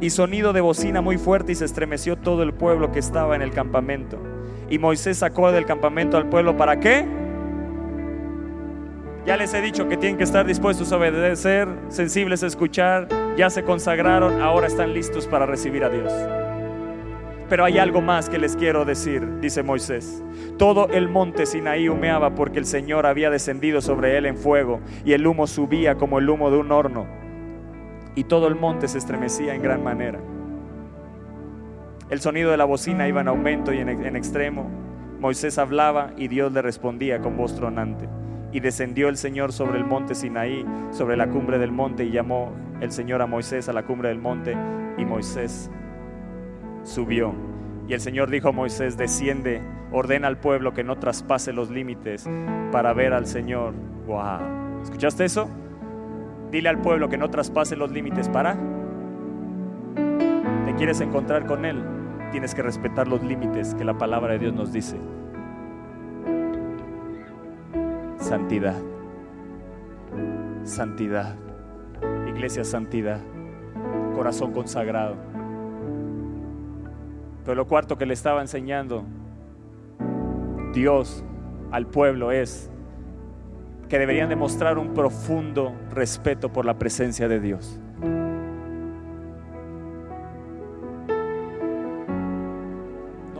y 0.00 0.10
sonido 0.10 0.52
de 0.52 0.60
bocina 0.60 1.00
muy 1.00 1.16
fuerte 1.16 1.52
y 1.52 1.54
se 1.54 1.64
estremeció 1.64 2.16
todo 2.16 2.42
el 2.42 2.52
pueblo 2.52 2.92
que 2.92 2.98
estaba 2.98 3.36
en 3.36 3.42
el 3.42 3.50
campamento. 3.50 4.35
Y 4.68 4.78
Moisés 4.78 5.18
sacó 5.18 5.52
del 5.52 5.64
campamento 5.64 6.16
al 6.16 6.28
pueblo 6.28 6.56
para 6.56 6.80
qué? 6.80 7.06
Ya 9.24 9.36
les 9.36 9.52
he 9.54 9.60
dicho 9.60 9.88
que 9.88 9.96
tienen 9.96 10.16
que 10.16 10.24
estar 10.24 10.46
dispuestos 10.46 10.92
a 10.92 10.98
obedecer, 10.98 11.68
sensibles 11.88 12.44
a 12.44 12.46
escuchar, 12.46 13.08
ya 13.36 13.50
se 13.50 13.64
consagraron, 13.64 14.40
ahora 14.40 14.68
están 14.68 14.94
listos 14.94 15.26
para 15.26 15.46
recibir 15.46 15.82
a 15.82 15.88
Dios. 15.88 16.12
Pero 17.48 17.64
hay 17.64 17.78
algo 17.78 18.00
más 18.00 18.28
que 18.28 18.38
les 18.38 18.56
quiero 18.56 18.84
decir, 18.84 19.40
dice 19.40 19.62
Moisés. 19.62 20.22
Todo 20.58 20.88
el 20.88 21.08
monte 21.08 21.46
Sinaí 21.46 21.88
humeaba 21.88 22.34
porque 22.34 22.58
el 22.58 22.66
Señor 22.66 23.06
había 23.06 23.30
descendido 23.30 23.80
sobre 23.80 24.16
él 24.16 24.26
en 24.26 24.36
fuego 24.36 24.80
y 25.04 25.12
el 25.12 25.26
humo 25.26 25.46
subía 25.46 25.96
como 25.96 26.18
el 26.18 26.28
humo 26.28 26.50
de 26.50 26.58
un 26.58 26.72
horno. 26.72 27.06
Y 28.14 28.24
todo 28.24 28.48
el 28.48 28.54
monte 28.54 28.88
se 28.88 28.98
estremecía 28.98 29.54
en 29.54 29.62
gran 29.62 29.82
manera. 29.84 30.18
El 32.08 32.20
sonido 32.20 32.52
de 32.52 32.56
la 32.56 32.64
bocina 32.64 33.08
iba 33.08 33.20
en 33.20 33.26
aumento 33.26 33.72
y 33.72 33.78
en, 33.78 34.16
extremo. 34.16 34.70
Moisés 35.18 35.58
hablaba 35.58 36.12
y 36.16 36.28
Dios 36.28 36.52
le 36.52 36.62
respondía 36.62 37.20
con 37.20 37.36
voz 37.36 37.56
tronante. 37.56 38.08
Y 38.52 38.60
descendió 38.60 39.08
el 39.08 39.16
Señor 39.16 39.52
sobre 39.52 39.78
el 39.78 39.84
monte 39.84 40.14
Sinaí, 40.14 40.64
sobre 40.92 41.16
la 41.16 41.28
cumbre 41.28 41.58
del 41.58 41.72
monte, 41.72 42.04
y 42.04 42.12
llamó 42.12 42.52
el 42.80 42.92
Señor 42.92 43.22
a 43.22 43.26
Moisés 43.26 43.68
a 43.68 43.72
la 43.72 43.82
cumbre 43.82 44.10
del 44.10 44.20
monte, 44.20 44.56
y 44.96 45.04
Moisés 45.04 45.68
subió. 46.84 47.34
Y 47.88 47.94
el 47.94 48.00
Señor 48.00 48.30
dijo 48.30 48.50
a 48.50 48.52
Moisés, 48.52 48.96
desciende, 48.96 49.60
ordena 49.90 50.28
al 50.28 50.38
pueblo 50.38 50.74
que 50.74 50.84
no 50.84 50.96
traspase 50.96 51.52
los 51.52 51.70
límites 51.70 52.28
para 52.70 52.92
ver 52.92 53.14
al 53.14 53.26
Señor. 53.26 53.74
Wow. 54.06 54.80
¿Escuchaste 54.80 55.24
eso? 55.24 55.48
Dile 56.52 56.68
al 56.68 56.80
pueblo 56.80 57.08
que 57.08 57.18
no 57.18 57.30
traspase 57.30 57.74
los 57.74 57.90
límites 57.90 58.28
para. 58.28 58.56
¿Te 60.64 60.74
quieres 60.76 61.00
encontrar 61.00 61.46
con 61.46 61.64
Él? 61.64 61.95
Tienes 62.36 62.54
que 62.54 62.60
respetar 62.60 63.08
los 63.08 63.22
límites 63.22 63.74
que 63.74 63.82
la 63.82 63.96
palabra 63.96 64.34
de 64.34 64.40
Dios 64.40 64.52
nos 64.52 64.70
dice. 64.70 64.98
Santidad. 68.18 68.76
Santidad. 70.62 71.34
Iglesia, 72.28 72.62
santidad. 72.62 73.20
Corazón 74.14 74.52
consagrado. 74.52 75.16
Pero 77.42 77.54
lo 77.54 77.66
cuarto 77.66 77.96
que 77.96 78.04
le 78.04 78.12
estaba 78.12 78.42
enseñando 78.42 79.06
Dios 80.74 81.24
al 81.70 81.86
pueblo 81.86 82.32
es 82.32 82.70
que 83.88 83.98
deberían 83.98 84.28
demostrar 84.28 84.76
un 84.76 84.92
profundo 84.92 85.72
respeto 85.90 86.52
por 86.52 86.66
la 86.66 86.78
presencia 86.78 87.28
de 87.28 87.40
Dios. 87.40 87.80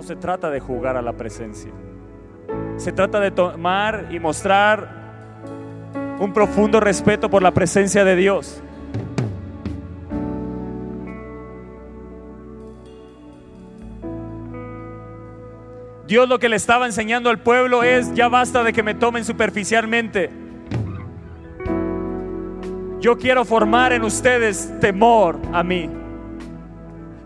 Se 0.07 0.15
trata 0.15 0.51
de 0.51 0.61
jugar 0.61 0.97
a 0.97 1.03
la 1.03 1.13
presencia. 1.15 1.73
Se 2.77 2.93
trata 2.93 3.19
de 3.19 3.33
tomar 3.33 4.07
y 4.11 4.21
mostrar 4.21 4.89
un 6.21 6.33
profundo 6.33 6.79
respeto 6.79 7.29
por 7.29 7.43
la 7.43 7.51
presencia 7.51 8.05
de 8.05 8.15
Dios. 8.15 8.63
Dios 16.07 16.29
lo 16.29 16.39
que 16.39 16.49
le 16.49 16.55
estaba 16.55 16.87
enseñando 16.87 17.29
al 17.29 17.41
pueblo 17.41 17.83
es, 17.83 18.15
ya 18.15 18.29
basta 18.29 18.63
de 18.63 18.73
que 18.73 18.85
me 18.85 18.95
tomen 18.95 19.25
superficialmente. 19.25 20.31
Yo 23.01 23.19
quiero 23.19 23.45
formar 23.45 23.93
en 23.93 24.05
ustedes 24.05 24.73
temor 24.81 25.37
a 25.53 25.65
mí. 25.65 25.91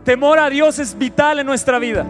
Temor 0.03 0.39
a 0.39 0.49
Dios 0.49 0.79
es 0.79 0.97
vital 0.97 1.41
en 1.41 1.47
nuestra 1.47 1.79
vida. 1.79 2.07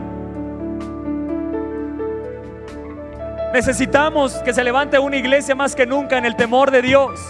Necesitamos 3.52 4.34
que 4.44 4.54
se 4.54 4.62
levante 4.62 4.98
una 4.98 5.16
iglesia 5.16 5.56
más 5.56 5.74
que 5.74 5.84
nunca 5.84 6.16
en 6.16 6.24
el 6.24 6.36
temor 6.36 6.70
de 6.70 6.82
Dios. 6.82 7.20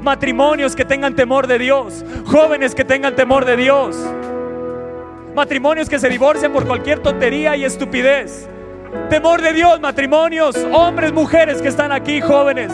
Matrimonios 0.00 0.74
que 0.74 0.86
tengan 0.86 1.14
temor 1.14 1.46
de 1.46 1.58
Dios. 1.58 2.04
Jóvenes 2.26 2.74
que 2.74 2.84
tengan 2.84 3.14
temor 3.14 3.44
de 3.44 3.56
Dios. 3.56 3.96
Matrimonios 5.34 5.90
que 5.90 5.98
se 5.98 6.08
divorcian 6.08 6.52
por 6.52 6.66
cualquier 6.66 7.00
tontería 7.00 7.54
y 7.54 7.64
estupidez. 7.64 8.48
Temor 9.10 9.42
de 9.42 9.52
Dios, 9.52 9.78
matrimonios, 9.80 10.56
hombres, 10.72 11.12
mujeres 11.12 11.60
que 11.60 11.68
están 11.68 11.92
aquí, 11.92 12.22
jóvenes. 12.22 12.72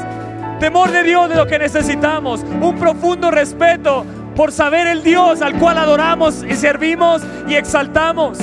Temor 0.61 0.93
de 0.93 1.03
Dios 1.03 1.29
de 1.29 1.35
lo 1.35 1.47
que 1.49 1.59
necesitamos. 1.59 2.45
Un 2.61 2.77
profundo 2.79 3.33
respeto 3.33 4.07
por 4.37 4.53
saber 4.53 4.87
el 4.87 5.03
Dios 5.03 5.43
al 5.43 5.59
cual 5.59 5.79
adoramos 5.79 6.45
y 6.45 6.55
servimos 6.55 7.23
y 7.49 7.57
exaltamos. 7.57 8.39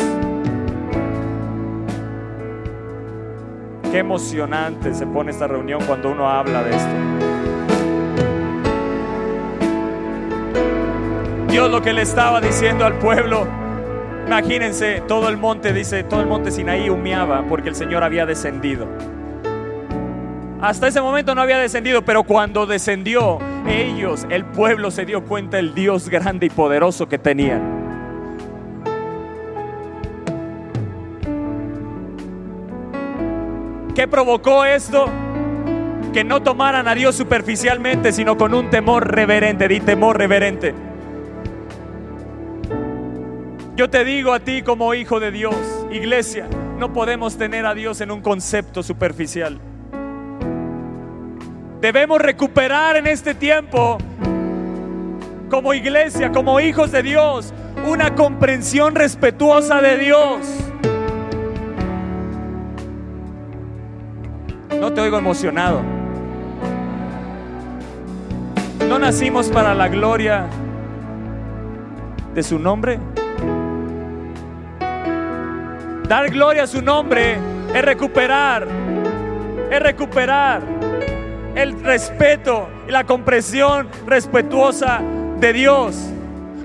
Qué 3.92 4.00
emocionante 4.00 4.94
se 4.94 5.06
pone 5.06 5.32
esta 5.32 5.48
reunión 5.48 5.82
cuando 5.86 6.12
uno 6.12 6.30
habla 6.30 6.64
de 6.64 6.72
esto. 6.72 6.90
Dios 11.50 11.70
lo 11.70 11.82
que 11.82 11.92
le 11.92 12.04
estaba 12.04 12.40
diciendo 12.40 12.86
al 12.86 12.94
pueblo, 13.00 13.46
imagínense, 14.26 15.02
todo 15.10 15.28
el 15.28 15.36
monte, 15.36 15.74
dice, 15.74 16.06
todo 16.06 16.22
el 16.22 16.28
monte 16.28 16.52
Sinaí 16.52 16.90
humeaba 16.90 17.44
porque 17.50 17.68
el 17.68 17.76
Señor 17.76 18.06
había 18.06 18.26
descendido. 18.26 18.88
Hasta 20.62 20.88
ese 20.88 21.02
momento 21.02 21.36
no 21.36 21.42
había 21.42 21.58
descendido, 21.58 22.04
pero 22.04 22.24
cuando 22.24 22.66
descendió, 22.66 23.40
ellos, 23.68 24.26
el 24.30 24.46
pueblo 24.46 24.92
se 24.92 25.06
dio 25.06 25.26
cuenta 25.26 25.58
del 25.58 25.74
Dios 25.74 26.08
grande 26.08 26.46
y 26.46 26.50
poderoso 26.50 27.10
que 27.10 27.18
tenían. 27.18 27.81
¿Qué 34.02 34.08
provocó 34.08 34.66
esto? 34.66 35.06
Que 36.12 36.24
no 36.24 36.42
tomaran 36.42 36.88
a 36.88 36.96
Dios 36.96 37.14
superficialmente, 37.14 38.12
sino 38.12 38.36
con 38.36 38.56
un 38.56 38.72
temor 38.72 39.08
reverente. 39.14 39.68
Di 39.68 39.80
temor 39.80 40.18
reverente. 40.18 40.74
Yo 43.76 43.92
te 43.92 44.04
digo 44.04 44.34
a 44.34 44.40
ti 44.40 44.64
como 44.64 44.96
hijo 44.96 45.20
de 45.20 45.30
Dios, 45.30 45.56
iglesia, 45.92 46.48
no 46.80 46.92
podemos 46.94 47.38
tener 47.38 47.68
a 47.68 47.76
Dios 47.76 48.02
en 48.02 48.10
un 48.10 48.22
concepto 48.22 48.82
superficial. 48.82 49.60
Debemos 51.80 52.20
recuperar 52.20 52.98
en 52.98 53.06
este 53.06 53.36
tiempo, 53.36 54.00
como 55.48 55.76
iglesia, 55.76 56.32
como 56.32 56.60
hijos 56.60 56.92
de 56.92 57.04
Dios, 57.04 57.54
una 57.88 58.16
comprensión 58.16 58.96
respetuosa 58.96 59.80
de 59.80 59.98
Dios. 60.00 60.71
No 64.82 64.92
te 64.92 65.00
oigo 65.00 65.20
emocionado. 65.20 65.84
¿No 68.90 68.98
nacimos 68.98 69.48
para 69.48 69.76
la 69.76 69.88
gloria 69.88 70.48
de 72.34 72.42
su 72.42 72.58
nombre? 72.58 72.98
Dar 76.10 76.32
gloria 76.32 76.64
a 76.64 76.68
su 76.68 76.82
nombre 76.82 77.38
es 77.76 77.86
recuperar, 77.86 78.68
es 79.70 79.80
recuperar 79.84 80.64
el 81.54 81.80
respeto 81.84 82.68
y 82.88 82.92
la 82.92 83.04
comprensión 83.04 83.88
respetuosa 84.08 85.00
de 85.40 85.54
Dios. 85.54 85.96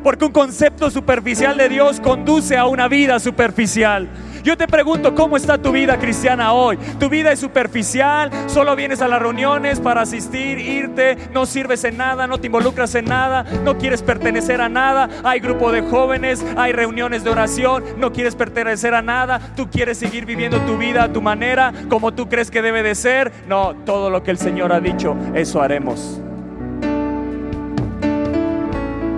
Porque 0.02 0.24
un 0.24 0.32
concepto 0.32 0.90
superficial 0.90 1.58
de 1.58 1.68
Dios 1.68 2.00
conduce 2.00 2.56
a 2.56 2.64
una 2.64 2.88
vida 2.88 3.20
superficial. 3.20 4.08
Yo 4.46 4.56
te 4.56 4.68
pregunto, 4.68 5.12
¿cómo 5.12 5.36
está 5.36 5.58
tu 5.58 5.72
vida 5.72 5.98
cristiana 5.98 6.52
hoy? 6.52 6.76
¿Tu 7.00 7.08
vida 7.08 7.32
es 7.32 7.40
superficial? 7.40 8.30
¿Solo 8.46 8.76
vienes 8.76 9.02
a 9.02 9.08
las 9.08 9.20
reuniones 9.20 9.80
para 9.80 10.02
asistir, 10.02 10.60
irte? 10.60 11.18
¿No 11.32 11.46
sirves 11.46 11.82
en 11.82 11.96
nada? 11.96 12.28
¿No 12.28 12.38
te 12.38 12.46
involucras 12.46 12.94
en 12.94 13.06
nada? 13.06 13.42
¿No 13.64 13.76
quieres 13.76 14.04
pertenecer 14.04 14.60
a 14.60 14.68
nada? 14.68 15.08
Hay 15.24 15.40
grupo 15.40 15.72
de 15.72 15.82
jóvenes, 15.82 16.46
hay 16.56 16.70
reuniones 16.70 17.24
de 17.24 17.30
oración, 17.30 17.82
no 17.96 18.12
quieres 18.12 18.36
pertenecer 18.36 18.94
a 18.94 19.02
nada. 19.02 19.40
¿Tú 19.56 19.68
quieres 19.68 19.98
seguir 19.98 20.26
viviendo 20.26 20.60
tu 20.60 20.78
vida 20.78 21.02
a 21.02 21.12
tu 21.12 21.20
manera, 21.20 21.72
como 21.88 22.14
tú 22.14 22.28
crees 22.28 22.48
que 22.48 22.62
debe 22.62 22.84
de 22.84 22.94
ser? 22.94 23.32
No, 23.48 23.74
todo 23.84 24.10
lo 24.10 24.22
que 24.22 24.30
el 24.30 24.38
Señor 24.38 24.72
ha 24.72 24.78
dicho, 24.78 25.16
eso 25.34 25.60
haremos. 25.60 26.20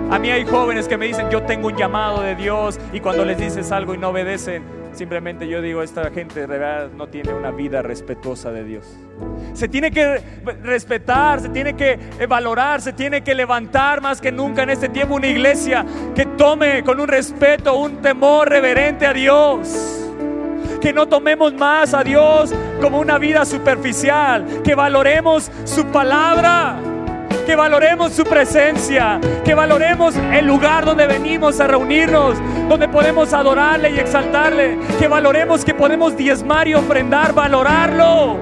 A 0.09 0.17
mí 0.17 0.31
hay 0.31 0.43
jóvenes 0.43 0.87
que 0.87 0.97
me 0.97 1.05
dicen, 1.05 1.29
yo 1.29 1.43
tengo 1.43 1.67
un 1.67 1.77
llamado 1.77 2.23
de 2.23 2.33
Dios 2.33 2.79
y 2.91 2.99
cuando 2.99 3.25
les 3.25 3.37
dices 3.37 3.71
algo 3.71 3.93
y 3.93 3.99
no 3.99 4.09
obedecen, 4.09 4.78
Simplemente 4.93 5.47
yo 5.47 5.61
digo, 5.61 5.81
esta 5.81 6.09
gente 6.11 6.41
de 6.41 6.47
verdad 6.47 6.89
no 6.91 7.07
tiene 7.07 7.33
una 7.33 7.51
vida 7.51 7.81
respetuosa 7.81 8.51
de 8.51 8.63
Dios. 8.63 8.85
Se 9.53 9.67
tiene 9.67 9.91
que 9.91 10.21
respetar, 10.63 11.39
se 11.39 11.49
tiene 11.49 11.75
que 11.75 11.99
valorar, 12.27 12.81
se 12.81 12.93
tiene 12.93 13.21
que 13.21 13.35
levantar 13.35 14.01
más 14.01 14.19
que 14.19 14.31
nunca 14.31 14.63
en 14.63 14.71
este 14.71 14.89
tiempo 14.89 15.15
una 15.15 15.27
iglesia 15.27 15.85
que 16.15 16.25
tome 16.25 16.83
con 16.83 16.99
un 16.99 17.07
respeto, 17.07 17.75
un 17.75 18.01
temor 18.01 18.49
reverente 18.49 19.05
a 19.05 19.13
Dios. 19.13 19.95
Que 20.81 20.93
no 20.93 21.07
tomemos 21.07 21.53
más 21.53 21.93
a 21.93 22.03
Dios 22.03 22.53
como 22.81 22.99
una 22.99 23.17
vida 23.17 23.45
superficial, 23.45 24.45
que 24.63 24.75
valoremos 24.75 25.51
su 25.65 25.85
palabra 25.87 26.77
que 27.49 27.55
valoremos 27.55 28.13
su 28.13 28.23
presencia, 28.25 29.19
que 29.43 29.55
valoremos 29.55 30.15
el 30.15 30.45
lugar 30.45 30.85
donde 30.85 31.07
venimos 31.07 31.59
a 31.59 31.65
reunirnos, 31.65 32.37
donde 32.69 32.87
podemos 32.87 33.33
adorarle 33.33 33.89
y 33.89 33.97
exaltarle, 33.97 34.77
que 34.99 35.07
valoremos 35.07 35.65
que 35.65 35.73
podemos 35.73 36.15
diezmar 36.15 36.67
y 36.67 36.75
ofrendar, 36.75 37.33
valorarlo. 37.33 38.37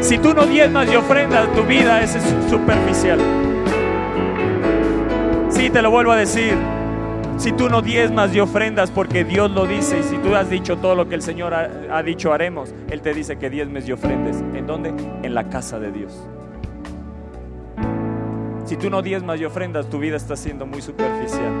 Si 0.00 0.18
tú 0.18 0.34
no 0.34 0.44
diezmas 0.44 0.90
y 0.90 0.96
ofrendas, 0.96 1.52
tu 1.52 1.62
vida 1.62 2.02
es 2.02 2.18
superficial. 2.50 3.20
Sí, 5.50 5.70
te 5.70 5.80
lo 5.82 5.92
vuelvo 5.92 6.10
a 6.10 6.16
decir. 6.16 6.77
Si 7.38 7.52
tú 7.52 7.68
no 7.68 7.82
diezmas 7.82 8.34
y 8.34 8.40
ofrendas 8.40 8.90
porque 8.90 9.22
Dios 9.22 9.48
lo 9.52 9.64
dice 9.64 10.00
y 10.00 10.02
si 10.02 10.16
tú 10.18 10.34
has 10.34 10.50
dicho 10.50 10.76
todo 10.78 10.96
lo 10.96 11.08
que 11.08 11.14
el 11.14 11.22
Señor 11.22 11.54
ha, 11.54 12.02
dicho 12.02 12.32
haremos, 12.32 12.74
Él 12.90 13.00
te 13.00 13.14
dice 13.14 13.38
que 13.38 13.48
diezmes 13.48 13.88
y 13.88 13.92
ofrendes. 13.92 14.42
¿En 14.54 14.66
dónde? 14.66 14.92
En 15.22 15.34
la 15.34 15.48
casa 15.48 15.78
de 15.78 15.92
Dios. 15.92 16.20
Si 18.64 18.76
tú 18.76 18.90
no 18.90 19.02
diezmas 19.02 19.40
y 19.40 19.44
ofrendas, 19.44 19.88
tu 19.88 20.00
vida 20.00 20.16
está 20.16 20.34
siendo 20.34 20.66
muy 20.66 20.82
superficial. 20.82 21.52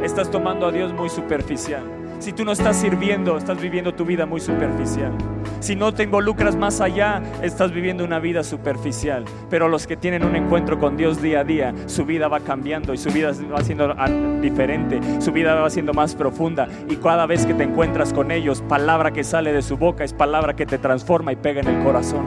Estás 0.00 0.30
tomando 0.30 0.66
a 0.66 0.72
Dios 0.72 0.92
muy 0.92 1.08
superficial. 1.08 1.82
Si 2.18 2.32
tú 2.32 2.44
no 2.44 2.52
estás 2.52 2.76
sirviendo, 2.76 3.36
estás 3.36 3.60
viviendo 3.60 3.94
tu 3.94 4.04
vida 4.04 4.26
muy 4.26 4.40
superficial. 4.40 5.12
Si 5.60 5.76
no 5.76 5.92
te 5.92 6.04
involucras 6.04 6.56
más 6.56 6.80
allá, 6.80 7.22
estás 7.42 7.72
viviendo 7.72 8.04
una 8.04 8.18
vida 8.18 8.42
superficial. 8.42 9.24
Pero 9.50 9.68
los 9.68 9.86
que 9.86 9.96
tienen 9.96 10.24
un 10.24 10.34
encuentro 10.34 10.78
con 10.78 10.96
Dios 10.96 11.20
día 11.20 11.40
a 11.40 11.44
día, 11.44 11.74
su 11.86 12.04
vida 12.04 12.28
va 12.28 12.40
cambiando 12.40 12.94
y 12.94 12.98
su 12.98 13.10
vida 13.10 13.32
va 13.52 13.62
siendo 13.62 13.94
diferente, 14.40 15.00
su 15.20 15.32
vida 15.32 15.54
va 15.54 15.70
siendo 15.70 15.92
más 15.92 16.14
profunda. 16.14 16.68
Y 16.88 16.96
cada 16.96 17.26
vez 17.26 17.46
que 17.46 17.54
te 17.54 17.64
encuentras 17.64 18.12
con 18.12 18.30
ellos, 18.30 18.62
palabra 18.62 19.12
que 19.12 19.22
sale 19.22 19.52
de 19.52 19.62
su 19.62 19.76
boca 19.76 20.04
es 20.04 20.12
palabra 20.12 20.56
que 20.56 20.66
te 20.66 20.78
transforma 20.78 21.32
y 21.32 21.36
pega 21.36 21.60
en 21.60 21.68
el 21.68 21.84
corazón 21.84 22.26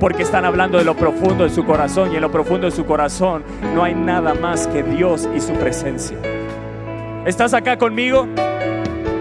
porque 0.00 0.22
están 0.22 0.46
hablando 0.46 0.78
de 0.78 0.84
lo 0.84 0.96
profundo 0.96 1.44
de 1.44 1.50
su 1.50 1.66
corazón 1.66 2.10
y 2.10 2.16
en 2.16 2.22
lo 2.22 2.32
profundo 2.32 2.66
de 2.66 2.70
su 2.70 2.86
corazón 2.86 3.44
no 3.74 3.84
hay 3.84 3.94
nada 3.94 4.32
más 4.32 4.66
que 4.66 4.82
Dios 4.82 5.28
y 5.36 5.40
su 5.40 5.52
presencia. 5.52 6.16
¿Estás 7.26 7.52
acá 7.52 7.76
conmigo? 7.76 8.26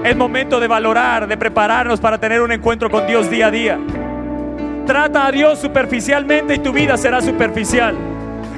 Es 0.05 0.15
momento 0.15 0.61
de 0.61 0.67
valorar, 0.67 1.27
de 1.27 1.35
prepararnos 1.35 1.99
para 1.99 2.17
tener 2.17 2.41
un 2.41 2.53
encuentro 2.53 2.89
con 2.89 3.05
Dios 3.05 3.29
día 3.29 3.47
a 3.47 3.51
día. 3.51 3.77
Trata 4.85 5.27
a 5.27 5.31
Dios 5.31 5.59
superficialmente 5.59 6.55
y 6.55 6.59
tu 6.59 6.71
vida 6.71 6.95
será 6.95 7.21
superficial. 7.21 7.95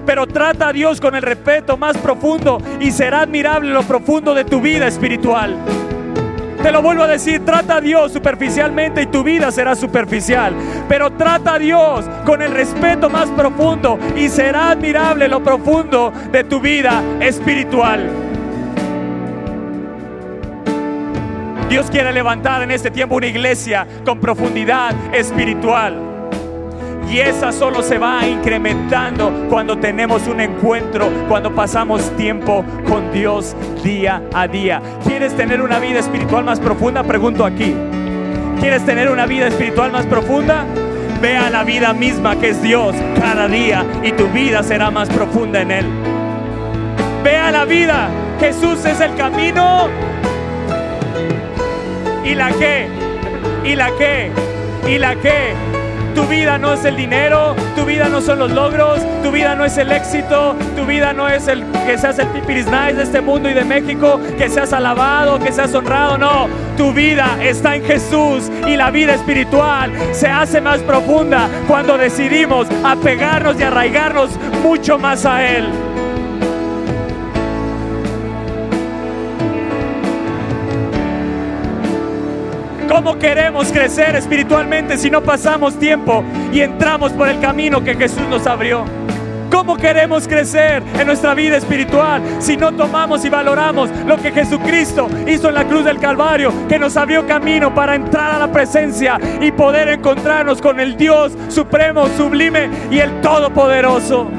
Pero 0.05 0.27
trata 0.27 0.67
a 0.67 0.73
Dios 0.73 1.01
con 1.01 1.15
el 1.15 1.23
respeto 1.23 1.75
más 1.75 1.97
profundo 1.97 2.59
y 2.79 2.91
será 2.91 3.21
admirable 3.21 3.71
lo 3.71 3.81
profundo 3.81 4.35
de 4.35 4.45
tu 4.45 4.61
vida 4.61 4.87
espiritual. 4.87 5.55
Te 6.61 6.71
lo 6.71 6.83
vuelvo 6.83 7.03
a 7.03 7.07
decir, 7.07 7.43
trata 7.43 7.77
a 7.77 7.81
Dios 7.81 8.13
superficialmente 8.13 9.01
y 9.01 9.07
tu 9.07 9.23
vida 9.23 9.51
será 9.51 9.75
superficial. 9.75 10.53
Pero 10.87 11.09
trata 11.13 11.55
a 11.55 11.59
Dios 11.59 12.05
con 12.27 12.43
el 12.43 12.51
respeto 12.51 13.09
más 13.09 13.27
profundo 13.31 13.97
y 14.15 14.29
será 14.29 14.69
admirable 14.69 15.27
lo 15.27 15.43
profundo 15.43 16.13
de 16.31 16.43
tu 16.43 16.59
vida 16.59 17.01
espiritual. 17.19 18.30
Dios 21.71 21.89
quiere 21.89 22.11
levantar 22.11 22.61
en 22.63 22.71
este 22.71 22.91
tiempo 22.91 23.15
una 23.15 23.27
iglesia 23.27 23.87
con 24.03 24.19
profundidad 24.19 24.93
espiritual. 25.15 25.95
Y 27.09 27.19
esa 27.19 27.53
solo 27.53 27.81
se 27.81 27.97
va 27.97 28.27
incrementando 28.27 29.47
cuando 29.49 29.77
tenemos 29.77 30.27
un 30.27 30.41
encuentro, 30.41 31.09
cuando 31.29 31.55
pasamos 31.55 32.13
tiempo 32.17 32.65
con 32.85 33.09
Dios 33.13 33.55
día 33.85 34.21
a 34.33 34.49
día. 34.49 34.81
¿Quieres 35.07 35.33
tener 35.37 35.61
una 35.61 35.79
vida 35.79 35.99
espiritual 35.99 36.43
más 36.43 36.59
profunda? 36.59 37.03
Pregunto 37.03 37.45
aquí. 37.45 37.73
¿Quieres 38.59 38.85
tener 38.85 39.09
una 39.09 39.25
vida 39.25 39.47
espiritual 39.47 39.93
más 39.93 40.05
profunda? 40.05 40.65
Ve 41.21 41.37
a 41.37 41.49
la 41.49 41.63
vida 41.63 41.93
misma 41.93 42.35
que 42.35 42.49
es 42.49 42.61
Dios 42.61 42.93
cada 43.17 43.47
día 43.47 43.85
y 44.03 44.11
tu 44.11 44.27
vida 44.27 44.61
será 44.61 44.91
más 44.91 45.07
profunda 45.07 45.61
en 45.61 45.71
Él. 45.71 45.85
Ve 47.23 47.37
a 47.37 47.49
la 47.49 47.63
vida. 47.63 48.09
Jesús 48.41 48.83
es 48.83 48.99
el 48.99 49.15
camino, 49.15 49.87
¿Y 52.31 52.35
la 52.35 52.49
qué? 52.53 52.87
¿Y 53.65 53.75
la 53.75 53.91
qué? 53.97 54.31
¿Y 54.87 54.97
la 54.97 55.17
qué? 55.17 55.53
Tu 56.15 56.23
vida 56.27 56.57
no 56.57 56.71
es 56.71 56.85
el 56.85 56.95
dinero, 56.95 57.57
tu 57.75 57.83
vida 57.83 58.07
no 58.07 58.21
son 58.21 58.39
los 58.39 58.51
logros, 58.51 59.01
tu 59.21 59.31
vida 59.31 59.53
no 59.53 59.65
es 59.65 59.77
el 59.77 59.91
éxito, 59.91 60.55
tu 60.77 60.85
vida 60.85 61.11
no 61.11 61.27
es 61.27 61.49
el 61.49 61.65
que 61.85 61.97
seas 61.97 62.19
el 62.19 62.27
pipiris 62.27 62.67
nice 62.67 62.93
de 62.93 63.03
este 63.03 63.19
mundo 63.19 63.49
y 63.49 63.53
de 63.53 63.65
México, 63.65 64.17
que 64.37 64.47
seas 64.47 64.71
alabado, 64.71 65.39
que 65.39 65.51
seas 65.51 65.75
honrado, 65.75 66.17
no. 66.17 66.47
Tu 66.77 66.93
vida 66.93 67.37
está 67.41 67.75
en 67.75 67.83
Jesús 67.83 68.49
y 68.65 68.77
la 68.77 68.91
vida 68.91 69.15
espiritual 69.15 69.91
se 70.13 70.29
hace 70.29 70.61
más 70.61 70.79
profunda 70.79 71.49
cuando 71.67 71.97
decidimos 71.97 72.65
apegarnos 72.85 73.59
y 73.59 73.63
arraigarnos 73.63 74.39
mucho 74.63 74.97
más 74.97 75.25
a 75.25 75.45
Él. 75.45 75.67
¿Cómo 83.03 83.17
queremos 83.17 83.71
crecer 83.71 84.15
espiritualmente 84.15 84.95
si 84.95 85.09
no 85.09 85.23
pasamos 85.23 85.79
tiempo 85.79 86.23
y 86.53 86.61
entramos 86.61 87.11
por 87.11 87.27
el 87.27 87.39
camino 87.39 87.83
que 87.83 87.95
Jesús 87.95 88.21
nos 88.29 88.45
abrió? 88.45 88.85
¿Cómo 89.49 89.75
queremos 89.75 90.27
crecer 90.27 90.83
en 90.99 91.07
nuestra 91.07 91.33
vida 91.33 91.57
espiritual 91.57 92.21
si 92.37 92.55
no 92.57 92.71
tomamos 92.71 93.25
y 93.25 93.29
valoramos 93.29 93.89
lo 94.05 94.17
que 94.17 94.31
Jesucristo 94.31 95.07
hizo 95.27 95.49
en 95.49 95.55
la 95.55 95.67
cruz 95.67 95.83
del 95.83 95.97
Calvario, 95.97 96.53
que 96.69 96.77
nos 96.77 96.95
abrió 96.95 97.25
camino 97.25 97.73
para 97.73 97.95
entrar 97.95 98.35
a 98.35 98.37
la 98.37 98.51
presencia 98.51 99.19
y 99.41 99.51
poder 99.51 99.87
encontrarnos 99.89 100.61
con 100.61 100.79
el 100.79 100.95
Dios 100.95 101.33
supremo, 101.49 102.07
sublime 102.15 102.69
y 102.91 102.99
el 102.99 103.19
todopoderoso? 103.21 104.29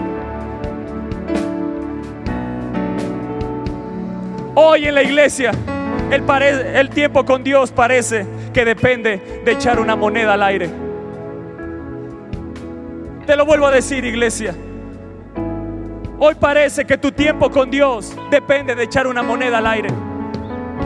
Hoy 4.55 4.87
en 4.87 4.95
la 4.95 5.03
iglesia 5.03 5.51
el, 6.13 6.23
el 6.77 6.91
tiempo 6.91 7.25
con 7.25 7.43
Dios 7.43 7.73
parece 7.73 8.27
que 8.53 8.65
depende 8.65 9.41
de 9.45 9.53
echar 9.53 9.81
una 9.81 9.97
moneda 9.97 10.35
al 10.35 10.43
aire. 10.43 10.71
Te 13.27 13.37
lo 13.37 13.47
vuelvo 13.47 13.67
a 13.67 13.71
decir, 13.71 14.05
iglesia. 14.05 14.55
Hoy 16.19 16.35
parece 16.35 16.85
que 16.85 16.99
tu 16.99 17.11
tiempo 17.11 17.51
con 17.51 17.71
Dios 17.71 18.15
depende 18.31 18.75
de 18.75 18.85
echar 18.85 19.07
una 19.07 19.23
moneda 19.23 19.59
al 19.59 19.67
aire. 19.67 19.89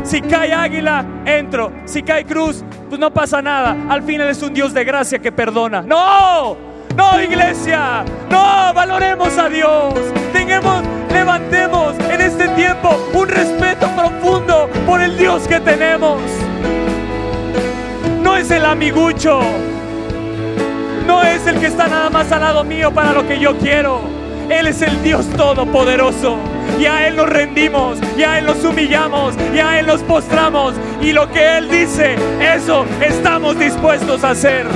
Si 0.02 0.20
cae 0.20 0.52
águila, 0.52 1.04
entro. 1.24 1.72
Si 1.84 2.02
cae 2.02 2.24
cruz, 2.24 2.64
pues 2.88 3.00
no 3.00 3.12
pasa 3.12 3.42
nada. 3.42 3.76
Al 3.88 4.02
final 4.02 4.28
es 4.28 4.42
un 4.42 4.54
Dios 4.54 4.72
de 4.72 4.84
gracia 4.84 5.18
que 5.18 5.32
perdona. 5.32 5.82
No, 5.82 6.56
no, 6.96 7.20
iglesia. 7.20 8.04
No, 8.30 8.72
valoremos 8.74 9.36
a 9.36 9.48
Dios. 9.48 9.94
Tengamos, 10.32 10.82
levantemos 11.12 11.94
en 12.10 12.20
este 12.20 12.48
tiempo 12.48 12.96
un 13.12 13.28
respeto 13.28 13.88
profundo 13.96 14.70
por 14.86 15.00
el 15.00 15.16
Dios 15.16 15.48
que 15.48 15.60
tenemos 15.60 16.20
no 18.36 18.42
es 18.42 18.50
el 18.50 18.66
amigucho, 18.66 19.40
no 21.06 21.22
es 21.22 21.46
el 21.46 21.58
que 21.58 21.68
está 21.68 21.88
nada 21.88 22.10
más 22.10 22.30
al 22.30 22.42
lado 22.42 22.64
mío 22.64 22.92
para 22.92 23.14
lo 23.14 23.26
que 23.26 23.40
yo 23.40 23.56
quiero. 23.56 24.02
Él 24.50 24.66
es 24.66 24.82
el 24.82 25.02
Dios 25.02 25.26
Todopoderoso. 25.38 26.36
Y 26.78 26.84
a 26.84 27.08
Él 27.08 27.16
nos 27.16 27.30
rendimos, 27.30 27.98
y 28.14 28.24
a 28.24 28.38
Él 28.38 28.44
nos 28.44 28.62
humillamos, 28.62 29.34
y 29.54 29.58
a 29.58 29.80
Él 29.80 29.86
nos 29.86 30.02
postramos. 30.02 30.74
Y 31.00 31.12
lo 31.12 31.32
que 31.32 31.56
Él 31.56 31.70
dice, 31.70 32.16
eso 32.42 32.84
estamos 33.00 33.58
dispuestos 33.58 34.22
a 34.22 34.32
hacer. 34.32 34.66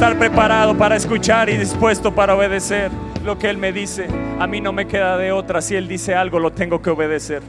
Estar 0.00 0.18
preparado 0.18 0.78
para 0.78 0.96
escuchar 0.96 1.50
y 1.50 1.58
dispuesto 1.58 2.14
para 2.14 2.34
obedecer 2.34 2.90
lo 3.22 3.38
que 3.38 3.50
Él 3.50 3.58
me 3.58 3.70
dice. 3.70 4.06
A 4.38 4.46
mí 4.46 4.58
no 4.58 4.72
me 4.72 4.86
queda 4.86 5.18
de 5.18 5.30
otra. 5.30 5.60
Si 5.60 5.76
Él 5.76 5.88
dice 5.88 6.14
algo, 6.14 6.38
lo 6.38 6.52
tengo 6.52 6.80
que 6.80 6.88
obedecer. 6.88 7.42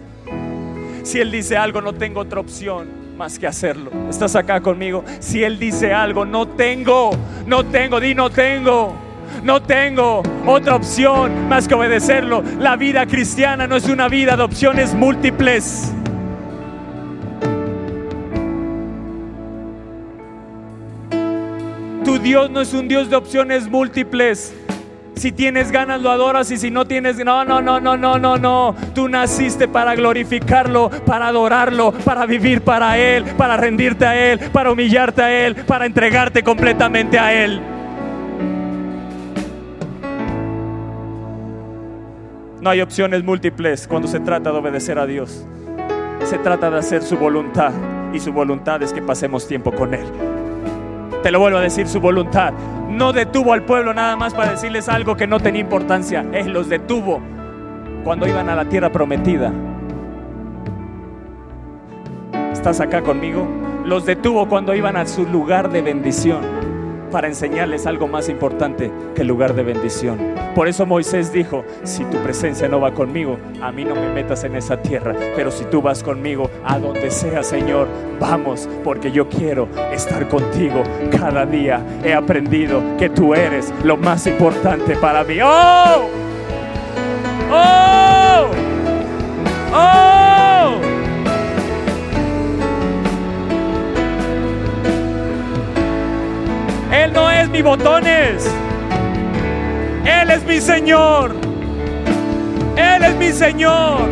Si 1.03 1.21
Él 1.21 1.31
dice 1.31 1.55
algo, 1.55 1.79
no 1.79 1.93
tengo 1.93 2.19
otra 2.19 2.41
opción 2.41 2.89
más 3.15 3.39
que 3.39 3.47
hacerlo. 3.47 3.89
¿Estás 4.09 4.35
acá 4.35 4.59
conmigo? 4.59 5.05
Si 5.21 5.41
Él 5.41 5.59
dice 5.59 5.93
algo, 5.93 6.25
no 6.25 6.45
tengo, 6.45 7.11
no 7.47 7.65
tengo, 7.67 8.01
di 8.01 8.13
no 8.15 8.29
tengo. 8.29 8.97
No 9.43 9.61
tengo 9.61 10.21
otra 10.45 10.75
opción 10.75 11.47
más 11.47 11.69
que 11.69 11.73
obedecerlo. 11.73 12.43
La 12.59 12.75
vida 12.75 13.05
cristiana 13.05 13.65
no 13.65 13.77
es 13.77 13.87
una 13.87 14.09
vida 14.09 14.35
de 14.35 14.43
opciones 14.43 14.93
múltiples. 14.93 15.93
Dios 22.21 22.51
no 22.51 22.61
es 22.61 22.73
un 22.73 22.87
Dios 22.87 23.09
de 23.09 23.15
opciones 23.15 23.67
múltiples. 23.67 24.53
Si 25.15 25.31
tienes 25.31 25.71
ganas 25.71 26.01
lo 26.01 26.09
adoras 26.09 26.49
y 26.51 26.57
si 26.57 26.71
no 26.71 26.85
tienes, 26.85 27.17
no, 27.23 27.43
no, 27.45 27.61
no, 27.61 27.79
no, 27.79 27.97
no, 27.97 28.17
no, 28.17 28.37
no. 28.37 28.75
Tú 28.95 29.07
naciste 29.07 29.67
para 29.67 29.95
glorificarlo, 29.95 30.89
para 31.05 31.27
adorarlo, 31.27 31.91
para 31.91 32.25
vivir 32.25 32.61
para 32.61 32.97
Él, 32.97 33.25
para 33.37 33.57
rendirte 33.57 34.05
a 34.05 34.15
Él, 34.15 34.39
para 34.51 34.71
humillarte 34.71 35.21
a 35.21 35.45
Él, 35.45 35.55
para 35.55 35.85
entregarte 35.85 36.43
completamente 36.43 37.19
a 37.19 37.33
Él. 37.33 37.61
No 42.61 42.69
hay 42.69 42.81
opciones 42.81 43.23
múltiples 43.23 43.87
cuando 43.87 44.07
se 44.07 44.19
trata 44.19 44.51
de 44.51 44.57
obedecer 44.57 44.99
a 44.99 45.07
Dios. 45.07 45.45
Se 46.23 46.37
trata 46.37 46.69
de 46.69 46.77
hacer 46.77 47.01
su 47.01 47.17
voluntad 47.17 47.71
y 48.13 48.19
su 48.19 48.31
voluntad 48.31 48.81
es 48.83 48.93
que 48.93 49.01
pasemos 49.01 49.47
tiempo 49.47 49.71
con 49.71 49.95
Él. 49.95 50.05
Te 51.23 51.31
lo 51.31 51.39
vuelvo 51.39 51.59
a 51.59 51.61
decir, 51.61 51.87
su 51.87 51.99
voluntad 51.99 52.53
no 52.89 53.13
detuvo 53.13 53.53
al 53.53 53.63
pueblo 53.63 53.93
nada 53.93 54.15
más 54.15 54.33
para 54.33 54.51
decirles 54.51 54.89
algo 54.89 55.15
que 55.15 55.27
no 55.27 55.39
tenía 55.39 55.61
importancia. 55.61 56.25
Él 56.33 56.51
los 56.51 56.67
detuvo 56.67 57.21
cuando 58.03 58.27
iban 58.27 58.49
a 58.49 58.55
la 58.55 58.65
tierra 58.65 58.91
prometida. 58.91 59.53
¿Estás 62.51 62.79
acá 62.79 63.01
conmigo? 63.01 63.47
Los 63.85 64.05
detuvo 64.05 64.47
cuando 64.47 64.75
iban 64.75 64.97
a 64.97 65.05
su 65.05 65.25
lugar 65.25 65.71
de 65.71 65.81
bendición 65.81 66.70
para 67.11 67.27
enseñarles 67.27 67.85
algo 67.85 68.07
más 68.07 68.29
importante 68.29 68.91
que 69.13 69.21
el 69.21 69.27
lugar 69.27 69.53
de 69.53 69.63
bendición. 69.63 70.17
Por 70.55 70.67
eso 70.67 70.85
Moisés 70.85 71.31
dijo, 71.31 71.63
si 71.83 72.03
tu 72.05 72.17
presencia 72.19 72.67
no 72.67 72.79
va 72.79 72.93
conmigo, 72.93 73.37
a 73.61 73.71
mí 73.71 73.85
no 73.85 73.95
me 73.95 74.09
metas 74.09 74.43
en 74.43 74.55
esa 74.55 74.81
tierra, 74.81 75.13
pero 75.35 75.51
si 75.51 75.65
tú 75.65 75.81
vas 75.81 76.01
conmigo, 76.01 76.49
a 76.65 76.79
donde 76.79 77.11
sea, 77.11 77.43
Señor, 77.43 77.87
vamos, 78.19 78.67
porque 78.83 79.11
yo 79.11 79.29
quiero 79.29 79.67
estar 79.91 80.27
contigo 80.27 80.83
cada 81.11 81.45
día. 81.45 81.81
He 82.03 82.13
aprendido 82.13 82.81
que 82.97 83.09
tú 83.09 83.33
eres 83.35 83.73
lo 83.83 83.97
más 83.97 84.25
importante 84.27 84.95
para 84.95 85.23
mí. 85.23 85.37
¡Oh! 85.43 86.09
¡Oh! 87.51 88.47
¡Oh! 89.73 90.10
Mi 97.51 97.61
botones. 97.61 98.49
Él 100.05 100.31
es 100.31 100.45
mi 100.45 100.61
Señor. 100.61 101.35
Él 102.77 103.03
es 103.03 103.15
mi 103.17 103.31
Señor. 103.31 104.09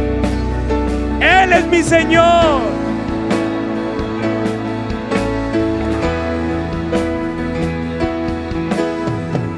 Él 1.21 1.53
es 1.53 1.65
mi 1.67 1.81
Señor. 1.81 2.61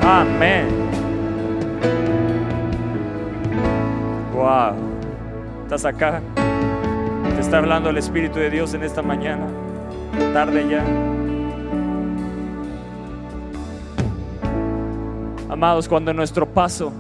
Amén. 0.03 0.67
Wow. 4.33 4.75
¿Estás 5.63 5.85
acá? 5.85 6.21
Te 7.35 7.41
está 7.41 7.57
hablando 7.57 7.89
el 7.89 7.97
Espíritu 7.97 8.37
de 8.37 8.49
Dios 8.49 8.73
en 8.73 8.83
esta 8.83 9.01
mañana. 9.01 9.47
Tarde 10.33 10.67
ya. 10.69 11.10
Amados, 15.51 15.89
cuando 15.89 16.11
en 16.11 16.17
nuestro 16.17 16.47
paso 16.47 16.93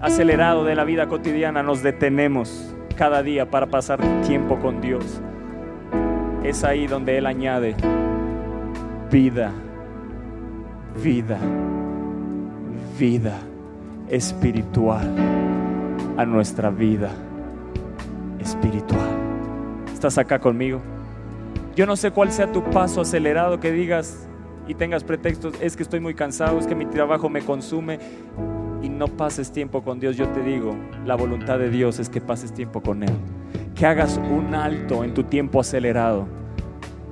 acelerado 0.00 0.64
de 0.64 0.74
la 0.74 0.84
vida 0.84 1.06
cotidiana 1.06 1.62
nos 1.62 1.82
detenemos 1.82 2.74
cada 2.96 3.22
día 3.22 3.50
para 3.50 3.66
pasar 3.66 4.00
tiempo 4.22 4.58
con 4.58 4.80
Dios, 4.80 5.20
es 6.42 6.64
ahí 6.64 6.86
donde 6.86 7.18
Él 7.18 7.26
añade 7.26 7.76
vida, 9.10 9.52
vida, 11.04 11.38
vida 12.98 13.38
espiritual 14.08 15.06
a 16.16 16.24
nuestra 16.24 16.70
vida 16.70 17.10
espiritual. 18.40 19.10
¿Estás 19.92 20.16
acá 20.16 20.38
conmigo? 20.38 20.80
Yo 21.76 21.84
no 21.84 21.96
sé 21.96 22.12
cuál 22.12 22.32
sea 22.32 22.50
tu 22.50 22.64
paso 22.64 23.02
acelerado 23.02 23.60
que 23.60 23.72
digas, 23.72 24.27
y 24.68 24.74
tengas 24.74 25.02
pretextos, 25.02 25.54
es 25.60 25.76
que 25.76 25.82
estoy 25.82 25.98
muy 25.98 26.14
cansado, 26.14 26.58
es 26.58 26.66
que 26.66 26.74
mi 26.74 26.86
trabajo 26.86 27.28
me 27.28 27.40
consume 27.40 27.98
y 28.82 28.88
no 28.88 29.08
pases 29.08 29.50
tiempo 29.50 29.82
con 29.82 29.98
Dios, 29.98 30.16
yo 30.16 30.28
te 30.28 30.42
digo, 30.42 30.76
la 31.04 31.16
voluntad 31.16 31.58
de 31.58 31.70
Dios 31.70 31.98
es 31.98 32.08
que 32.08 32.20
pases 32.20 32.52
tiempo 32.52 32.82
con 32.82 33.02
Él. 33.02 33.14
Que 33.74 33.86
hagas 33.86 34.18
un 34.18 34.54
alto 34.54 35.02
en 35.04 35.14
tu 35.14 35.24
tiempo 35.24 35.58
acelerado 35.58 36.26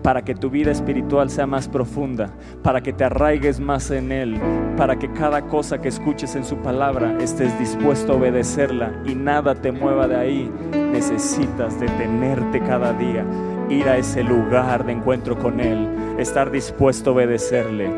para 0.02 0.22
que 0.22 0.36
tu 0.36 0.50
vida 0.50 0.70
espiritual 0.70 1.30
sea 1.30 1.48
más 1.48 1.66
profunda, 1.66 2.30
para 2.62 2.80
que 2.80 2.92
te 2.92 3.02
arraigues 3.02 3.58
más 3.58 3.90
en 3.90 4.12
Él, 4.12 4.40
para 4.76 4.96
que 4.98 5.10
cada 5.12 5.48
cosa 5.48 5.80
que 5.80 5.88
escuches 5.88 6.36
en 6.36 6.44
su 6.44 6.58
palabra 6.58 7.16
estés 7.20 7.58
dispuesto 7.58 8.12
a 8.12 8.16
obedecerla 8.16 9.02
y 9.04 9.16
nada 9.16 9.54
te 9.54 9.72
mueva 9.72 10.06
de 10.06 10.16
ahí. 10.16 10.52
Necesitas 10.92 11.80
detenerte 11.80 12.60
cada 12.60 12.92
día, 12.92 13.24
ir 13.68 13.88
a 13.88 13.96
ese 13.96 14.22
lugar 14.22 14.84
de 14.84 14.92
encuentro 14.92 15.38
con 15.38 15.60
Él, 15.60 15.88
estar 16.18 16.50
dispuesto 16.50 17.10
a 17.10 17.12
obedecerle, 17.14 17.90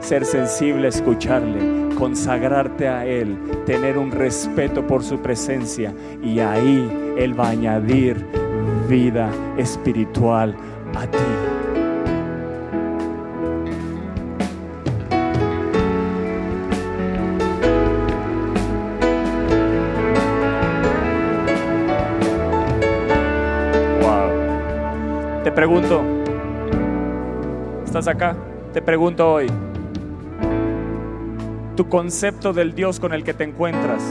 ser 0.00 0.24
sensible 0.24 0.86
a 0.86 0.90
escucharle, 0.90 1.94
consagrarte 1.94 2.88
a 2.88 3.06
Él, 3.06 3.38
tener 3.66 3.98
un 3.98 4.10
respeto 4.10 4.86
por 4.86 5.02
su 5.02 5.18
presencia 5.20 5.92
y 6.22 6.40
ahí 6.40 7.14
Él 7.16 7.38
va 7.38 7.46
a 7.46 7.50
añadir 7.50 8.24
vida 8.88 9.30
espiritual 9.56 10.54
a 10.94 11.06
ti. 11.06 11.53
Pregunto, 25.66 26.04
¿estás 27.86 28.06
acá? 28.06 28.36
Te 28.74 28.82
pregunto 28.82 29.32
hoy, 29.32 29.46
¿tu 31.74 31.88
concepto 31.88 32.52
del 32.52 32.74
Dios 32.74 33.00
con 33.00 33.14
el 33.14 33.24
que 33.24 33.32
te 33.32 33.44
encuentras 33.44 34.02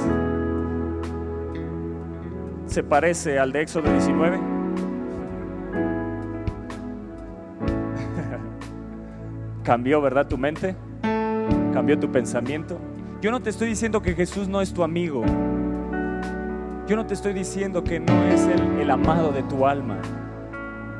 se 2.66 2.82
parece 2.82 3.38
al 3.38 3.52
de 3.52 3.62
Éxodo 3.62 3.92
19? 3.92 4.40
¿Cambió, 9.64 10.02
verdad, 10.02 10.28
tu 10.28 10.40
mente? 10.40 10.76
¿Cambió 11.72 12.00
tu 12.00 12.12
pensamiento? 12.12 12.80
Yo 13.22 13.30
no 13.30 13.44
te 13.44 13.52
estoy 13.52 13.68
diciendo 13.68 14.02
que 14.02 14.16
Jesús 14.16 14.48
no 14.48 14.60
es 14.60 14.74
tu 14.74 14.84
amigo. 14.84 15.24
Yo 16.88 16.96
no 16.96 17.06
te 17.06 17.14
estoy 17.14 17.34
diciendo 17.34 17.84
que 17.84 18.00
no 18.00 18.24
es 18.24 18.42
el, 18.48 18.80
el 18.82 18.90
amado 18.90 19.32
de 19.32 19.44
tu 19.44 19.68
alma. 19.68 20.02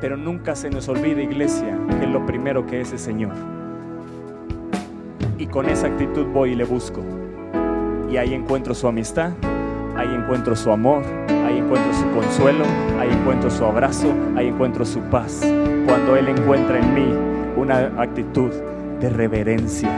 Pero 0.00 0.16
nunca 0.16 0.54
se 0.54 0.70
nos 0.70 0.88
olvide, 0.88 1.22
iglesia, 1.22 1.78
que 2.00 2.06
lo 2.06 2.24
primero 2.26 2.66
que 2.66 2.80
es 2.80 2.92
el 2.92 2.98
Señor. 2.98 3.32
Y 5.38 5.46
con 5.46 5.66
esa 5.66 5.86
actitud 5.86 6.26
voy 6.26 6.52
y 6.52 6.54
le 6.54 6.64
busco. 6.64 7.02
Y 8.10 8.16
ahí 8.16 8.34
encuentro 8.34 8.74
su 8.74 8.86
amistad, 8.86 9.32
ahí 9.96 10.08
encuentro 10.14 10.54
su 10.56 10.70
amor, 10.70 11.02
ahí 11.46 11.58
encuentro 11.58 11.92
su 11.94 12.10
consuelo, 12.10 12.64
ahí 12.98 13.08
encuentro 13.10 13.50
su 13.50 13.64
abrazo, 13.64 14.12
ahí 14.36 14.48
encuentro 14.48 14.84
su 14.84 15.00
paz. 15.00 15.40
Cuando 15.86 16.16
Él 16.16 16.28
encuentra 16.28 16.78
en 16.78 16.94
mí 16.94 17.06
una 17.56 17.92
actitud 18.00 18.50
de 19.00 19.10
reverencia, 19.10 19.90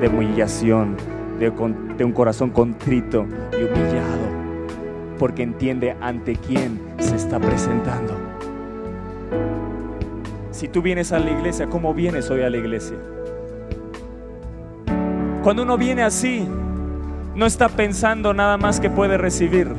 de 0.00 0.08
humillación, 0.08 0.96
de, 1.38 1.50
de 1.96 2.04
un 2.04 2.12
corazón 2.12 2.50
contrito 2.50 3.26
y 3.52 3.64
humillado. 3.64 4.28
porque 5.18 5.42
entiende 5.42 5.96
ante 6.00 6.36
quién 6.36 6.80
se 6.98 7.16
está 7.16 7.40
presentando. 7.40 8.27
Si 10.50 10.68
tú 10.68 10.82
vienes 10.82 11.12
a 11.12 11.18
la 11.18 11.30
iglesia, 11.30 11.68
¿cómo 11.68 11.94
vienes 11.94 12.30
hoy 12.30 12.42
a 12.42 12.50
la 12.50 12.56
iglesia? 12.56 12.96
Cuando 15.42 15.62
uno 15.62 15.78
viene 15.78 16.02
así, 16.02 16.48
no 17.34 17.46
está 17.46 17.68
pensando 17.68 18.34
nada 18.34 18.56
más 18.56 18.80
que 18.80 18.90
puede 18.90 19.16
recibir. 19.16 19.72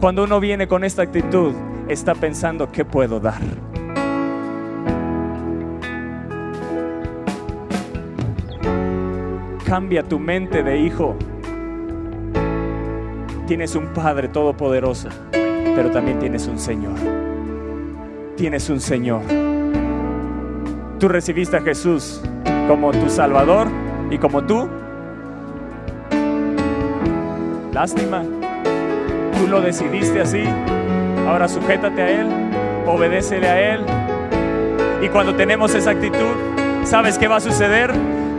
Cuando 0.00 0.24
uno 0.24 0.40
viene 0.40 0.66
con 0.66 0.82
esta 0.82 1.02
actitud, 1.02 1.54
está 1.88 2.14
pensando 2.14 2.72
qué 2.72 2.84
puedo 2.84 3.20
dar. 3.20 3.40
Cambia 9.64 10.02
tu 10.02 10.18
mente 10.18 10.62
de 10.62 10.78
hijo. 10.78 11.16
Tienes 13.46 13.76
un 13.76 13.86
Padre 13.94 14.28
todopoderoso, 14.28 15.08
pero 15.30 15.90
también 15.92 16.18
tienes 16.18 16.46
un 16.48 16.58
Señor. 16.58 17.35
Tienes 18.36 18.68
un 18.68 18.80
Señor. 18.80 19.22
Tú 20.98 21.08
recibiste 21.08 21.56
a 21.56 21.62
Jesús 21.62 22.20
como 22.68 22.90
tu 22.92 23.08
Salvador 23.08 23.68
y 24.10 24.18
como 24.18 24.44
tú. 24.44 24.68
Lástima. 27.72 28.22
Tú 29.38 29.46
lo 29.48 29.60
decidiste 29.60 30.20
así. 30.20 30.44
Ahora 31.26 31.48
sujétate 31.48 32.02
a 32.02 32.10
Él, 32.10 32.26
obedécele 32.86 33.48
a 33.48 33.74
Él. 33.74 33.80
Y 35.02 35.08
cuando 35.08 35.34
tenemos 35.34 35.74
esa 35.74 35.90
actitud, 35.90 36.36
¿sabes 36.84 37.18
qué 37.18 37.28
va 37.28 37.36
a 37.36 37.40
suceder? 37.40 37.92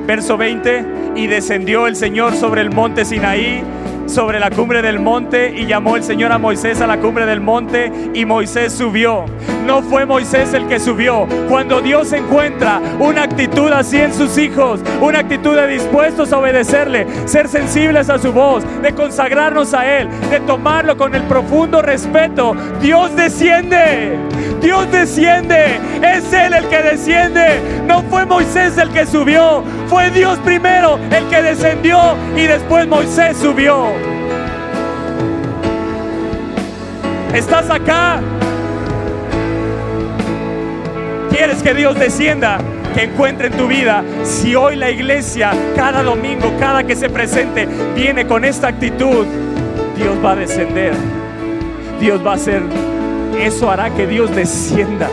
Verso 0.05 0.37
20 0.37 0.97
y 1.17 1.25
descendió 1.25 1.87
el 1.87 1.95
Señor 1.95 2.35
sobre 2.35 2.61
el 2.61 2.69
monte 2.69 3.03
Sinaí, 3.03 3.63
sobre 4.05 4.39
la 4.39 4.51
cumbre 4.51 4.81
del 4.81 4.99
monte, 4.99 5.53
y 5.57 5.65
llamó 5.65 5.95
el 5.95 6.03
Señor 6.03 6.31
a 6.31 6.37
Moisés 6.37 6.79
a 6.79 6.87
la 6.87 6.99
cumbre 6.99 7.25
del 7.25 7.41
monte, 7.41 7.91
y 8.13 8.23
Moisés 8.25 8.71
subió. 8.71 9.25
No 9.68 9.84
fue 9.84 10.05
Moisés 10.05 10.53
el 10.53 10.65
que 10.70 10.80
subió. 10.80 11.28
Cuando 11.49 11.82
Dios 11.82 12.13
encuentra 12.13 12.80
una 12.99 13.24
actitud 13.24 13.70
así 13.70 13.97
en 13.97 14.13
sus 14.13 14.38
hijos, 14.38 14.80
una 15.01 15.20
actitud 15.20 15.57
de 15.57 15.68
dispuestos 15.68 16.32
a 16.32 16.38
obedecerle, 16.38 17.05
ser 17.28 17.49
sensibles 17.49 18.09
a 18.09 18.18
su 18.18 18.32
voz, 18.32 18.63
de 18.82 18.95
consagrarnos 18.95 19.74
a 19.74 19.86
Él, 19.86 20.07
de 20.30 20.39
tomarlo 20.39 20.95
con 20.95 21.13
el 21.13 21.24
profundo 21.24 21.82
respeto, 21.82 22.55
Dios 22.82 23.13
desciende. 23.18 24.18
Dios 24.61 24.89
desciende. 24.89 25.82
Es 26.01 26.32
Él 26.32 26.53
el 26.53 26.70
que 26.70 26.82
desciende. 26.82 27.59
No 27.86 28.03
fue 28.03 28.26
Moisés 28.26 28.78
el 28.78 28.89
que 28.91 29.05
subió. 29.05 29.65
Fue 29.88 30.09
Dios 30.11 30.39
primero 30.45 30.97
el 31.11 31.28
que 31.28 31.41
descendió 31.41 32.15
y 32.38 32.43
después 32.43 32.88
Moisés 32.88 33.36
subió. 33.36 33.88
¿Estás 37.34 37.70
acá? 37.70 38.22
¿Quieres 41.38 41.61
que 41.61 41.75
Dios 41.75 41.99
descienda? 41.99 42.57
Que 42.95 43.03
encuentre 43.03 43.49
en 43.49 43.53
tu 43.53 43.67
vida. 43.67 44.03
Si 44.23 44.55
hoy 44.55 44.75
la 44.75 44.89
iglesia, 44.89 45.51
cada 45.75 46.01
domingo, 46.01 46.51
cada 46.59 46.83
que 46.83 46.95
se 46.95 47.09
presente, 47.09 47.67
viene 47.95 48.25
con 48.25 48.43
esta 48.43 48.69
actitud, 48.69 49.23
Dios 49.95 50.17
va 50.25 50.31
a 50.31 50.35
descender. 50.35 50.93
Dios 52.01 52.25
va 52.25 52.33
a 52.33 52.38
ser 52.39 52.63
eso 53.39 53.69
hará 53.69 53.91
que 53.91 54.07
Dios 54.07 54.35
descienda. 54.35 55.09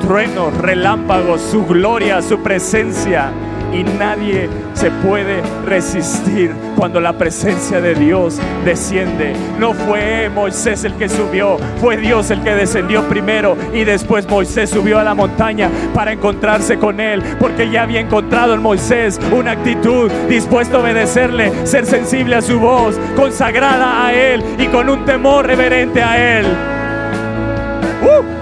Truenos, 0.00 0.58
relámpagos, 0.58 1.40
su 1.40 1.64
gloria, 1.66 2.20
su 2.20 2.42
presencia. 2.42 3.30
Y 3.72 3.84
nadie 3.84 4.48
se 4.74 4.90
puede 4.90 5.42
resistir 5.64 6.54
cuando 6.76 7.00
la 7.00 7.12
presencia 7.14 7.80
de 7.80 7.94
Dios 7.94 8.38
desciende. 8.64 9.34
No 9.58 9.72
fue 9.72 10.28
Moisés 10.28 10.84
el 10.84 10.94
que 10.94 11.08
subió, 11.08 11.56
fue 11.80 11.96
Dios 11.96 12.30
el 12.30 12.42
que 12.42 12.54
descendió 12.54 13.02
primero 13.08 13.56
y 13.72 13.84
después 13.84 14.28
Moisés 14.28 14.70
subió 14.70 14.98
a 14.98 15.04
la 15.04 15.14
montaña 15.14 15.70
para 15.94 16.12
encontrarse 16.12 16.78
con 16.78 17.00
él, 17.00 17.22
porque 17.38 17.70
ya 17.70 17.82
había 17.82 18.00
encontrado 18.00 18.54
en 18.54 18.62
Moisés 18.62 19.18
una 19.32 19.52
actitud 19.52 20.10
dispuesto 20.28 20.78
a 20.78 20.80
obedecerle, 20.80 21.66
ser 21.66 21.86
sensible 21.86 22.36
a 22.36 22.42
su 22.42 22.60
voz, 22.60 22.98
consagrada 23.16 24.06
a 24.06 24.12
él 24.12 24.44
y 24.58 24.66
con 24.66 24.88
un 24.88 25.04
temor 25.04 25.46
reverente 25.46 26.02
a 26.02 26.38
él. 26.38 26.46
Uh. 28.02 28.41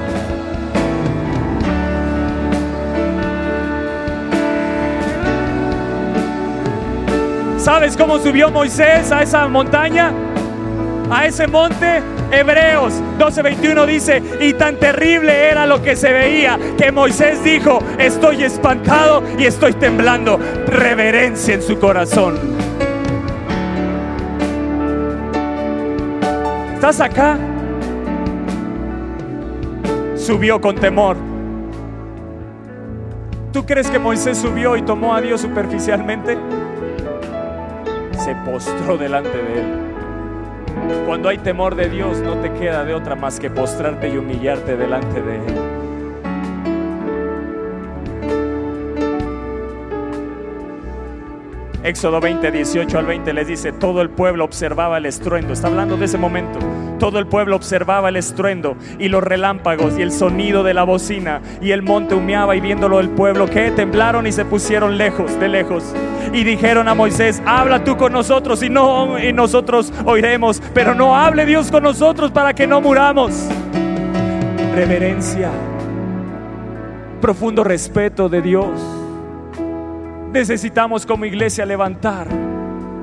¿Sabes 7.61 7.95
cómo 7.95 8.19
subió 8.19 8.51
Moisés 8.51 9.13
a 9.13 9.23
esa 9.23 9.47
montaña? 9.47 10.13
A 11.11 11.27
ese 11.27 11.47
monte. 11.47 12.01
Hebreos 12.33 12.95
12:21 13.19 13.85
dice, 13.87 14.23
y 14.41 14.55
tan 14.55 14.77
terrible 14.77 15.51
era 15.51 15.67
lo 15.67 15.83
que 15.83 15.95
se 15.95 16.11
veía 16.11 16.59
que 16.79 16.91
Moisés 16.91 17.45
dijo, 17.45 17.81
estoy 17.99 18.45
espantado 18.45 19.23
y 19.39 19.45
estoy 19.45 19.75
temblando. 19.75 20.41
Reverencia 20.69 21.53
en 21.53 21.61
su 21.61 21.79
corazón. 21.79 22.39
¿Estás 26.77 27.01
acá? 27.03 27.37
subió 30.17 30.63
con 30.63 30.77
temor. 30.77 31.17
¿Tú 33.53 33.67
crees 33.67 33.91
que 33.91 33.99
Moisés 33.99 34.39
subió 34.39 34.77
y 34.77 34.83
tomó 34.83 35.15
a 35.15 35.21
Dios 35.21 35.43
superficialmente? 35.43 36.39
Postró 38.45 38.97
delante 38.97 39.37
de 39.37 39.61
él. 39.61 39.91
Cuando 41.07 41.29
hay 41.29 41.39
temor 41.39 41.75
de 41.75 41.89
Dios 41.89 42.19
no 42.19 42.37
te 42.37 42.53
queda 42.53 42.85
de 42.85 42.95
otra 42.95 43.17
más 43.17 43.41
que 43.41 43.51
postrarte 43.51 44.09
y 44.09 44.17
humillarte 44.17 44.77
delante 44.77 45.21
de 45.21 45.37
Él. 45.37 45.81
Éxodo 51.83 52.21
20, 52.21 52.51
18 52.51 52.99
al 52.99 53.07
20 53.07 53.33
les 53.33 53.47
dice, 53.47 53.73
todo 53.73 54.03
el 54.03 54.11
pueblo 54.11 54.45
observaba 54.45 54.99
el 54.99 55.07
estruendo. 55.07 55.53
Está 55.53 55.69
hablando 55.69 55.97
de 55.97 56.05
ese 56.05 56.19
momento. 56.19 56.59
Todo 57.01 57.19
el 57.19 57.27
pueblo 57.27 57.57
observaba 57.57 58.11
el 58.11 58.17
estruendo 58.17 58.77
y 58.99 59.09
los 59.09 59.25
relámpagos 59.25 59.99
y 59.99 60.03
el 60.03 60.13
sonido 60.13 60.63
de 60.63 60.75
la 60.75 60.85
bocina 60.85 61.41
y 61.63 61.71
el 61.71 61.81
monte 61.81 62.15
humeaba 62.15 62.55
y 62.55 62.61
viéndolo 62.61 63.01
el 63.01 63.09
pueblo 63.09 63.47
que 63.47 63.71
temblaron 63.71 64.27
y 64.27 64.33
se 64.33 64.45
pusieron 64.45 64.99
lejos, 64.99 65.41
de 65.41 65.49
lejos. 65.49 65.83
Y 66.35 66.45
dijeron 66.45 66.89
a 66.89 66.95
Moisés, 66.95 67.43
habla 67.47 67.83
tú 67.85 67.97
con 67.97 68.13
nosotros 68.13 68.63
y 68.63 68.69
no 68.69 69.19
y 69.19 69.33
nosotros 69.33 69.91
oiremos, 70.05 70.63
pero 70.75 70.95
no 70.95 71.17
hable 71.17 71.47
Dios 71.47 71.71
con 71.71 71.85
nosotros 71.85 72.31
para 72.33 72.53
que 72.53 72.67
no 72.67 72.83
muramos. 72.83 73.49
Reverencia, 74.75 75.51
profundo 77.23 77.65
respeto 77.65 78.29
de 78.29 78.43
Dios. 78.43 78.79
Necesitamos 80.35 81.07
como 81.07 81.25
iglesia 81.25 81.65
levantar 81.65 82.29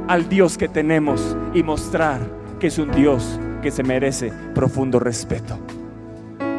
al 0.08 0.30
Dios 0.30 0.56
que 0.56 0.68
tenemos 0.68 1.36
y 1.56 1.64
mostrar 1.64 2.20
que 2.60 2.68
es 2.68 2.78
un 2.78 2.92
Dios 2.92 3.40
que 3.62 3.72
se 3.72 3.84
merece 3.84 4.32
profundo 4.54 5.00
respeto. 5.00 5.60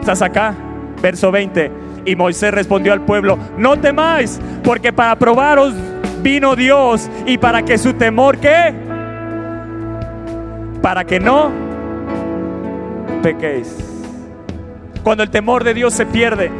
¿Estás 0.01 0.23
acá? 0.23 0.55
Verso 1.03 1.31
20. 1.31 1.71
Y 2.07 2.17
Moisés 2.17 2.53
respondió 2.53 2.93
al 2.93 3.03
pueblo, 3.03 3.39
no 3.59 3.79
temáis, 3.79 4.41
porque 4.65 4.93
para 4.93 5.17
probaros 5.17 5.75
vino 6.23 6.57
Dios 6.57 7.11
y 7.27 7.37
para 7.37 7.63
que 7.63 7.77
su 7.77 7.93
temor, 7.95 8.39
¿qué? 8.39 8.73
Para 10.81 11.05
que 11.05 11.21
no 11.21 11.51
pequéis. 13.23 13.77
Cuando 15.03 15.23
el 15.23 15.31
temor 15.31 15.65
de 15.65 15.75
Dios 15.75 15.93
se 15.93 16.07
pierde, 16.07 16.51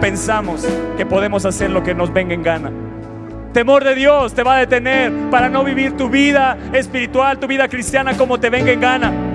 pensamos 0.00 0.66
que 0.96 1.06
podemos 1.06 1.46
hacer 1.46 1.70
lo 1.70 1.82
que 1.82 1.94
nos 1.94 2.12
venga 2.12 2.34
en 2.34 2.42
gana. 2.42 2.70
Temor 3.54 3.82
de 3.82 3.94
Dios 3.94 4.34
te 4.34 4.42
va 4.42 4.56
a 4.56 4.58
detener 4.58 5.10
para 5.30 5.48
no 5.48 5.64
vivir 5.64 5.96
tu 5.96 6.08
vida 6.08 6.56
espiritual, 6.72 7.38
tu 7.38 7.46
vida 7.46 7.68
cristiana 7.68 8.16
como 8.16 8.38
te 8.38 8.50
venga 8.50 8.70
en 8.70 8.80
gana 8.80 9.29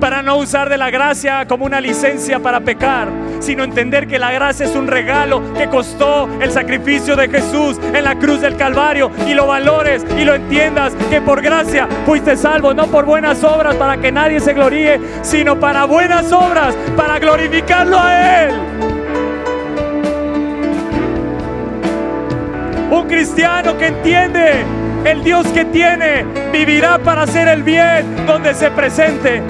para 0.00 0.22
no 0.22 0.36
usar 0.38 0.70
de 0.70 0.78
la 0.78 0.90
gracia 0.90 1.46
como 1.46 1.66
una 1.66 1.80
licencia 1.80 2.40
para 2.40 2.60
pecar, 2.60 3.08
sino 3.40 3.62
entender 3.62 4.08
que 4.08 4.18
la 4.18 4.32
gracia 4.32 4.66
es 4.66 4.74
un 4.74 4.86
regalo 4.86 5.52
que 5.54 5.68
costó 5.68 6.28
el 6.40 6.50
sacrificio 6.50 7.14
de 7.14 7.28
Jesús 7.28 7.78
en 7.94 8.04
la 8.04 8.18
cruz 8.18 8.40
del 8.40 8.56
Calvario 8.56 9.10
y 9.28 9.34
lo 9.34 9.46
valores 9.46 10.04
y 10.18 10.24
lo 10.24 10.34
entiendas 10.34 10.94
que 11.10 11.20
por 11.20 11.42
gracia 11.42 11.86
fuiste 12.06 12.36
salvo, 12.36 12.72
no 12.72 12.86
por 12.86 13.04
buenas 13.04 13.44
obras 13.44 13.76
para 13.76 13.98
que 13.98 14.10
nadie 14.10 14.40
se 14.40 14.54
gloríe, 14.54 14.98
sino 15.22 15.60
para 15.60 15.84
buenas 15.84 16.32
obras, 16.32 16.74
para 16.96 17.18
glorificarlo 17.18 17.98
a 18.00 18.44
Él. 18.44 18.54
Un 22.90 23.06
cristiano 23.06 23.76
que 23.76 23.86
entiende 23.88 24.64
el 25.04 25.22
Dios 25.22 25.46
que 25.48 25.66
tiene 25.66 26.24
vivirá 26.52 26.98
para 26.98 27.22
hacer 27.22 27.48
el 27.48 27.62
bien 27.62 28.26
donde 28.26 28.54
se 28.54 28.70
presente 28.70 29.42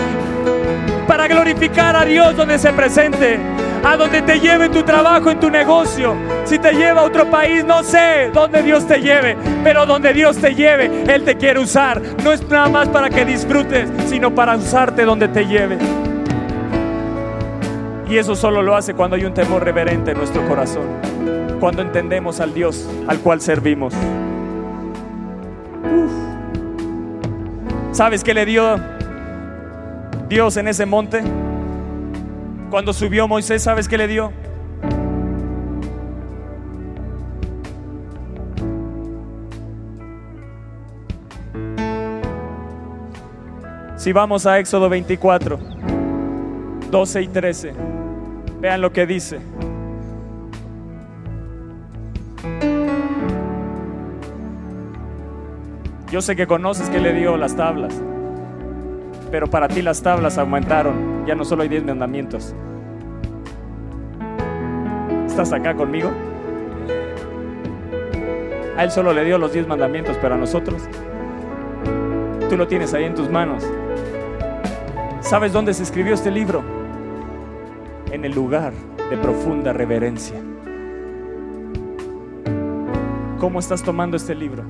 para 1.10 1.26
glorificar 1.26 1.96
a 1.96 2.04
Dios 2.04 2.36
donde 2.36 2.56
se 2.56 2.72
presente. 2.72 3.36
a 3.82 3.96
donde 3.96 4.22
te 4.22 4.38
lleve 4.38 4.68
tu 4.68 4.84
trabajo, 4.84 5.30
en 5.30 5.40
tu 5.40 5.50
negocio. 5.50 6.14
Si 6.44 6.56
te 6.58 6.72
lleva 6.72 7.00
a 7.00 7.04
otro 7.04 7.28
país, 7.28 7.64
no 7.64 7.82
sé 7.82 8.30
dónde 8.32 8.62
Dios 8.62 8.86
te 8.86 9.00
lleve, 9.00 9.36
pero 9.64 9.86
donde 9.86 10.12
Dios 10.12 10.36
te 10.36 10.54
lleve, 10.54 11.02
Él 11.08 11.24
te 11.24 11.36
quiere 11.36 11.58
usar. 11.58 12.00
No 12.22 12.30
es 12.30 12.46
nada 12.48 12.68
más 12.68 12.88
para 12.90 13.08
que 13.08 13.24
disfrutes, 13.24 13.88
sino 14.06 14.32
para 14.32 14.54
usarte 14.54 15.04
donde 15.04 15.26
te 15.26 15.46
lleve. 15.46 15.78
Y 18.08 18.16
eso 18.16 18.36
solo 18.36 18.62
lo 18.62 18.76
hace 18.76 18.94
cuando 18.94 19.16
hay 19.16 19.24
un 19.24 19.34
temor 19.34 19.64
reverente 19.64 20.12
en 20.12 20.18
nuestro 20.18 20.46
corazón, 20.46 20.84
cuando 21.58 21.82
entendemos 21.82 22.38
al 22.38 22.54
Dios 22.54 22.86
al 23.08 23.18
cual 23.18 23.40
servimos. 23.40 23.94
¿Sabes 27.92 28.22
qué 28.22 28.32
le 28.34 28.44
dio 28.44 28.99
Dios 30.30 30.56
en 30.56 30.68
ese 30.68 30.86
monte? 30.86 31.24
Cuando 32.70 32.92
subió 32.92 33.26
Moisés, 33.26 33.64
¿sabes 33.64 33.88
qué 33.88 33.98
le 33.98 34.06
dio? 34.06 34.32
Si 43.96 44.12
vamos 44.12 44.46
a 44.46 44.60
Éxodo 44.60 44.88
24, 44.88 45.58
12 46.92 47.22
y 47.22 47.28
13, 47.28 47.72
vean 48.60 48.80
lo 48.80 48.92
que 48.92 49.06
dice. 49.06 49.40
Yo 56.12 56.20
sé 56.20 56.36
que 56.36 56.46
conoces 56.46 56.88
que 56.88 57.00
le 57.00 57.14
dio 57.14 57.36
las 57.36 57.56
tablas, 57.56 58.00
pero 59.30 59.46
para 59.46 59.68
ti 59.68 59.82
las 59.82 60.02
tablas 60.02 60.38
aumentaron. 60.38 61.24
Ya 61.26 61.34
no 61.34 61.44
solo 61.44 61.62
hay 61.62 61.68
diez 61.68 61.84
mandamientos. 61.84 62.54
¿Estás 65.26 65.52
acá 65.52 65.74
conmigo? 65.74 66.10
A 68.76 68.84
él 68.84 68.90
solo 68.90 69.12
le 69.12 69.24
dio 69.24 69.38
los 69.38 69.52
diez 69.52 69.66
mandamientos, 69.66 70.16
pero 70.20 70.34
a 70.34 70.38
nosotros, 70.38 70.82
tú 72.48 72.56
lo 72.56 72.66
tienes 72.66 72.94
ahí 72.94 73.04
en 73.04 73.14
tus 73.14 73.30
manos. 73.30 73.64
¿Sabes 75.20 75.52
dónde 75.52 75.74
se 75.74 75.82
escribió 75.82 76.14
este 76.14 76.30
libro? 76.30 76.62
En 78.10 78.24
el 78.24 78.32
lugar 78.32 78.72
de 79.10 79.16
profunda 79.16 79.72
reverencia. 79.72 80.36
¿Cómo 83.38 83.58
estás 83.58 83.82
tomando 83.82 84.16
este 84.16 84.34
libro? 84.34 84.64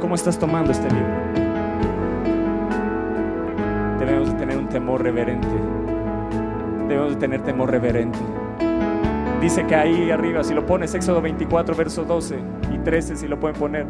¿Cómo 0.00 0.14
estás 0.14 0.38
tomando 0.38 0.70
este 0.70 0.88
libro? 0.90 1.12
Debemos 3.98 4.32
de 4.32 4.38
tener 4.38 4.56
un 4.56 4.68
temor 4.68 5.02
reverente. 5.02 5.48
Debemos 6.86 7.14
de 7.14 7.16
tener 7.16 7.42
temor 7.42 7.70
reverente. 7.70 8.18
Dice 9.40 9.66
que 9.66 9.74
ahí 9.74 10.10
arriba, 10.12 10.44
si 10.44 10.54
lo 10.54 10.64
pones, 10.64 10.94
Éxodo 10.94 11.20
24, 11.20 11.74
verso 11.74 12.04
12 12.04 12.38
y 12.72 12.78
13, 12.78 13.16
si 13.16 13.26
lo 13.26 13.40
pueden 13.40 13.58
poner. 13.58 13.86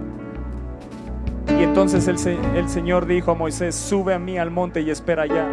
Y 1.58 1.62
entonces 1.62 2.08
el, 2.08 2.68
Señor 2.68 3.06
dijo 3.06 3.32
a 3.32 3.34
Moisés, 3.34 3.74
sube 3.74 4.14
a 4.14 4.18
mí 4.18 4.38
al 4.38 4.50
monte 4.50 4.80
y 4.80 4.90
espera 4.90 5.24
allá. 5.24 5.46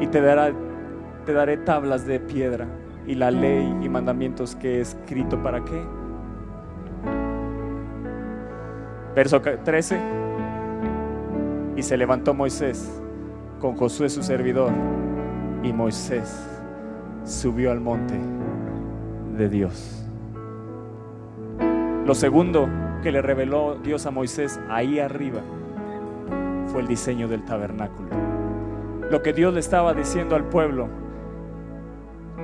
Y 0.00 0.06
te, 0.08 0.20
te 1.24 1.32
daré 1.32 1.56
tablas 1.58 2.06
de 2.06 2.20
piedra 2.20 2.66
y 3.06 3.14
la 3.14 3.30
ley 3.30 3.74
y 3.82 3.88
mandamientos 3.88 4.56
que 4.56 4.76
he 4.76 4.80
escrito 4.80 5.42
para 5.42 5.64
qué 5.64 6.03
Verso 9.14 9.40
13. 9.40 9.98
Y 11.76 11.82
se 11.82 11.96
levantó 11.96 12.34
Moisés 12.34 13.00
con 13.60 13.76
Josué 13.76 14.08
su 14.08 14.22
servidor 14.22 14.70
y 15.62 15.72
Moisés 15.72 16.46
subió 17.24 17.72
al 17.72 17.80
monte 17.80 18.14
de 19.36 19.48
Dios. 19.48 20.04
Lo 22.04 22.14
segundo 22.14 22.68
que 23.02 23.10
le 23.10 23.22
reveló 23.22 23.76
Dios 23.76 24.06
a 24.06 24.10
Moisés 24.10 24.60
ahí 24.68 24.98
arriba 24.98 25.40
fue 26.66 26.82
el 26.82 26.86
diseño 26.86 27.28
del 27.28 27.44
tabernáculo. 27.44 28.08
Lo 29.10 29.22
que 29.22 29.32
Dios 29.32 29.54
le 29.54 29.60
estaba 29.60 29.94
diciendo 29.94 30.36
al 30.36 30.44
pueblo, 30.44 30.88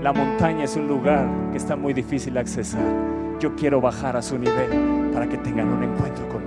la 0.01 0.13
montaña 0.13 0.65
es 0.65 0.77
un 0.77 0.89
lugar 0.89 1.27
que 1.51 1.59
está 1.59 1.77
muy 1.77 1.93
difícil 1.93 2.35
de 2.35 2.41
accesar. 2.41 2.81
Yo 3.39 3.55
quiero 3.55 3.81
bajar 3.81 4.17
a 4.17 4.23
su 4.23 4.39
nivel 4.39 5.11
para 5.13 5.29
que 5.29 5.37
tengan 5.39 5.69
un 5.69 5.83
encuentro 5.83 6.27
conmigo. 6.29 6.40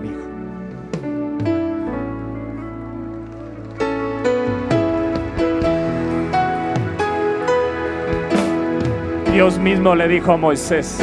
Dios 9.34 9.58
mismo 9.58 9.96
le 9.96 10.08
dijo 10.08 10.34
a 10.34 10.38
Moisés, 10.38 11.00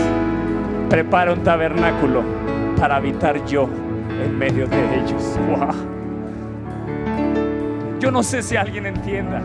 prepara 0.88 1.32
un 1.32 1.42
tabernáculo 1.42 2.22
para 2.78 2.94
habitar 2.94 3.44
yo 3.44 3.68
en 4.24 4.38
medio 4.38 4.68
de 4.68 5.00
ellos. 5.00 5.36
Yo 7.98 8.12
no 8.12 8.22
sé 8.22 8.42
si 8.42 8.56
alguien 8.56 8.86
entienda. 8.86 9.42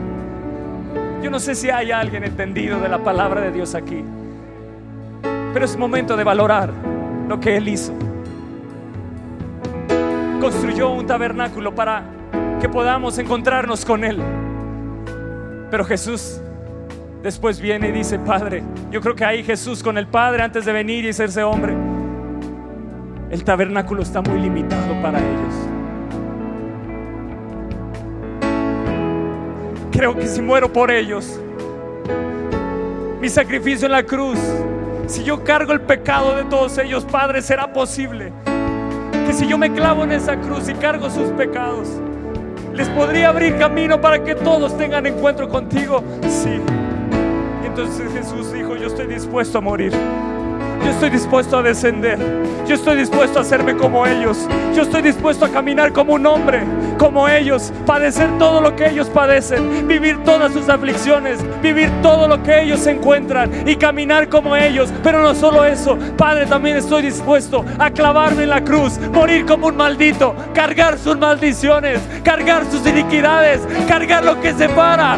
Yo 1.21 1.29
no 1.31 1.39
sé 1.39 1.55
si 1.55 1.69
hay 1.69 1.91
alguien 1.91 2.23
entendido 2.23 2.79
de 2.79 2.87
la 2.87 2.99
palabra 2.99 3.41
de 3.41 3.51
Dios 3.51 3.75
aquí. 3.75 4.01
Pero 5.51 5.65
es 5.65 5.75
momento 5.75 6.15
de 6.15 6.23
valorar 6.23 6.71
lo 7.27 7.39
que 7.39 7.57
Él 7.57 7.67
hizo. 7.67 7.91
Construyó 10.39 10.91
un 10.91 11.05
tabernáculo 11.05 11.75
para 11.75 12.03
que 12.61 12.69
podamos 12.69 13.17
encontrarnos 13.17 13.83
con 13.83 14.05
Él. 14.05 14.19
Pero 15.69 15.83
Jesús 15.83 16.39
después 17.25 17.59
viene 17.59 17.89
y 17.89 17.91
dice, 17.91 18.19
Padre, 18.19 18.61
yo 18.91 19.01
creo 19.01 19.15
que 19.15 19.25
ahí 19.25 19.43
Jesús 19.43 19.81
con 19.81 19.97
el 19.97 20.05
Padre 20.05 20.43
antes 20.43 20.63
de 20.63 20.71
venir 20.71 21.05
y 21.05 21.09
hacerse 21.09 21.41
hombre, 21.41 21.73
el 23.31 23.43
tabernáculo 23.43 24.03
está 24.03 24.21
muy 24.21 24.39
limitado 24.39 25.01
para 25.01 25.17
ellos. 25.17 25.55
Creo 29.91 30.15
que 30.15 30.27
si 30.27 30.39
muero 30.39 30.71
por 30.71 30.91
ellos, 30.91 31.39
mi 33.19 33.27
sacrificio 33.27 33.87
en 33.87 33.93
la 33.93 34.03
cruz, 34.03 34.37
si 35.07 35.23
yo 35.23 35.43
cargo 35.43 35.73
el 35.73 35.81
pecado 35.81 36.35
de 36.35 36.43
todos 36.43 36.77
ellos, 36.77 37.05
Padre, 37.05 37.41
será 37.41 37.73
posible 37.73 38.31
que 39.25 39.33
si 39.33 39.47
yo 39.47 39.57
me 39.57 39.73
clavo 39.73 40.03
en 40.03 40.11
esa 40.11 40.39
cruz 40.39 40.69
y 40.69 40.75
cargo 40.75 41.09
sus 41.09 41.31
pecados, 41.31 41.87
les 42.71 42.87
podría 42.89 43.29
abrir 43.29 43.57
camino 43.57 43.99
para 43.99 44.23
que 44.23 44.35
todos 44.35 44.77
tengan 44.77 45.07
encuentro 45.07 45.49
contigo. 45.49 46.03
Sí. 46.27 46.61
Entonces 47.77 48.09
Jesús 48.13 48.53
dijo, 48.53 48.77
yo 48.77 48.87
estoy 48.87 49.05
dispuesto 49.05 49.57
a 49.57 49.61
morir. 49.61 49.91
Yo 50.81 50.91
estoy 50.91 51.09
dispuesto 51.09 51.57
a 51.57 51.61
descender. 51.61 52.17
Yo 52.65 52.75
estoy 52.75 52.95
dispuesto 52.95 53.37
a 53.37 53.41
hacerme 53.41 53.75
como 53.75 54.07
ellos. 54.07 54.47
Yo 54.73 54.83
estoy 54.83 55.01
dispuesto 55.01 55.43
a 55.43 55.49
caminar 55.49 55.91
como 55.91 56.13
un 56.13 56.25
hombre, 56.25 56.61
como 56.97 57.27
ellos, 57.27 57.73
padecer 57.85 58.29
todo 58.39 58.61
lo 58.61 58.77
que 58.77 58.87
ellos 58.87 59.09
padecen, 59.09 59.89
vivir 59.89 60.23
todas 60.23 60.53
sus 60.53 60.69
aflicciones, 60.69 61.41
vivir 61.61 61.91
todo 62.01 62.29
lo 62.29 62.41
que 62.43 62.61
ellos 62.61 62.87
encuentran 62.87 63.67
y 63.67 63.75
caminar 63.75 64.29
como 64.29 64.55
ellos. 64.55 64.93
Pero 65.03 65.21
no 65.21 65.35
solo 65.35 65.65
eso, 65.65 65.97
Padre, 66.15 66.45
también 66.45 66.77
estoy 66.77 67.01
dispuesto 67.01 67.65
a 67.77 67.91
clavarme 67.91 68.43
en 68.43 68.51
la 68.51 68.63
cruz, 68.63 68.97
morir 69.11 69.45
como 69.45 69.67
un 69.67 69.75
maldito, 69.75 70.33
cargar 70.53 70.97
sus 70.97 71.17
maldiciones, 71.17 71.99
cargar 72.23 72.63
sus 72.71 72.87
iniquidades, 72.87 73.59
cargar 73.85 74.23
lo 74.23 74.39
que 74.39 74.53
separa 74.53 75.17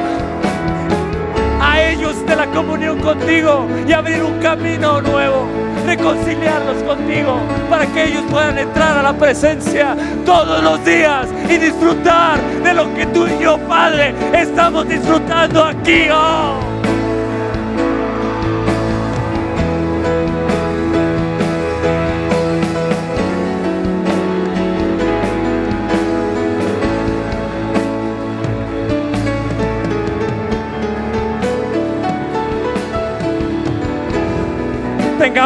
a 1.67 1.81
ellos 1.81 2.25
de 2.25 2.35
la 2.35 2.47
comunión 2.47 2.99
contigo 2.99 3.67
y 3.85 3.91
abrir 3.91 4.23
un 4.23 4.39
camino 4.39 5.01
nuevo, 5.01 5.45
reconciliarlos 5.85 6.81
contigo 6.83 7.39
para 7.69 7.85
que 7.87 8.05
ellos 8.05 8.23
puedan 8.29 8.57
entrar 8.57 8.97
a 8.97 9.03
la 9.03 9.13
presencia 9.13 9.95
todos 10.25 10.63
los 10.63 10.83
días 10.85 11.27
y 11.49 11.57
disfrutar 11.57 12.39
de 12.63 12.73
lo 12.73 12.93
que 12.95 13.05
tú 13.07 13.27
y 13.27 13.43
yo, 13.43 13.57
Padre, 13.67 14.13
estamos 14.33 14.87
disfrutando 14.87 15.63
aquí. 15.63 16.07
Oh. 16.09 16.76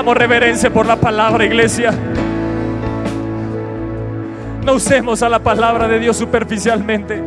Reverencia 0.09 0.71
por 0.71 0.85
la 0.85 0.95
palabra, 0.95 1.45
iglesia. 1.45 1.93
No 4.65 4.73
usemos 4.73 5.23
a 5.23 5.29
la 5.29 5.39
palabra 5.39 5.87
de 5.87 5.99
Dios 5.99 6.17
superficialmente. 6.17 7.21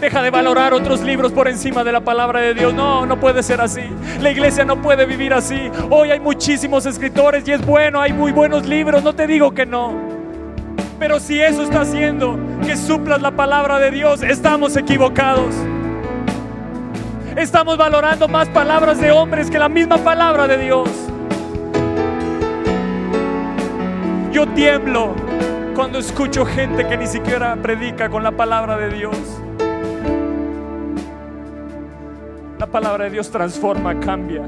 Deja 0.00 0.22
de 0.22 0.30
valorar 0.30 0.74
otros 0.74 1.00
libros 1.00 1.32
por 1.32 1.48
encima 1.48 1.82
de 1.82 1.90
la 1.92 2.00
palabra 2.00 2.40
de 2.40 2.54
Dios. 2.54 2.74
No, 2.74 3.06
no 3.06 3.18
puede 3.18 3.42
ser 3.42 3.60
así. 3.60 3.82
La 4.20 4.30
iglesia 4.30 4.64
no 4.64 4.80
puede 4.80 5.06
vivir 5.06 5.32
así. 5.32 5.70
Hoy 5.90 6.10
hay 6.10 6.20
muchísimos 6.20 6.86
escritores 6.86 7.46
y 7.48 7.52
es 7.52 7.64
bueno, 7.64 8.00
hay 8.00 8.12
muy 8.12 8.30
buenos 8.30 8.66
libros, 8.66 9.02
no 9.02 9.14
te 9.14 9.26
digo 9.26 9.52
que 9.52 9.66
no. 9.66 9.94
Pero 10.98 11.18
si 11.18 11.40
eso 11.40 11.62
está 11.62 11.80
haciendo 11.80 12.38
que 12.64 12.76
suplas 12.76 13.22
la 13.22 13.32
palabra 13.32 13.78
de 13.78 13.90
Dios, 13.90 14.22
estamos 14.22 14.76
equivocados. 14.76 15.54
Estamos 17.36 17.76
valorando 17.76 18.26
más 18.26 18.48
palabras 18.48 19.00
de 19.00 19.12
hombres 19.12 19.50
que 19.50 19.58
la 19.58 19.68
misma 19.68 19.98
palabra 19.98 20.48
de 20.48 20.58
Dios. 20.58 20.88
Yo 24.32 24.46
tiemblo 24.48 25.14
cuando 25.74 25.98
escucho 25.98 26.44
gente 26.44 26.86
que 26.86 26.96
ni 26.98 27.06
siquiera 27.06 27.56
predica 27.56 28.10
con 28.10 28.22
la 28.22 28.32
palabra 28.32 28.76
de 28.76 28.90
Dios. 28.90 29.16
La 32.58 32.66
palabra 32.66 33.04
de 33.04 33.10
Dios 33.10 33.30
transforma, 33.30 33.98
cambia. 34.00 34.42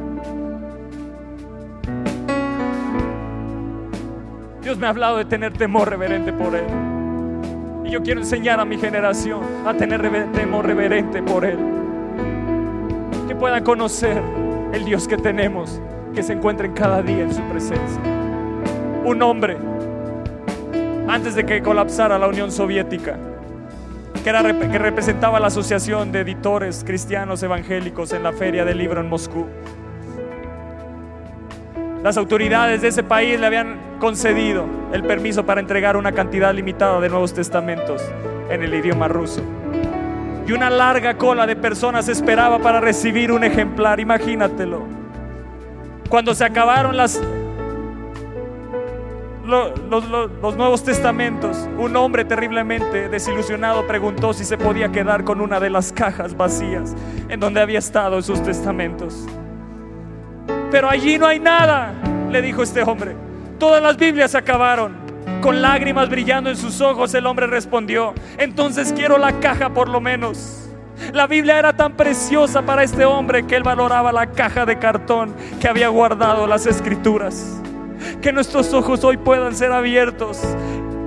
Dios 4.60 4.76
me 4.76 4.86
ha 4.86 4.90
hablado 4.90 5.16
de 5.16 5.24
tener 5.24 5.54
temor 5.54 5.88
reverente 5.88 6.32
por 6.32 6.54
Él. 6.54 6.66
Y 7.86 7.90
yo 7.90 8.02
quiero 8.02 8.20
enseñar 8.20 8.60
a 8.60 8.66
mi 8.66 8.76
generación 8.76 9.40
a 9.66 9.72
tener 9.72 10.30
temor 10.32 10.66
reverente 10.66 11.22
por 11.22 11.46
Él. 11.46 11.58
Que 13.26 13.34
puedan 13.34 13.64
conocer 13.64 14.22
el 14.74 14.84
Dios 14.84 15.08
que 15.08 15.16
tenemos, 15.16 15.80
que 16.14 16.22
se 16.22 16.34
encuentren 16.34 16.72
cada 16.72 17.02
día 17.02 17.22
en 17.22 17.32
su 17.32 17.40
presencia. 17.44 18.29
Un 19.04 19.22
hombre, 19.22 19.56
antes 21.08 21.34
de 21.34 21.44
que 21.44 21.62
colapsara 21.62 22.18
la 22.18 22.28
Unión 22.28 22.52
Soviética, 22.52 23.16
que, 24.22 24.28
era, 24.28 24.42
que 24.42 24.78
representaba 24.78 25.40
la 25.40 25.46
Asociación 25.46 26.12
de 26.12 26.20
Editores 26.20 26.84
Cristianos 26.84 27.42
Evangélicos 27.42 28.12
en 28.12 28.22
la 28.22 28.32
Feria 28.32 28.64
del 28.64 28.76
Libro 28.76 29.00
en 29.00 29.08
Moscú. 29.08 29.46
Las 32.02 32.16
autoridades 32.16 32.82
de 32.82 32.88
ese 32.88 33.02
país 33.02 33.40
le 33.40 33.46
habían 33.46 33.78
concedido 33.98 34.66
el 34.92 35.02
permiso 35.02 35.44
para 35.46 35.60
entregar 35.60 35.96
una 35.96 36.12
cantidad 36.12 36.54
limitada 36.54 37.00
de 37.00 37.08
Nuevos 37.08 37.32
Testamentos 37.32 38.02
en 38.50 38.62
el 38.62 38.74
idioma 38.74 39.08
ruso. 39.08 39.42
Y 40.46 40.52
una 40.52 40.68
larga 40.68 41.16
cola 41.16 41.46
de 41.46 41.56
personas 41.56 42.08
esperaba 42.08 42.58
para 42.58 42.80
recibir 42.80 43.32
un 43.32 43.44
ejemplar, 43.44 44.00
imagínatelo. 44.00 44.82
Cuando 46.08 46.34
se 46.34 46.44
acabaron 46.44 46.96
las, 46.96 47.20
los, 49.50 50.08
los, 50.08 50.56
Nuevos 50.56 50.84
Testamentos, 50.84 51.68
un 51.76 51.96
hombre 51.96 52.24
terriblemente 52.24 53.08
desilusionado 53.08 53.86
preguntó 53.86 54.32
si 54.32 54.44
se 54.44 54.56
podía 54.56 54.90
quedar 54.90 55.24
con 55.24 55.40
una 55.40 55.60
de 55.60 55.70
las 55.70 55.92
cajas 55.92 56.36
vacías 56.36 56.94
en 57.28 57.40
donde 57.40 57.60
había 57.60 57.80
estado 57.80 58.18
esos 58.18 58.42
testamentos. 58.42 59.26
Pero 60.70 60.88
allí 60.88 61.18
no 61.18 61.26
hay 61.26 61.40
nada, 61.40 61.92
le 62.30 62.40
dijo 62.40 62.62
este 62.62 62.82
hombre. 62.82 63.16
Todas 63.58 63.82
las 63.82 63.96
Biblias 63.96 64.30
se 64.30 64.38
acabaron. 64.38 64.96
Con 65.42 65.60
lágrimas 65.60 66.08
brillando 66.08 66.48
en 66.48 66.56
sus 66.56 66.80
ojos, 66.80 67.12
el 67.14 67.26
hombre 67.26 67.46
respondió, 67.46 68.14
entonces 68.38 68.92
quiero 68.92 69.18
la 69.18 69.40
caja 69.40 69.70
por 69.70 69.88
lo 69.88 70.00
menos. 70.00 70.68
La 71.12 71.26
Biblia 71.26 71.58
era 71.58 71.72
tan 71.72 71.94
preciosa 71.94 72.62
para 72.62 72.82
este 72.84 73.04
hombre 73.04 73.46
que 73.46 73.56
él 73.56 73.62
valoraba 73.62 74.12
la 74.12 74.26
caja 74.30 74.64
de 74.64 74.78
cartón 74.78 75.34
que 75.60 75.68
había 75.68 75.88
guardado 75.88 76.46
las 76.46 76.66
escrituras. 76.66 77.59
Que 78.20 78.32
nuestros 78.32 78.72
ojos 78.74 79.02
hoy 79.04 79.16
puedan 79.16 79.54
ser 79.54 79.72
abiertos 79.72 80.42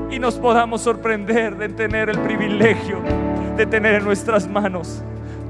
y 0.09 0.19
nos 0.19 0.35
podamos 0.35 0.81
sorprender 0.81 1.57
de 1.57 1.69
tener 1.69 2.09
el 2.09 2.19
privilegio 2.19 2.97
de 3.55 3.65
tener 3.65 3.95
en 3.95 4.03
nuestras 4.03 4.47
manos 4.47 5.01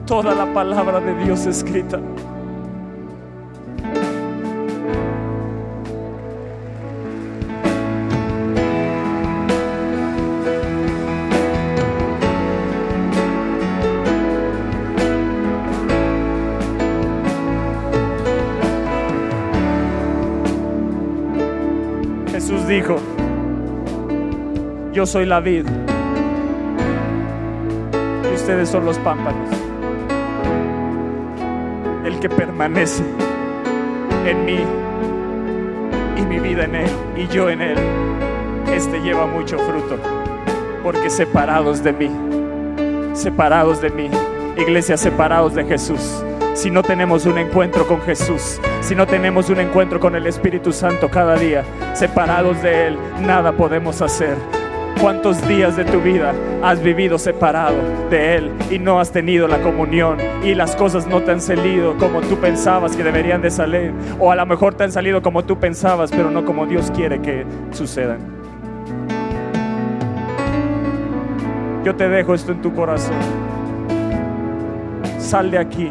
toda 0.05 0.35
la 0.35 0.53
palabra 0.53 0.99
de 0.99 1.15
Dios 1.23 1.45
escrita. 1.45 1.99
Dijo, 22.73 22.95
yo 24.93 25.05
soy 25.05 25.27
la 25.27 25.39
vid 25.39 25.65
y 28.23 28.33
ustedes 28.33 28.67
son 28.69 28.85
los 28.85 28.97
pámpanos. 28.97 29.47
El 32.03 32.19
que 32.19 32.29
permanece 32.29 33.03
en 34.25 34.45
mí 34.45 34.59
y 36.17 36.21
mi 36.25 36.39
vida 36.39 36.63
en 36.65 36.75
él 36.75 36.89
y 37.15 37.27
yo 37.27 37.49
en 37.49 37.61
él, 37.61 37.77
este 38.73 38.99
lleva 39.01 39.27
mucho 39.27 39.59
fruto, 39.59 39.97
porque 40.81 41.11
separados 41.11 41.83
de 41.83 41.93
mí, 41.93 42.09
separados 43.13 43.81
de 43.81 43.91
mí, 43.91 44.09
iglesia 44.57 44.97
separados 44.97 45.53
de 45.53 45.63
Jesús 45.65 46.23
si 46.55 46.69
no 46.69 46.83
tenemos 46.83 47.25
un 47.25 47.37
encuentro 47.39 47.87
con 47.87 48.01
Jesús, 48.01 48.59
si 48.83 48.95
no 48.95 49.07
tenemos 49.07 49.49
un 49.49 49.61
encuentro 49.61 49.97
con 49.99 50.13
el 50.15 50.27
Espíritu 50.27 50.73
Santo 50.73 51.09
cada 51.09 51.35
día, 51.35 51.63
separados 51.93 52.61
de 52.61 52.87
Él, 52.87 52.97
nada 53.21 53.53
podemos 53.53 54.01
hacer. 54.01 54.35
¿Cuántos 54.99 55.45
días 55.47 55.77
de 55.77 55.85
tu 55.85 56.01
vida 56.01 56.33
has 56.61 56.81
vivido 56.83 57.17
separado 57.17 57.77
de 58.09 58.35
Él 58.35 58.51
y 58.69 58.79
no 58.79 58.99
has 58.99 59.11
tenido 59.11 59.47
la 59.47 59.61
comunión 59.61 60.17
y 60.43 60.53
las 60.53 60.75
cosas 60.75 61.07
no 61.07 61.21
te 61.21 61.31
han 61.31 61.39
salido 61.41 61.97
como 61.97 62.21
tú 62.21 62.37
pensabas 62.37 62.95
que 62.95 63.03
deberían 63.03 63.41
de 63.41 63.51
salir? 63.51 63.93
O 64.19 64.31
a 64.31 64.35
lo 64.35 64.45
mejor 64.45 64.75
te 64.75 64.83
han 64.83 64.91
salido 64.91 65.21
como 65.21 65.43
tú 65.43 65.57
pensabas, 65.57 66.11
pero 66.11 66.29
no 66.29 66.43
como 66.43 66.65
Dios 66.65 66.91
quiere 66.91 67.21
que 67.21 67.45
sucedan. 67.71 68.19
Yo 71.85 71.95
te 71.95 72.07
dejo 72.09 72.33
esto 72.33 72.51
en 72.51 72.61
tu 72.61 72.73
corazón. 72.73 73.15
Sal 75.19 75.51
de 75.51 75.57
aquí 75.57 75.89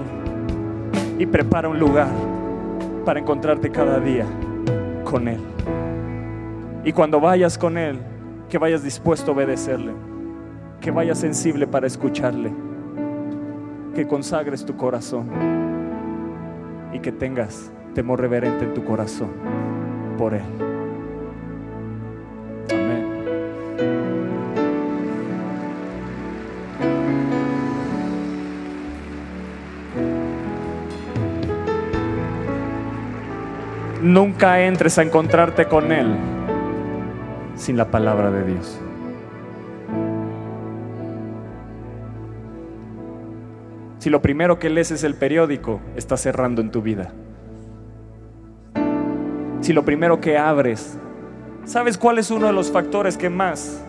y 1.18 1.26
prepara 1.26 1.68
un 1.68 1.78
lugar 1.78 2.31
para 3.04 3.20
encontrarte 3.20 3.70
cada 3.70 4.00
día 4.00 4.26
con 5.04 5.28
Él. 5.28 5.40
Y 6.84 6.92
cuando 6.92 7.20
vayas 7.20 7.58
con 7.58 7.78
Él, 7.78 7.98
que 8.48 8.58
vayas 8.58 8.82
dispuesto 8.82 9.30
a 9.30 9.34
obedecerle, 9.34 9.92
que 10.80 10.90
vayas 10.90 11.18
sensible 11.18 11.66
para 11.66 11.86
escucharle, 11.86 12.52
que 13.94 14.06
consagres 14.06 14.64
tu 14.64 14.76
corazón 14.76 15.28
y 16.92 16.98
que 16.98 17.12
tengas 17.12 17.70
temor 17.94 18.20
reverente 18.20 18.64
en 18.64 18.74
tu 18.74 18.84
corazón 18.84 19.30
por 20.18 20.34
Él. 20.34 20.71
Nunca 34.02 34.60
entres 34.60 34.98
a 34.98 35.02
encontrarte 35.02 35.66
con 35.66 35.92
Él 35.92 36.16
sin 37.54 37.76
la 37.76 37.88
palabra 37.88 38.32
de 38.32 38.44
Dios. 38.44 38.80
Si 44.00 44.10
lo 44.10 44.20
primero 44.20 44.58
que 44.58 44.70
lees 44.70 44.90
es 44.90 45.04
el 45.04 45.14
periódico, 45.14 45.80
estás 45.94 46.20
cerrando 46.20 46.60
en 46.60 46.72
tu 46.72 46.82
vida. 46.82 47.12
Si 49.60 49.72
lo 49.72 49.84
primero 49.84 50.20
que 50.20 50.36
abres, 50.36 50.98
¿sabes 51.64 51.96
cuál 51.96 52.18
es 52.18 52.32
uno 52.32 52.48
de 52.48 52.52
los 52.52 52.72
factores 52.72 53.16
que 53.16 53.30
más 53.30 53.84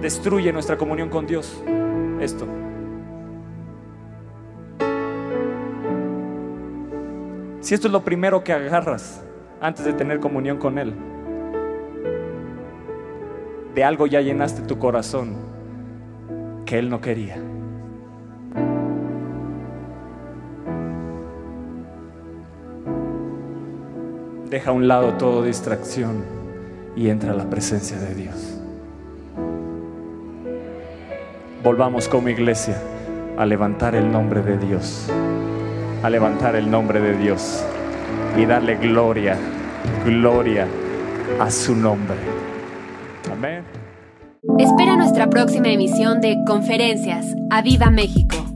destruye 0.00 0.50
nuestra 0.50 0.78
comunión 0.78 1.10
con 1.10 1.26
Dios? 1.26 1.62
Esto. 2.22 2.46
Si 7.60 7.74
esto 7.74 7.88
es 7.88 7.92
lo 7.92 8.02
primero 8.02 8.42
que 8.42 8.54
agarras 8.54 9.22
antes 9.60 9.84
de 9.84 9.92
tener 9.92 10.18
comunión 10.18 10.56
con 10.56 10.78
Él, 10.78 10.94
de 13.74 13.84
algo 13.84 14.06
ya 14.06 14.22
llenaste 14.22 14.62
tu 14.62 14.78
corazón 14.78 15.36
que 16.64 16.78
Él 16.78 16.88
no 16.88 17.02
quería. 17.02 17.36
Deja 24.48 24.70
a 24.70 24.72
un 24.72 24.88
lado 24.88 25.12
toda 25.14 25.46
distracción 25.46 26.24
y 26.96 27.08
entra 27.10 27.32
a 27.32 27.34
la 27.34 27.48
presencia 27.50 27.98
de 27.98 28.14
Dios. 28.14 28.58
Volvamos 31.62 32.08
como 32.08 32.30
iglesia 32.30 32.80
a 33.36 33.44
levantar 33.44 33.94
el 33.94 34.10
nombre 34.10 34.40
de 34.42 34.56
Dios 34.56 35.10
a 36.02 36.10
levantar 36.10 36.56
el 36.56 36.70
nombre 36.70 37.00
de 37.00 37.16
Dios 37.16 37.64
y 38.36 38.46
darle 38.46 38.76
gloria, 38.76 39.36
gloria 40.04 40.66
a 41.38 41.50
su 41.50 41.74
nombre. 41.74 42.16
Amén. 43.30 43.62
Espera 44.58 44.96
nuestra 44.96 45.28
próxima 45.28 45.68
emisión 45.68 46.20
de 46.20 46.36
Conferencias. 46.46 47.26
¡A 47.50 47.62
Viva 47.62 47.90
México! 47.90 48.49